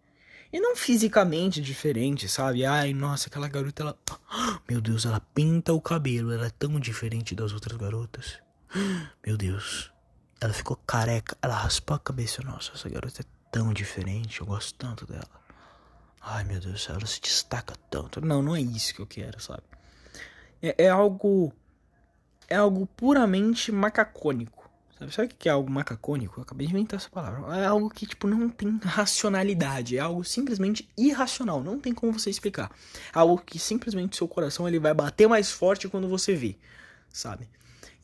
E 0.52 0.58
não 0.58 0.74
fisicamente 0.74 1.60
diferente, 1.60 2.28
sabe? 2.28 2.64
Ai, 2.64 2.92
nossa, 2.92 3.28
aquela 3.28 3.48
garota, 3.48 3.82
ela. 3.82 3.98
Meu 4.68 4.80
Deus, 4.80 5.04
ela 5.04 5.20
pinta 5.20 5.72
o 5.72 5.80
cabelo, 5.80 6.32
ela 6.32 6.46
é 6.46 6.50
tão 6.50 6.80
diferente 6.80 7.34
das 7.34 7.52
outras 7.52 7.76
garotas. 7.76 8.38
Meu 9.24 9.36
Deus, 9.36 9.92
ela 10.40 10.52
ficou 10.52 10.76
careca, 10.86 11.36
ela 11.42 11.54
raspou 11.54 11.94
a 11.94 12.00
cabeça. 12.00 12.42
Nossa, 12.42 12.72
essa 12.74 12.88
garota 12.88 13.22
é 13.22 13.24
tão 13.52 13.72
diferente, 13.72 14.40
eu 14.40 14.46
gosto 14.46 14.74
tanto 14.74 15.06
dela. 15.06 15.40
Ai, 16.22 16.44
meu 16.44 16.60
Deus, 16.60 16.86
ela 16.90 17.06
se 17.06 17.18
destaca 17.20 17.74
tanto. 17.88 18.20
Não, 18.20 18.42
não 18.42 18.54
é 18.54 18.60
isso 18.60 18.94
que 18.94 19.00
eu 19.00 19.06
quero, 19.06 19.40
sabe? 19.40 19.62
É, 20.60 20.84
é 20.84 20.88
algo. 20.88 21.52
É 22.46 22.56
algo 22.56 22.86
puramente 22.86 23.72
macacônico. 23.72 24.59
Sabe, 25.00 25.14
sabe 25.14 25.28
o 25.32 25.36
que 25.38 25.48
é 25.48 25.52
algo 25.52 25.70
macacônico? 25.70 26.38
Eu 26.38 26.42
acabei 26.42 26.66
de 26.66 26.74
inventar 26.74 26.98
essa 26.98 27.08
palavra. 27.08 27.56
É 27.56 27.64
algo 27.64 27.88
que, 27.88 28.04
tipo, 28.06 28.26
não 28.26 28.50
tem 28.50 28.78
racionalidade. 28.82 29.96
É 29.96 30.00
algo 30.00 30.22
simplesmente 30.22 30.86
irracional. 30.96 31.62
Não 31.62 31.80
tem 31.80 31.94
como 31.94 32.12
você 32.12 32.28
explicar. 32.28 32.70
Algo 33.10 33.38
que 33.38 33.58
simplesmente 33.58 34.18
seu 34.18 34.28
coração 34.28 34.68
ele 34.68 34.78
vai 34.78 34.92
bater 34.92 35.26
mais 35.26 35.50
forte 35.50 35.88
quando 35.88 36.06
você 36.06 36.34
vê. 36.34 36.58
Sabe? 37.08 37.48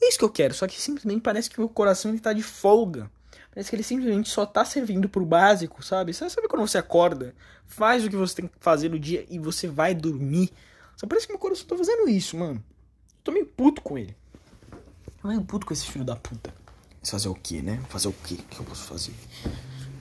É 0.00 0.08
isso 0.08 0.18
que 0.18 0.24
eu 0.24 0.30
quero. 0.30 0.54
Só 0.54 0.66
que 0.66 0.80
simplesmente 0.80 1.20
parece 1.20 1.50
que 1.50 1.60
o 1.60 1.68
coração 1.68 2.12
ele 2.12 2.20
tá 2.20 2.32
de 2.32 2.42
folga. 2.42 3.10
Parece 3.50 3.68
que 3.68 3.76
ele 3.76 3.82
simplesmente 3.82 4.30
só 4.30 4.46
tá 4.46 4.64
servindo 4.64 5.06
pro 5.06 5.24
básico, 5.24 5.82
sabe? 5.82 6.14
Você 6.14 6.28
sabe 6.30 6.48
quando 6.48 6.66
você 6.66 6.78
acorda, 6.78 7.34
faz 7.66 8.04
o 8.04 8.10
que 8.10 8.16
você 8.16 8.36
tem 8.36 8.46
que 8.46 8.54
fazer 8.58 8.88
no 8.88 8.98
dia 8.98 9.26
e 9.28 9.38
você 9.38 9.68
vai 9.68 9.94
dormir. 9.94 10.50
Só 10.96 11.06
parece 11.06 11.26
que 11.26 11.32
meu 11.32 11.40
coração 11.40 11.66
tá 11.66 11.76
fazendo 11.76 12.08
isso, 12.08 12.38
mano. 12.38 12.56
Eu 12.56 13.22
tô 13.22 13.32
meio 13.32 13.46
puto 13.46 13.82
com 13.82 13.98
ele. 13.98 14.16
Tô 15.20 15.28
meio 15.28 15.42
puto 15.42 15.66
com 15.66 15.74
esse 15.74 15.86
filho 15.86 16.04
da 16.04 16.16
puta. 16.16 16.65
Fazer 17.10 17.28
o 17.28 17.34
que, 17.34 17.62
né? 17.62 17.80
Fazer 17.88 18.08
o 18.08 18.12
que 18.12 18.36
que 18.36 18.58
eu 18.58 18.64
posso 18.64 18.82
fazer? 18.82 19.14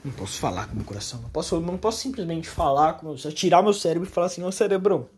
Não 0.04 0.12
posso 0.12 0.40
falar 0.40 0.68
com 0.68 0.76
meu 0.76 0.86
coração. 0.86 1.22
Não 1.22 1.30
posso, 1.30 1.60
não 1.60 1.78
posso 1.78 2.00
simplesmente 2.00 2.50
falar 2.50 2.94
com 2.94 3.08
meu 3.08 3.16
tirar 3.16 3.62
meu 3.62 3.74
cérebro 3.74 4.08
e 4.08 4.12
falar 4.12 4.28
assim, 4.28 4.44
ô 4.44 4.52
cérebro. 4.52 5.10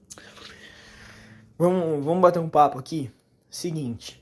Vamos, 1.58 2.04
vamos 2.04 2.22
bater 2.22 2.40
um 2.40 2.50
papo 2.50 2.78
aqui. 2.78 3.10
Seguinte. 3.50 4.22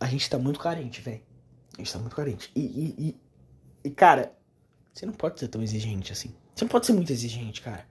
A 0.00 0.06
gente 0.06 0.28
tá 0.28 0.36
muito 0.38 0.58
carente, 0.58 1.00
velho. 1.00 1.22
A 1.74 1.78
gente 1.78 1.92
tá 1.92 1.98
muito 1.98 2.16
carente. 2.16 2.50
E, 2.56 2.60
e, 2.60 2.94
e, 2.98 3.16
e, 3.84 3.90
cara, 3.90 4.32
você 4.92 5.06
não 5.06 5.12
pode 5.12 5.38
ser 5.38 5.48
tão 5.48 5.62
exigente 5.62 6.12
assim. 6.12 6.34
Você 6.54 6.64
não 6.64 6.68
pode 6.68 6.86
ser 6.86 6.92
muito 6.92 7.12
exigente, 7.12 7.62
cara. 7.62 7.86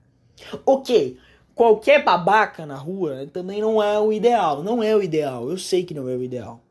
Ok, 0.66 1.18
qualquer 1.54 2.04
babaca 2.04 2.66
na 2.66 2.76
rua 2.76 3.26
também 3.32 3.60
não 3.60 3.82
é 3.82 3.98
o 3.98 4.12
ideal. 4.12 4.62
Não 4.62 4.82
é 4.82 4.94
o 4.94 5.02
ideal. 5.02 5.48
Eu 5.50 5.56
sei 5.56 5.84
que 5.84 5.94
não 5.94 6.08
é 6.08 6.14
o 6.14 6.22
ideal. 6.22 6.62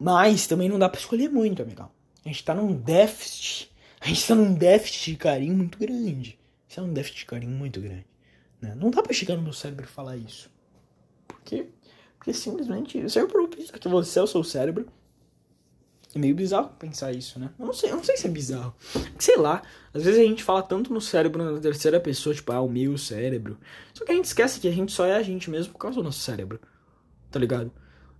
Mas 0.00 0.46
também 0.46 0.66
não 0.66 0.78
dá 0.78 0.88
para 0.88 0.98
escolher 0.98 1.28
muito, 1.28 1.60
amigão. 1.60 1.90
A 2.24 2.28
gente 2.28 2.42
tá 2.42 2.54
num 2.54 2.72
déficit. 2.72 3.70
A 4.00 4.08
gente 4.08 4.26
tá 4.26 4.34
num 4.34 4.54
déficit 4.54 5.10
de 5.10 5.16
carinho 5.18 5.54
muito 5.54 5.78
grande. 5.78 6.38
Isso 6.66 6.80
é 6.80 6.82
um 6.82 6.90
déficit 6.90 7.18
de 7.18 7.26
carinho 7.26 7.52
muito 7.52 7.82
grande. 7.82 8.06
Né? 8.62 8.74
Não 8.74 8.90
dá 8.90 9.02
pra 9.02 9.12
chegar 9.12 9.36
no 9.36 9.42
meu 9.42 9.52
cérebro 9.52 9.84
e 9.84 9.88
falar 9.88 10.16
isso. 10.16 10.50
Por 11.28 11.38
quê? 11.42 11.68
Porque 12.16 12.32
simplesmente. 12.32 13.10
Se 13.10 13.20
eu 13.20 13.28
pensar 13.48 13.78
que 13.78 13.88
você 13.88 14.18
é 14.18 14.22
o 14.22 14.26
seu 14.26 14.42
cérebro. 14.42 14.86
É 16.14 16.18
meio 16.18 16.34
bizarro 16.34 16.70
pensar 16.70 17.12
isso, 17.12 17.38
né? 17.38 17.50
Eu 17.56 17.66
não 17.66 17.72
sei, 17.72 17.92
eu 17.92 17.96
não 17.96 18.02
sei 18.02 18.16
se 18.16 18.26
é 18.26 18.30
bizarro. 18.30 18.74
Sei 19.16 19.36
lá, 19.36 19.62
às 19.94 20.02
vezes 20.02 20.18
a 20.18 20.24
gente 20.24 20.42
fala 20.42 20.60
tanto 20.60 20.92
no 20.92 21.00
cérebro 21.00 21.54
na 21.54 21.60
terceira 21.60 22.00
pessoa, 22.00 22.34
tipo, 22.34 22.50
ah, 22.50 22.60
o 22.60 22.68
meu 22.68 22.98
cérebro. 22.98 23.56
Só 23.94 24.04
que 24.04 24.10
a 24.10 24.14
gente 24.16 24.24
esquece 24.24 24.58
que 24.58 24.66
a 24.66 24.72
gente 24.72 24.90
só 24.90 25.06
é 25.06 25.14
a 25.14 25.22
gente 25.22 25.48
mesmo 25.48 25.72
por 25.72 25.78
causa 25.78 25.98
do 25.98 26.02
nosso 26.02 26.18
cérebro. 26.18 26.60
Tá 27.30 27.38
ligado? 27.38 27.70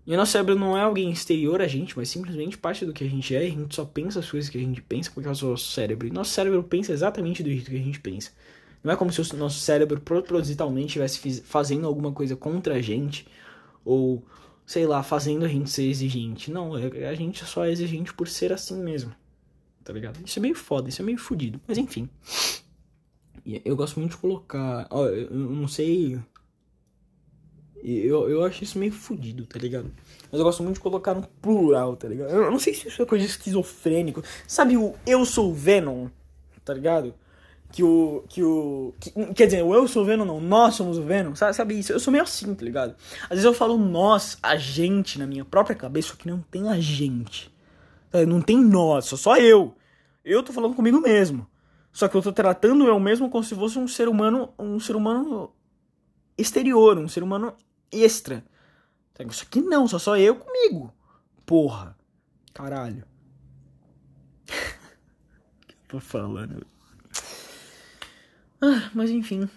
E 0.06 0.14
o 0.14 0.16
nosso 0.16 0.32
cérebro 0.32 0.56
não 0.56 0.76
é 0.76 0.82
alguém 0.82 1.10
exterior 1.10 1.60
a 1.60 1.68
gente, 1.68 1.96
mas 1.96 2.08
simplesmente 2.08 2.56
parte 2.56 2.84
do 2.84 2.92
que 2.92 3.04
a 3.04 3.08
gente 3.08 3.34
é. 3.34 3.44
E 3.44 3.48
a 3.48 3.50
gente 3.50 3.74
só 3.74 3.84
pensa 3.84 4.20
as 4.20 4.30
coisas 4.30 4.48
que 4.50 4.58
a 4.58 4.60
gente 4.60 4.80
pensa 4.82 5.10
por 5.10 5.22
causa 5.22 5.40
do 5.40 5.50
nosso 5.50 5.70
cérebro. 5.70 6.06
E 6.06 6.10
nosso 6.10 6.32
cérebro 6.32 6.62
pensa 6.62 6.92
exatamente 6.92 7.42
do 7.42 7.50
jeito 7.50 7.70
que 7.70 7.76
a 7.76 7.80
gente 7.80 8.00
pensa. 8.00 8.30
Não 8.82 8.92
é 8.92 8.96
como 8.96 9.12
se 9.12 9.20
o 9.20 9.36
nosso 9.36 9.60
cérebro 9.60 10.00
propositalmente 10.00 10.98
estivesse 10.98 11.42
fazendo 11.42 11.86
alguma 11.86 12.12
coisa 12.12 12.34
contra 12.34 12.74
a 12.74 12.80
gente. 12.80 13.26
Ou, 13.84 14.24
sei 14.64 14.86
lá, 14.86 15.02
fazendo 15.02 15.44
a 15.44 15.48
gente 15.48 15.68
ser 15.68 15.84
exigente. 15.84 16.50
Não, 16.50 16.76
é, 16.76 17.08
a 17.08 17.14
gente 17.14 17.44
só 17.44 17.64
é 17.64 17.70
exigente 17.70 18.12
por 18.14 18.26
ser 18.26 18.52
assim 18.52 18.82
mesmo. 18.82 19.14
Tá 19.84 19.92
ligado? 19.92 20.18
Isso 20.24 20.38
é 20.38 20.42
meio 20.42 20.54
foda, 20.54 20.88
isso 20.88 21.02
é 21.02 21.04
meio 21.04 21.18
fodido. 21.18 21.60
Mas 21.68 21.76
enfim. 21.76 22.08
Eu 23.64 23.76
gosto 23.76 23.98
muito 24.00 24.12
de 24.12 24.18
colocar. 24.18 24.86
Ó, 24.90 25.06
eu 25.06 25.30
não 25.30 25.68
sei 25.68 26.18
eu, 27.82 28.28
eu 28.28 28.44
acho 28.44 28.62
isso 28.64 28.78
meio 28.78 28.92
fodido, 28.92 29.46
tá 29.46 29.58
ligado? 29.58 29.90
Mas 30.30 30.38
eu 30.38 30.44
gosto 30.44 30.62
muito 30.62 30.76
de 30.76 30.80
colocar 30.80 31.14
no 31.14 31.22
plural, 31.42 31.96
tá 31.96 32.08
ligado? 32.08 32.30
Eu 32.30 32.50
não 32.50 32.58
sei 32.58 32.74
se 32.74 32.88
isso 32.88 33.02
é 33.02 33.06
coisa 33.06 33.24
de 33.24 33.30
esquizofrênico. 33.30 34.22
Sabe 34.46 34.76
o 34.76 34.94
eu 35.06 35.24
sou 35.24 35.52
Venom, 35.52 36.08
tá 36.64 36.74
ligado? 36.74 37.14
Que 37.72 37.82
o. 37.82 38.24
Que 38.28 38.42
o. 38.42 38.94
Que, 38.98 39.10
quer 39.34 39.46
dizer, 39.46 39.62
o 39.62 39.74
eu 39.74 39.86
sou 39.86 40.02
o 40.02 40.04
Venom 40.06 40.24
não, 40.24 40.40
nós 40.40 40.74
somos 40.74 40.98
o 40.98 41.02
Venom. 41.02 41.34
Sabe, 41.34 41.54
sabe 41.54 41.78
isso? 41.78 41.92
Eu 41.92 42.00
sou 42.00 42.10
meio 42.10 42.24
assim, 42.24 42.54
tá 42.54 42.64
ligado? 42.64 42.94
Às 43.24 43.30
vezes 43.30 43.44
eu 43.44 43.54
falo 43.54 43.78
nós, 43.78 44.38
a 44.42 44.56
gente, 44.56 45.18
na 45.18 45.26
minha 45.26 45.44
própria 45.44 45.76
cabeça, 45.76 46.08
só 46.08 46.14
que 46.16 46.28
não 46.28 46.40
tem 46.50 46.68
a 46.68 46.78
gente. 46.80 47.52
Não 48.26 48.40
tem 48.40 48.58
nós, 48.58 49.04
sou 49.04 49.16
só 49.16 49.36
eu. 49.36 49.74
Eu 50.24 50.42
tô 50.42 50.52
falando 50.52 50.74
comigo 50.74 51.00
mesmo. 51.00 51.46
Só 51.92 52.08
que 52.08 52.16
eu 52.16 52.22
tô 52.22 52.32
tratando 52.32 52.86
eu 52.86 52.98
mesmo 52.98 53.30
como 53.30 53.42
se 53.42 53.54
fosse 53.54 53.78
um 53.78 53.86
ser 53.86 54.08
humano. 54.08 54.52
Um 54.58 54.80
ser 54.80 54.96
humano 54.96 55.52
exterior, 56.36 56.98
um 56.98 57.08
ser 57.08 57.22
humano 57.22 57.54
extra. 57.92 58.44
Isso 59.28 59.42
aqui 59.44 59.60
não, 59.60 59.86
só 59.86 59.98
só 59.98 60.16
eu 60.16 60.36
comigo. 60.36 60.92
Porra. 61.44 61.96
Caralho. 62.54 63.04
Que 65.66 65.74
eu 65.74 65.78
tô 65.88 66.00
falando? 66.00 66.66
Ah, 68.62 68.90
mas 68.94 69.10
enfim. 69.10 69.48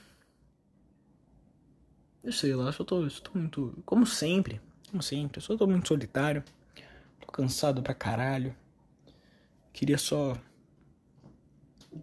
Eu 2.24 2.32
sei 2.32 2.56
lá, 2.56 2.66
eu 2.66 2.74
só 2.74 2.84
tô, 2.84 3.04
eu 3.04 3.12
tô 3.22 3.38
muito. 3.38 3.84
Como 3.86 4.06
sempre. 4.06 4.62
Como 4.90 5.04
sempre. 5.04 5.40
Eu 5.40 5.42
só 5.42 5.58
tô 5.58 5.68
muito 5.68 5.88
solitário. 5.88 6.44
Tô 7.20 7.28
cansado 7.32 7.82
pra 7.84 7.94
caralho. 7.94 8.56
Queria 9.74 9.98
só. 9.98 10.38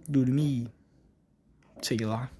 Dormir. 0.08 0.70
Sei 1.82 1.98
lá. 1.98 2.30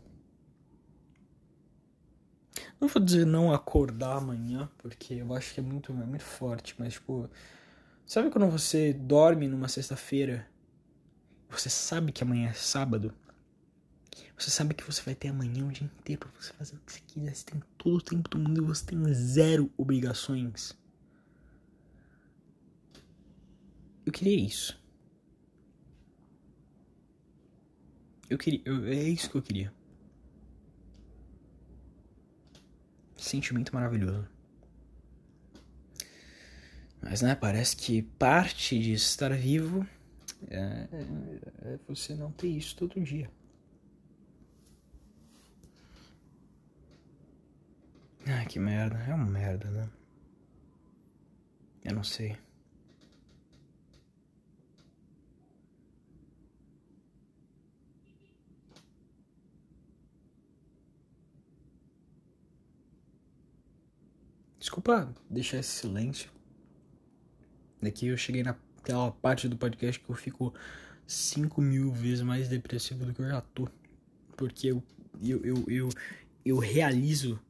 Não 2.80 2.88
vou 2.88 3.02
dizer 3.02 3.26
não 3.26 3.52
acordar 3.52 4.16
amanhã, 4.16 4.70
porque 4.78 5.14
eu 5.14 5.34
acho 5.34 5.52
que 5.52 5.60
é 5.60 5.62
muito, 5.62 5.92
é 5.92 6.06
muito 6.06 6.24
forte, 6.24 6.74
mas 6.78 6.94
tipo. 6.94 7.28
Sabe 8.06 8.30
quando 8.30 8.50
você 8.50 8.92
dorme 8.92 9.46
numa 9.46 9.68
sexta-feira? 9.68 10.48
Você 11.50 11.68
sabe 11.68 12.10
que 12.10 12.24
amanhã 12.24 12.48
é 12.48 12.52
sábado? 12.54 13.14
Você 14.36 14.50
sabe 14.50 14.74
que 14.74 14.82
você 14.82 15.02
vai 15.02 15.14
ter 15.14 15.28
amanhã 15.28 15.66
o 15.66 15.70
dia 15.70 15.84
inteiro 15.84 16.22
pra 16.22 16.40
você 16.40 16.52
fazer 16.54 16.74
o 16.74 16.78
que 16.78 16.92
você 16.92 17.00
quiser. 17.06 17.34
Você 17.34 17.44
tem 17.44 17.62
todo 17.76 17.96
o 17.96 18.00
tempo 18.00 18.28
do 18.30 18.38
mundo 18.38 18.62
e 18.62 18.66
você 18.66 18.86
tem 18.86 19.12
zero 19.12 19.70
obrigações. 19.76 20.74
Eu 24.06 24.12
queria 24.12 24.46
isso. 24.46 24.80
Eu 28.30 28.38
queria. 28.38 28.62
Eu, 28.64 28.86
é 28.86 28.94
isso 28.94 29.28
que 29.28 29.36
eu 29.36 29.42
queria. 29.42 29.79
Sentimento 33.20 33.74
maravilhoso. 33.74 34.28
Mas, 37.02 37.22
né, 37.22 37.34
parece 37.34 37.76
que 37.76 38.02
parte 38.02 38.78
de 38.78 38.92
estar 38.92 39.32
vivo 39.32 39.86
é, 40.48 40.88
é, 40.92 41.74
é 41.74 41.78
você 41.88 42.14
não 42.14 42.30
ter 42.30 42.48
isso 42.48 42.76
todo 42.76 43.00
dia. 43.00 43.30
Ah, 48.26 48.44
que 48.44 48.58
merda. 48.58 48.96
É 49.08 49.14
uma 49.14 49.26
merda, 49.26 49.68
né? 49.70 49.88
Eu 51.84 51.94
não 51.94 52.04
sei. 52.04 52.36
Desculpa 64.70 65.12
deixar 65.28 65.58
esse 65.58 65.80
silêncio. 65.80 66.30
Daqui 67.82 68.06
eu 68.06 68.16
cheguei 68.16 68.44
naquela 68.44 69.10
parte 69.10 69.48
do 69.48 69.56
podcast 69.56 70.00
que 70.00 70.08
eu 70.08 70.14
fico 70.14 70.54
5 71.08 71.60
mil 71.60 71.90
vezes 71.90 72.22
mais 72.22 72.48
depressivo 72.48 73.04
do 73.04 73.12
que 73.12 73.20
eu 73.20 73.28
já 73.28 73.40
tô. 73.40 73.68
Porque 74.36 74.68
eu, 74.68 74.80
eu, 75.20 75.44
eu, 75.44 75.64
eu, 75.66 75.88
eu 76.44 76.58
realizo 76.58 77.40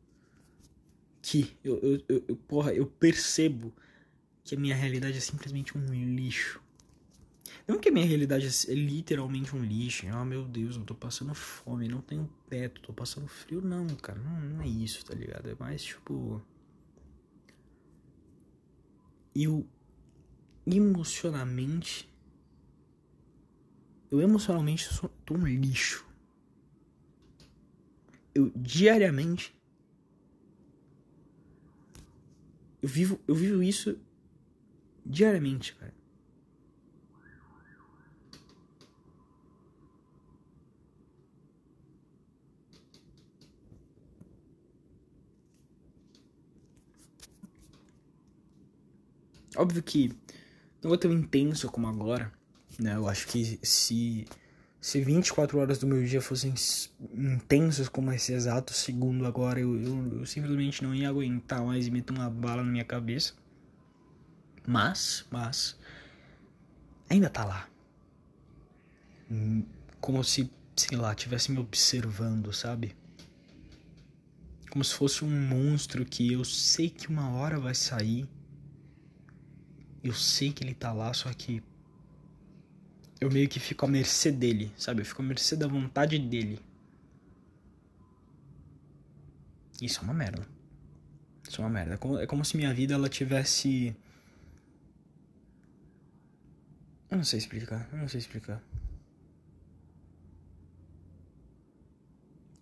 que 1.21 1.55
eu, 1.63 1.79
eu, 1.81 2.05
eu, 2.09 2.25
eu, 2.27 2.37
porra, 2.37 2.73
eu 2.73 2.87
percebo 2.87 3.71
que 4.43 4.55
a 4.55 4.59
minha 4.59 4.75
realidade 4.75 5.19
é 5.19 5.21
simplesmente 5.21 5.77
um 5.77 5.93
lixo. 5.93 6.59
Não 7.69 7.79
que 7.79 7.91
a 7.91 7.93
minha 7.93 8.07
realidade 8.07 8.47
é 8.47 8.73
literalmente 8.73 9.55
um 9.55 9.63
lixo. 9.63 10.07
Oh 10.07 10.25
meu 10.25 10.43
Deus, 10.43 10.77
eu 10.77 10.85
tô 10.85 10.95
passando 10.95 11.35
fome, 11.35 11.87
não 11.87 12.01
tenho 12.01 12.27
teto, 12.49 12.81
tô 12.81 12.95
passando 12.95 13.29
frio. 13.29 13.61
Não, 13.61 13.87
cara, 13.89 14.19
não, 14.19 14.41
não 14.41 14.63
é 14.63 14.67
isso, 14.67 15.05
tá 15.05 15.15
ligado? 15.15 15.51
É 15.51 15.55
mais 15.61 15.83
tipo 15.83 16.43
eu 19.35 19.67
emocionalmente 20.67 22.11
eu 24.11 24.21
emocionalmente 24.21 24.93
sou 24.93 25.09
tô 25.25 25.35
um 25.35 25.47
lixo. 25.47 26.05
Eu 28.35 28.51
diariamente 28.57 29.55
eu 32.83 32.89
vivo 32.89 33.21
eu 33.29 33.35
vivo 33.35 33.63
isso 33.63 33.99
diariamente, 35.07 35.75
cara. 35.77 36.00
Óbvio 49.61 49.83
que 49.83 50.11
não 50.83 50.95
é 50.95 50.97
tão 50.97 51.13
intenso 51.13 51.69
como 51.69 51.87
agora, 51.87 52.33
né? 52.79 52.97
Eu 52.97 53.07
acho 53.07 53.27
que 53.27 53.61
se 53.63 54.27
se 54.81 55.03
24 55.03 55.59
horas 55.59 55.79
do 55.79 55.87
meu 55.87 56.03
dia 56.03 56.23
fossem 56.23 56.55
intensas 57.13 57.87
como 57.87 58.11
esse 58.11 58.33
exato 58.33 58.73
segundo 58.73 59.27
agora, 59.27 59.61
eu, 59.61 59.79
eu, 59.79 60.21
eu, 60.21 60.25
simplesmente 60.25 60.83
não 60.83 60.95
ia 60.95 61.11
aguentar 61.11 61.63
mais 61.63 61.87
e 61.87 61.91
meter 61.91 62.15
uma 62.15 62.31
bala 62.31 62.65
na 62.65 62.71
minha 62.71 62.85
cabeça. 62.87 63.35
Mas, 64.67 65.27
mas, 65.31 65.79
ainda 67.11 67.29
tá 67.29 67.45
lá. 67.45 67.69
Como 70.01 70.25
se, 70.25 70.51
sei 70.75 70.97
lá, 70.97 71.15
tivesse 71.15 71.53
me 71.53 71.59
observando, 71.59 72.51
sabe? 72.55 72.97
Como 74.71 74.83
se 74.83 74.95
fosse 74.95 75.23
um 75.23 75.49
monstro 75.49 76.07
que 76.07 76.33
eu 76.33 76.47
sei 76.47 76.89
que 76.89 77.09
uma 77.09 77.29
hora 77.33 77.61
vai 77.61 77.75
sair 77.75 78.27
eu 80.03 80.15
sei 80.15 80.53
que 80.53 80.65
ele 80.65 80.75
tá 80.75 80.93
lá, 80.93 81.13
só 81.13 81.33
que 81.33 81.63
eu 83.21 83.31
meio 83.31 83.49
que 83.49 83.61
fico 83.61 83.85
à 83.85 83.89
mercê 83.89 84.33
dele, 84.33 84.73
sabe? 84.77 85.03
Eu 85.03 85.07
fico 85.07 85.21
à 85.21 85.25
mercê 85.25 85.55
da 85.57 85.67
vontade 85.67 86.19
dele. 86.19 86.59
Isso 89.81 90.01
é 90.01 90.03
uma 90.03 90.15
merda. 90.15 90.47
Isso 91.47 91.61
é 91.61 91.65
uma 91.65 91.71
merda. 91.71 91.95
É 91.95 91.97
como, 91.97 92.19
é 92.19 92.27
como 92.27 92.45
se 92.45 92.57
minha 92.57 92.73
vida 92.73 92.95
ela 92.95 93.09
tivesse. 93.09 93.95
Eu 97.11 97.19
não 97.19 97.25
sei 97.25 97.39
explicar. 97.39 97.89
Eu 97.93 97.99
não 97.99 98.09
sei 98.09 98.21
explicar. 98.21 98.63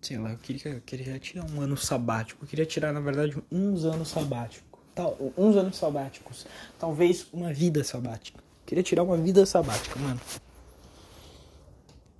Sei 0.01 0.17
lá, 0.17 0.31
eu 0.31 0.37
queria, 0.37 0.73
eu 0.73 0.81
queria 0.81 1.19
tirar 1.19 1.45
um 1.45 1.61
ano 1.61 1.77
sabático. 1.77 2.43
Eu 2.43 2.47
queria 2.47 2.65
tirar, 2.65 2.91
na 2.91 2.99
verdade, 2.99 3.37
uns 3.51 3.85
anos 3.85 4.09
sabáticos 4.09 4.68
tal, 4.99 5.17
uns 5.37 5.55
anos 5.55 5.77
sabáticos, 5.77 6.45
talvez 6.77 7.25
uma 7.31 7.53
vida 7.53 7.83
sabática. 7.83 8.43
Queria 8.65 8.83
tirar 8.83 9.03
uma 9.03 9.15
vida 9.15 9.45
sabática, 9.45 9.97
mano. 9.97 10.19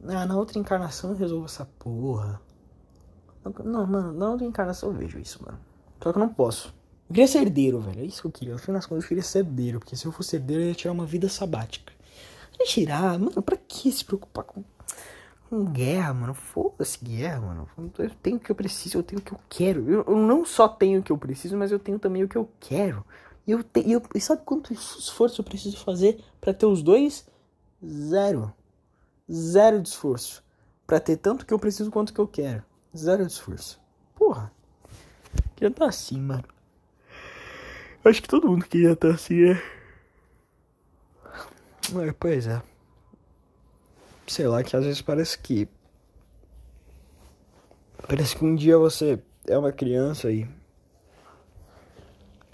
Ah, 0.07 0.25
na 0.25 0.37
outra 0.37 0.57
encarnação 0.57 1.11
eu 1.11 1.17
resolvo 1.17 1.45
essa 1.45 1.65
porra. 1.77 2.41
Não, 3.63 3.85
mano, 3.85 4.13
na 4.13 4.29
outra 4.29 4.45
encarnação 4.45 4.89
eu 4.89 4.95
vejo 4.95 5.19
isso, 5.19 5.43
mano. 5.45 5.59
Só 6.01 6.11
que 6.11 6.17
eu 6.17 6.21
não 6.21 6.33
posso. 6.33 6.73
Eu 7.09 7.15
queria 7.15 7.27
ser 7.27 7.39
herdeiro, 7.39 7.79
velho. 7.81 8.01
É 8.01 8.05
isso 8.05 8.21
que 8.21 8.27
eu 8.27 8.31
queria. 8.31 8.53
No 8.53 8.59
fim 8.59 8.71
das 8.71 8.85
contas, 8.85 9.03
eu 9.03 9.07
queria 9.09 9.23
ser 9.23 9.39
herdeiro. 9.39 9.79
Porque 9.79 9.95
se 9.95 10.05
eu 10.05 10.11
fosse 10.11 10.37
herdeiro, 10.37 10.63
eu 10.63 10.67
ia 10.69 10.75
tirar 10.75 10.93
uma 10.93 11.05
vida 11.05 11.27
sabática. 11.27 11.91
Eu 12.57 12.65
ia 12.65 12.71
tirar, 12.71 13.19
mano, 13.19 13.41
pra 13.41 13.57
que 13.57 13.91
se 13.91 14.05
preocupar 14.05 14.45
com 14.45 14.63
com 15.49 15.65
guerra, 15.65 16.13
mano. 16.13 16.33
Foda-se 16.33 17.03
guerra, 17.03 17.41
mano. 17.41 17.67
Eu 17.97 18.09
tenho 18.21 18.37
o 18.37 18.39
que 18.39 18.51
eu 18.51 18.55
preciso, 18.55 18.99
eu 18.99 19.03
tenho 19.03 19.19
o 19.19 19.23
que 19.23 19.33
eu 19.33 19.39
quero. 19.49 19.89
Eu, 19.89 20.05
eu, 20.07 20.15
não 20.15 20.45
só 20.45 20.67
tenho 20.67 20.99
o 20.99 21.03
que 21.03 21.11
eu 21.11 21.17
preciso, 21.17 21.57
mas 21.57 21.71
eu 21.71 21.79
tenho 21.79 21.97
também 21.97 22.23
o 22.23 22.27
que 22.29 22.37
eu 22.37 22.47
quero. 22.59 23.03
E 23.47 23.51
eu, 23.51 23.63
te, 23.63 23.89
eu 23.89 24.01
e 24.13 24.21
sabe 24.21 24.43
quanto 24.45 24.71
esforço 24.71 25.41
eu 25.41 25.45
preciso 25.45 25.77
fazer 25.77 26.23
para 26.39 26.53
ter 26.53 26.67
os 26.67 26.83
dois? 26.83 27.27
Zero. 27.83 28.53
Zero 29.31 29.81
de 29.81 29.89
esforço. 29.89 30.43
Pra 30.85 30.99
ter 30.99 31.17
tanto 31.17 31.45
que 31.45 31.53
eu 31.53 31.59
preciso 31.59 31.89
quanto 31.89 32.13
que 32.13 32.19
eu 32.19 32.27
quero. 32.27 32.63
Zero 32.95 33.25
de 33.25 33.31
esforço. 33.31 33.79
Porra. 34.15 34.51
Queria 35.55 35.71
estar 35.71 35.85
assim, 35.85 36.19
mano. 36.19 36.45
Acho 38.05 38.21
que 38.21 38.29
todo 38.29 38.47
mundo 38.47 38.65
queria 38.65 38.93
estar 38.93 39.09
assim, 39.09 39.43
é. 39.43 39.61
é 42.07 42.13
pois 42.17 42.47
é 42.47 42.61
sei 44.31 44.47
lá, 44.47 44.63
que 44.63 44.75
às 44.75 44.85
vezes 44.85 45.01
parece 45.01 45.37
que. 45.37 45.67
Parece 48.07 48.35
que 48.35 48.45
um 48.45 48.55
dia 48.55 48.77
você 48.77 49.19
é 49.47 49.57
uma 49.57 49.71
criança 49.71 50.31
e. 50.31 50.47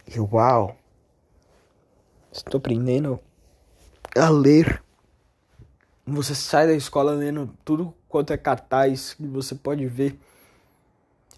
E 0.08 0.20
uau! 0.20 0.78
Estou 2.32 2.58
aprendendo 2.58 3.20
a 4.16 4.30
ler. 4.30 4.84
Você 6.06 6.36
sai 6.36 6.68
da 6.68 6.74
escola 6.74 7.14
lendo 7.14 7.50
tudo 7.64 7.94
quanto 8.08 8.32
é 8.32 8.38
cartaz 8.38 9.14
que 9.14 9.26
você 9.26 9.56
pode 9.56 9.86
ver. 9.88 10.20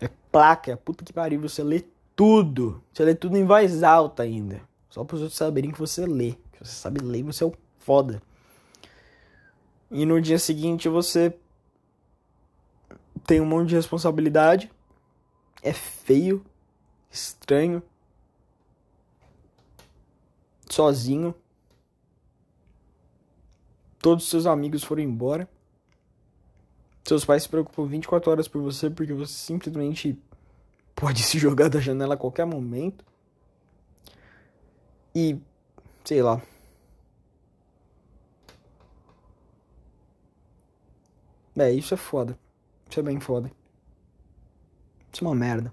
É 0.01 0.09
placa, 0.31 0.71
é 0.71 0.75
puta 0.75 1.05
que 1.05 1.13
pariu, 1.13 1.39
você 1.39 1.63
lê 1.63 1.83
tudo. 2.15 2.83
Você 2.91 3.05
lê 3.05 3.15
tudo 3.15 3.37
em 3.37 3.45
voz 3.45 3.83
alta 3.83 4.23
ainda. 4.23 4.61
Só 4.89 5.03
para 5.03 5.15
os 5.15 5.21
outros 5.21 5.37
saberem 5.37 5.71
que 5.71 5.79
você 5.79 6.05
lê. 6.05 6.33
Que 6.51 6.59
você 6.59 6.73
sabe 6.73 6.99
ler, 6.99 7.23
você 7.23 7.43
é 7.43 7.47
o 7.47 7.53
foda. 7.77 8.21
E 9.89 10.05
no 10.05 10.21
dia 10.21 10.37
seguinte 10.37 10.89
você 10.89 11.37
tem 13.25 13.41
um 13.41 13.45
monte 13.45 13.69
de 13.69 13.75
responsabilidade. 13.75 14.71
É 15.61 15.73
feio, 15.73 16.45
estranho, 17.09 17.81
sozinho. 20.69 21.33
Todos 23.99 24.25
os 24.25 24.29
seus 24.29 24.45
amigos 24.45 24.83
foram 24.83 25.01
embora. 25.01 25.49
Seus 27.03 27.23
pais 27.23 27.43
se 27.43 27.49
preocupam 27.49 27.85
24 27.85 28.29
horas 28.29 28.47
por 28.47 28.61
você 28.61 28.89
porque 28.89 29.13
você 29.13 29.33
simplesmente 29.33 30.21
pode 30.93 31.23
se 31.23 31.39
jogar 31.39 31.69
da 31.69 31.79
janela 31.79 32.15
a 32.15 32.17
qualquer 32.17 32.45
momento. 32.45 33.05
E 35.15 35.37
sei 36.03 36.21
lá. 36.21 36.41
É, 41.57 41.71
isso 41.71 41.93
é 41.93 41.97
foda. 41.97 42.37
Isso 42.89 42.99
é 42.99 43.03
bem 43.03 43.19
foda. 43.19 43.51
Isso 45.11 45.23
é 45.23 45.27
uma 45.27 45.35
merda. 45.35 45.71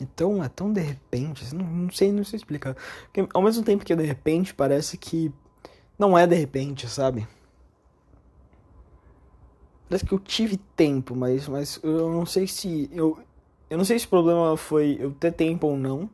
Então 0.00 0.42
é 0.42 0.48
tão 0.48 0.72
de 0.72 0.80
repente, 0.80 1.54
não, 1.54 1.66
não 1.66 1.90
sei, 1.90 2.10
não 2.10 2.24
sei 2.24 2.38
explicar. 2.38 2.74
Porque 3.04 3.28
ao 3.34 3.42
mesmo 3.42 3.62
tempo 3.62 3.84
que 3.84 3.92
é 3.92 3.96
de 3.96 4.04
repente, 4.04 4.54
parece 4.54 4.96
que 4.96 5.32
não 5.98 6.16
é 6.16 6.26
de 6.26 6.34
repente, 6.34 6.88
sabe? 6.88 7.28
Parece 9.88 10.06
que 10.06 10.12
eu 10.12 10.18
tive 10.18 10.56
tempo, 10.56 11.14
mas, 11.14 11.48
mas 11.48 11.80
eu 11.82 12.10
não 12.10 12.24
sei 12.24 12.46
se. 12.46 12.88
Eu, 12.92 13.18
eu 13.68 13.76
não 13.76 13.84
sei 13.84 13.98
se 13.98 14.06
o 14.06 14.08
problema 14.08 14.56
foi 14.56 14.96
eu 15.00 15.12
ter 15.12 15.32
tempo 15.32 15.66
ou 15.66 15.76
não. 15.76 16.08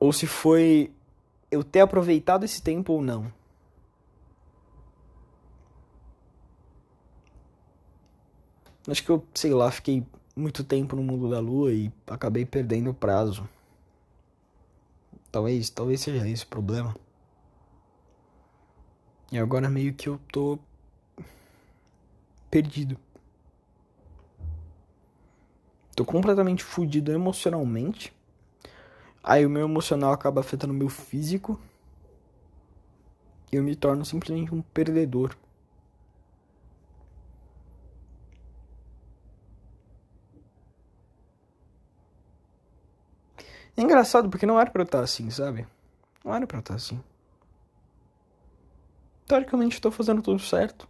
Ou 0.00 0.12
se 0.12 0.26
foi 0.26 0.92
eu 1.50 1.62
ter 1.62 1.80
aproveitado 1.80 2.44
esse 2.44 2.62
tempo 2.62 2.92
ou 2.92 3.02
não. 3.02 3.32
Acho 8.88 9.02
que 9.02 9.10
eu, 9.10 9.24
sei 9.34 9.52
lá, 9.52 9.70
fiquei 9.70 10.06
muito 10.36 10.62
tempo 10.62 10.94
no 10.94 11.02
mundo 11.02 11.28
da 11.28 11.40
lua 11.40 11.72
e 11.72 11.90
acabei 12.06 12.44
perdendo 12.44 12.90
o 12.90 12.94
prazo. 12.94 13.48
Talvez, 15.32 15.70
talvez 15.70 16.00
seja 16.00 16.28
esse 16.28 16.44
o 16.44 16.48
problema. 16.48 16.94
E 19.32 19.38
agora 19.38 19.68
meio 19.68 19.92
que 19.92 20.08
eu 20.08 20.20
tô 20.30 20.58
perdido. 22.48 22.96
Tô 25.96 26.04
completamente 26.04 26.62
fudido 26.62 27.10
emocionalmente. 27.10 28.12
Aí 29.28 29.44
o 29.44 29.50
meu 29.50 29.64
emocional 29.64 30.12
acaba 30.12 30.40
afetando 30.40 30.72
o 30.72 30.76
meu 30.76 30.88
físico. 30.88 31.58
E 33.52 33.56
eu 33.56 33.62
me 33.64 33.74
torno 33.74 34.04
simplesmente 34.04 34.54
um 34.54 34.62
perdedor. 34.62 35.36
É 43.76 43.82
engraçado 43.82 44.30
porque 44.30 44.46
não 44.46 44.60
era 44.60 44.70
pra 44.70 44.82
eu 44.82 44.86
estar 44.86 45.00
assim, 45.00 45.28
sabe? 45.28 45.66
Não 46.24 46.32
era 46.32 46.46
pra 46.46 46.58
eu 46.58 46.60
estar 46.60 46.74
assim. 46.74 47.02
Teoricamente 49.26 49.80
tô 49.80 49.90
fazendo 49.90 50.22
tudo 50.22 50.38
certo. 50.38 50.88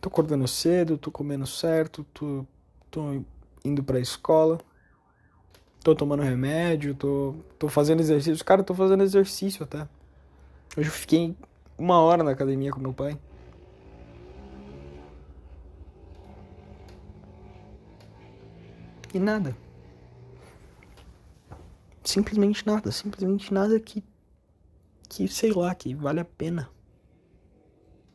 Tô 0.00 0.08
acordando 0.08 0.48
cedo, 0.48 0.98
tô 0.98 1.12
comendo 1.12 1.46
certo, 1.46 2.02
tô, 2.12 2.44
tô 2.90 3.22
indo 3.64 3.84
pra 3.84 4.00
escola. 4.00 4.58
Tô 5.82 5.96
tomando 5.96 6.22
remédio, 6.22 6.94
tô, 6.94 7.34
tô 7.58 7.68
fazendo 7.68 8.00
exercício. 8.00 8.44
Cara, 8.44 8.62
tô 8.62 8.72
fazendo 8.72 9.02
exercício 9.02 9.64
até. 9.64 9.88
Hoje 10.76 10.88
eu 10.88 10.92
fiquei 10.92 11.36
uma 11.76 12.00
hora 12.00 12.22
na 12.22 12.30
academia 12.30 12.70
com 12.70 12.80
meu 12.80 12.92
pai. 12.92 13.18
E 19.12 19.18
nada. 19.18 19.56
Simplesmente 22.04 22.66
nada, 22.66 22.90
simplesmente 22.90 23.52
nada 23.52 23.78
que 23.78 24.02
que 25.08 25.28
sei 25.28 25.52
lá, 25.52 25.74
que 25.74 25.94
vale 25.94 26.20
a 26.20 26.24
pena. 26.24 26.70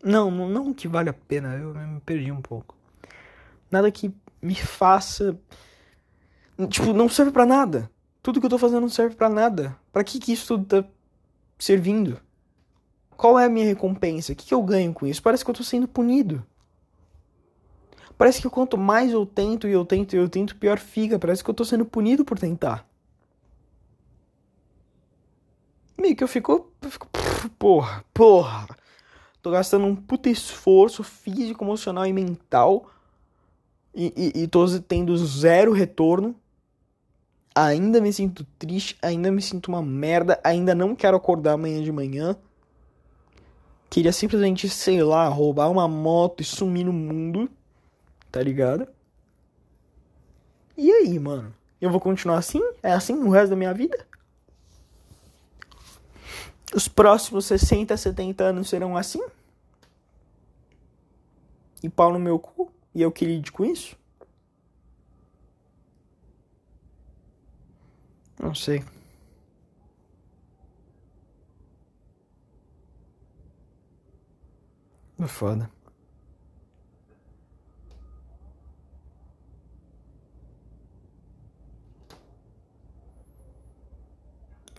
Não, 0.03 0.31
não, 0.31 0.73
que 0.73 0.87
vale 0.87 1.09
a 1.09 1.13
pena, 1.13 1.55
eu 1.55 1.73
me 1.73 1.99
perdi 1.99 2.31
um 2.31 2.41
pouco. 2.41 2.75
Nada 3.69 3.91
que 3.91 4.11
me 4.41 4.55
faça 4.55 5.37
tipo, 6.67 6.93
não 6.93 7.07
serve 7.07 7.31
para 7.31 7.45
nada. 7.45 7.91
Tudo 8.23 8.39
que 8.39 8.45
eu 8.45 8.49
tô 8.49 8.57
fazendo 8.57 8.81
não 8.81 8.89
serve 8.89 9.15
para 9.15 9.29
nada. 9.29 9.77
Para 9.91 10.03
que 10.03 10.19
que 10.19 10.31
isso 10.31 10.47
tudo 10.47 10.65
tá 10.65 10.89
servindo? 11.59 12.19
Qual 13.15 13.37
é 13.37 13.45
a 13.45 13.49
minha 13.49 13.65
recompensa? 13.65 14.33
O 14.33 14.35
que, 14.35 14.45
que 14.45 14.53
eu 14.53 14.63
ganho 14.63 14.93
com 14.93 15.05
isso? 15.05 15.21
Parece 15.21 15.43
que 15.43 15.49
eu 15.49 15.55
tô 15.55 15.63
sendo 15.63 15.87
punido. 15.87 16.45
Parece 18.17 18.41
que 18.41 18.49
quanto 18.49 18.77
mais 18.77 19.11
eu 19.11 19.25
tento 19.25 19.67
e 19.67 19.71
eu 19.71 19.85
tento 19.85 20.13
e 20.13 20.17
eu 20.17 20.27
tento, 20.27 20.55
pior 20.55 20.79
fica. 20.79 21.19
Parece 21.19 21.43
que 21.43 21.49
eu 21.49 21.53
tô 21.53 21.63
sendo 21.63 21.85
punido 21.85 22.25
por 22.25 22.37
tentar. 22.37 22.87
meio 26.07 26.15
que 26.15 26.23
eu 26.23 26.27
fico, 26.27 26.71
eu 26.81 26.89
fico 26.89 27.09
porra, 27.57 28.05
porra. 28.13 28.67
Tô 29.41 29.51
gastando 29.51 29.85
um 29.85 29.95
puta 29.95 30.29
esforço 30.29 31.03
físico, 31.03 31.63
emocional 31.63 32.05
e 32.05 32.13
mental. 32.13 32.89
E, 33.93 34.13
e, 34.15 34.43
e 34.43 34.47
tô 34.47 34.65
tendo 34.79 35.15
zero 35.17 35.71
retorno. 35.71 36.35
Ainda 37.59 37.99
me 37.99 38.13
sinto 38.13 38.45
triste, 38.59 38.95
ainda 39.01 39.31
me 39.31 39.41
sinto 39.41 39.69
uma 39.69 39.81
merda, 39.81 40.39
ainda 40.43 40.75
não 40.75 40.95
quero 40.95 41.17
acordar 41.17 41.53
amanhã 41.53 41.81
de 41.81 41.91
manhã. 41.91 42.37
Queria 43.89 44.13
simplesmente, 44.13 44.69
sei 44.69 45.01
lá, 45.01 45.27
roubar 45.27 45.71
uma 45.71 45.87
moto 45.87 46.41
e 46.41 46.43
sumir 46.43 46.85
no 46.85 46.93
mundo. 46.93 47.49
Tá 48.31 48.43
ligado? 48.43 48.87
E 50.77 50.91
aí, 50.91 51.17
mano? 51.17 51.51
Eu 51.81 51.89
vou 51.89 51.99
continuar 51.99 52.37
assim? 52.37 52.61
É 52.83 52.91
assim 52.91 53.15
o 53.15 53.31
resto 53.31 53.49
da 53.49 53.55
minha 53.55 53.73
vida? 53.73 54.05
Os 56.75 56.87
próximos 56.87 57.45
60, 57.45 57.97
70 57.97 58.43
anos 58.43 58.69
serão 58.69 58.95
assim? 58.95 59.25
E 61.81 61.89
pau 61.89 62.13
no 62.13 62.19
meu 62.19 62.37
cu? 62.37 62.71
E 62.93 63.01
eu 63.01 63.11
que 63.11 63.25
lide 63.25 63.51
com 63.51 63.65
isso? 63.65 63.97
Não 68.39 68.53
sei. 68.55 68.83
É 75.19 75.27
foda. 75.27 75.69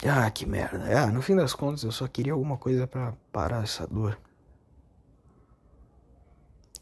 Ah, 0.07 0.31
que 0.31 0.47
merda. 0.47 0.85
Ah, 1.05 1.07
no 1.13 1.21
fim 1.23 1.35
das 1.37 1.55
contas 1.55 1.83
eu 1.85 1.93
só 1.93 2.07
queria 2.09 2.33
alguma 2.33 2.57
coisa 2.57 2.87
para 2.87 3.13
parar 3.33 3.63
essa 3.65 3.87
dor. 3.87 4.19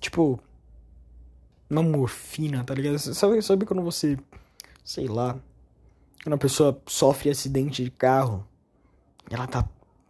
Tipo, 0.00 0.40
uma 1.70 1.82
morfina, 1.82 2.64
tá 2.64 2.74
ligado? 2.74 2.98
Sabe, 2.98 3.42
sabe 3.42 3.66
quando 3.66 3.82
você, 3.82 4.18
sei 4.84 5.08
lá, 5.08 5.36
quando 6.26 6.34
a 6.34 6.38
pessoa 6.38 6.82
sofre 6.86 7.30
acidente 7.30 7.84
de 7.84 7.90
carro, 7.92 8.44
ela 9.30 9.46
tá, 9.46 9.64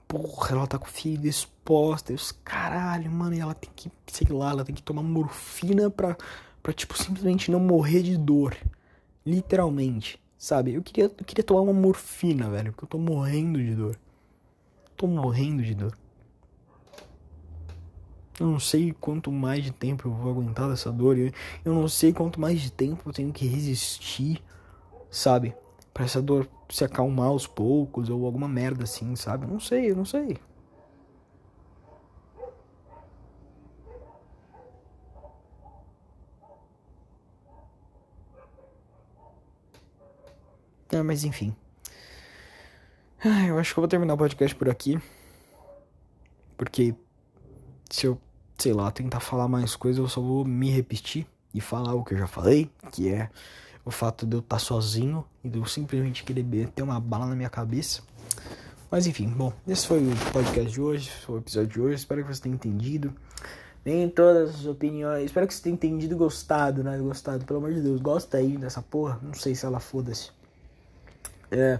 porra, 0.09 0.53
ela 0.53 0.67
tá 0.67 0.79
com 0.79 0.87
o 0.87 0.89
filho 0.89 1.29
exposta, 1.29 2.11
e 2.11 2.15
os 2.15 2.33
caralho, 2.33 3.11
mano, 3.11 3.35
e 3.35 3.41
ela 3.41 3.53
tem 3.53 3.69
que, 3.77 3.93
sei 4.07 4.35
lá, 4.35 4.49
ela 4.49 4.65
tem 4.65 4.75
que 4.75 4.83
tomar 4.83 5.03
morfina 5.03 5.91
pra, 5.91 6.17
pra 6.63 6.73
tipo, 6.73 6.97
simplesmente 6.97 7.51
não 7.51 7.61
morrer 7.61 8.03
de 8.03 8.17
dor. 8.17 8.57
Literalmente. 9.27 10.19
Sabe? 10.39 10.73
Eu 10.73 10.83
queria, 10.83 11.05
eu 11.05 11.25
queria 11.25 11.45
tomar 11.45 11.61
uma 11.61 11.75
morfina, 11.75 12.49
velho, 12.49 12.73
porque 12.73 12.85
eu 12.85 12.89
tô 12.89 12.99
morrendo 12.99 13.59
de 13.59 13.75
dor. 13.75 13.99
Tô 14.97 15.07
morrendo 15.07 15.63
de 15.63 15.75
dor. 15.75 15.95
Eu 18.41 18.47
não 18.47 18.59
sei 18.59 18.91
quanto 18.99 19.31
mais 19.31 19.63
de 19.63 19.71
tempo 19.71 20.09
eu 20.09 20.13
vou 20.13 20.31
aguentar 20.31 20.67
dessa 20.71 20.91
dor. 20.91 21.19
Eu, 21.19 21.31
eu 21.63 21.75
não 21.75 21.87
sei 21.87 22.15
quanto 22.15 22.41
mais 22.41 22.59
de 22.63 22.73
tempo 22.73 23.03
eu 23.07 23.13
tenho 23.13 23.35
que 23.35 23.47
resistir, 23.47 24.43
sabe? 25.11 25.55
para 25.97 26.05
essa 26.05 26.21
dor 26.21 26.47
se 26.69 26.85
acalmar 26.85 27.29
aos 27.29 27.47
poucos 27.47 28.11
ou 28.11 28.27
alguma 28.27 28.47
merda 28.47 28.85
assim, 28.85 29.17
sabe? 29.17 29.47
Não 29.47 29.59
sei, 29.59 29.91
eu 29.91 29.97
não 29.97 30.05
sei. 30.05 30.37
É, 40.93 41.03
mas 41.03 41.25
enfim. 41.25 41.57
Ah, 43.25 43.47
eu 43.47 43.59
acho 43.59 43.73
que 43.73 43.79
eu 43.79 43.81
vou 43.81 43.89
terminar 43.89 44.13
o 44.13 44.19
podcast 44.19 44.55
por 44.55 44.69
aqui. 44.69 45.01
Porque 46.59 46.95
se 47.89 48.07
eu, 48.07 48.21
sei 48.59 48.75
lá, 48.75 48.91
tentar 48.91 49.21
falar 49.21 49.49
mais 49.49 49.75
coisas, 49.75 49.99
eu 49.99 50.09
só 50.09 50.21
vou 50.21 50.45
me 50.45 50.69
repetir 50.69 51.27
e 51.55 51.61
falar 51.63 51.95
o 51.95 52.05
que 52.05 52.13
eu 52.13 52.19
já 52.19 52.27
falei, 52.27 52.71
que 52.93 53.09
é 53.09 53.31
o 53.87 53.91
fato 53.93 54.27
de 54.27 54.35
eu 54.35 54.41
estar 54.41 54.59
sozinho 54.59 55.25
e 55.45 55.49
de 55.49 55.59
eu 55.59 55.65
simplesmente 55.65 56.25
querer 56.25 56.45
ter 56.75 56.83
uma 56.83 56.99
bala 56.99 57.25
na 57.25 57.37
minha 57.37 57.49
cabeça. 57.49 58.03
Mas 58.91 59.07
enfim, 59.07 59.29
bom, 59.29 59.53
esse 59.67 59.87
foi 59.87 60.01
o 60.01 60.33
podcast 60.33 60.73
de 60.73 60.81
hoje, 60.81 61.09
foi 61.25 61.37
o 61.37 61.39
episódio 61.39 61.69
de 61.69 61.81
hoje. 61.81 61.95
Espero 61.95 62.25
que 62.25 62.35
você 62.35 62.43
tenha 62.43 62.55
entendido. 62.57 63.15
Nem 63.85 64.09
todas 64.09 64.57
as 64.57 64.67
opiniões. 64.67 65.27
Espero 65.27 65.47
que 65.47 65.55
você 65.55 65.63
tenha 65.63 65.75
entendido 65.75 66.15
e 66.15 66.19
gostado, 66.19 66.83
né? 66.83 66.99
Gostado, 66.99 67.45
pelo 67.45 67.61
amor 67.61 67.73
de 67.73 67.81
Deus. 67.81 68.01
Gosta 68.01 68.39
aí 68.39 68.57
dessa 68.59 68.83
porra. 68.83 69.21
Não 69.23 69.35
sei 69.35 69.55
se 69.55 69.65
ela 69.65 69.79
foda-se. 69.79 70.31
É, 71.49 71.79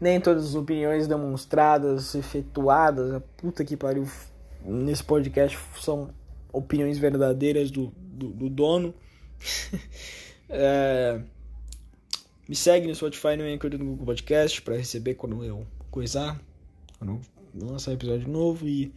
nem 0.00 0.20
todas 0.20 0.44
as 0.44 0.54
opiniões 0.56 1.06
demonstradas, 1.06 2.16
efetuadas, 2.16 3.14
a 3.14 3.20
puta 3.20 3.64
que 3.64 3.76
pariu, 3.76 4.08
nesse 4.64 5.04
podcast 5.04 5.56
são 5.80 6.10
opiniões 6.52 6.98
verdadeiras 6.98 7.70
do, 7.70 7.92
do, 7.96 8.28
do 8.30 8.50
dono. 8.50 8.92
é, 10.50 11.20
me 12.48 12.54
segue 12.54 12.86
no 12.86 12.94
Spotify, 12.94 13.36
no 13.36 13.44
Anchor 13.44 13.70
do 13.70 13.78
Google 13.78 14.06
Podcast 14.06 14.60
para 14.62 14.76
receber 14.76 15.14
quando 15.14 15.44
eu 15.44 15.66
coisar, 15.90 16.40
quando 16.98 17.20
eu 17.54 17.66
lançar 17.66 17.92
episódio 17.92 18.28
novo 18.28 18.68
e 18.68 18.92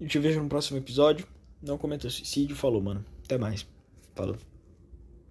eu 0.00 0.08
te 0.08 0.18
vejo 0.18 0.42
no 0.42 0.48
próximo 0.48 0.78
episódio. 0.78 1.26
Não 1.62 1.78
cometa 1.78 2.10
suicídio. 2.10 2.54
Falou, 2.54 2.82
mano. 2.82 3.04
Até 3.24 3.38
mais. 3.38 3.66
Falou. 4.14 4.36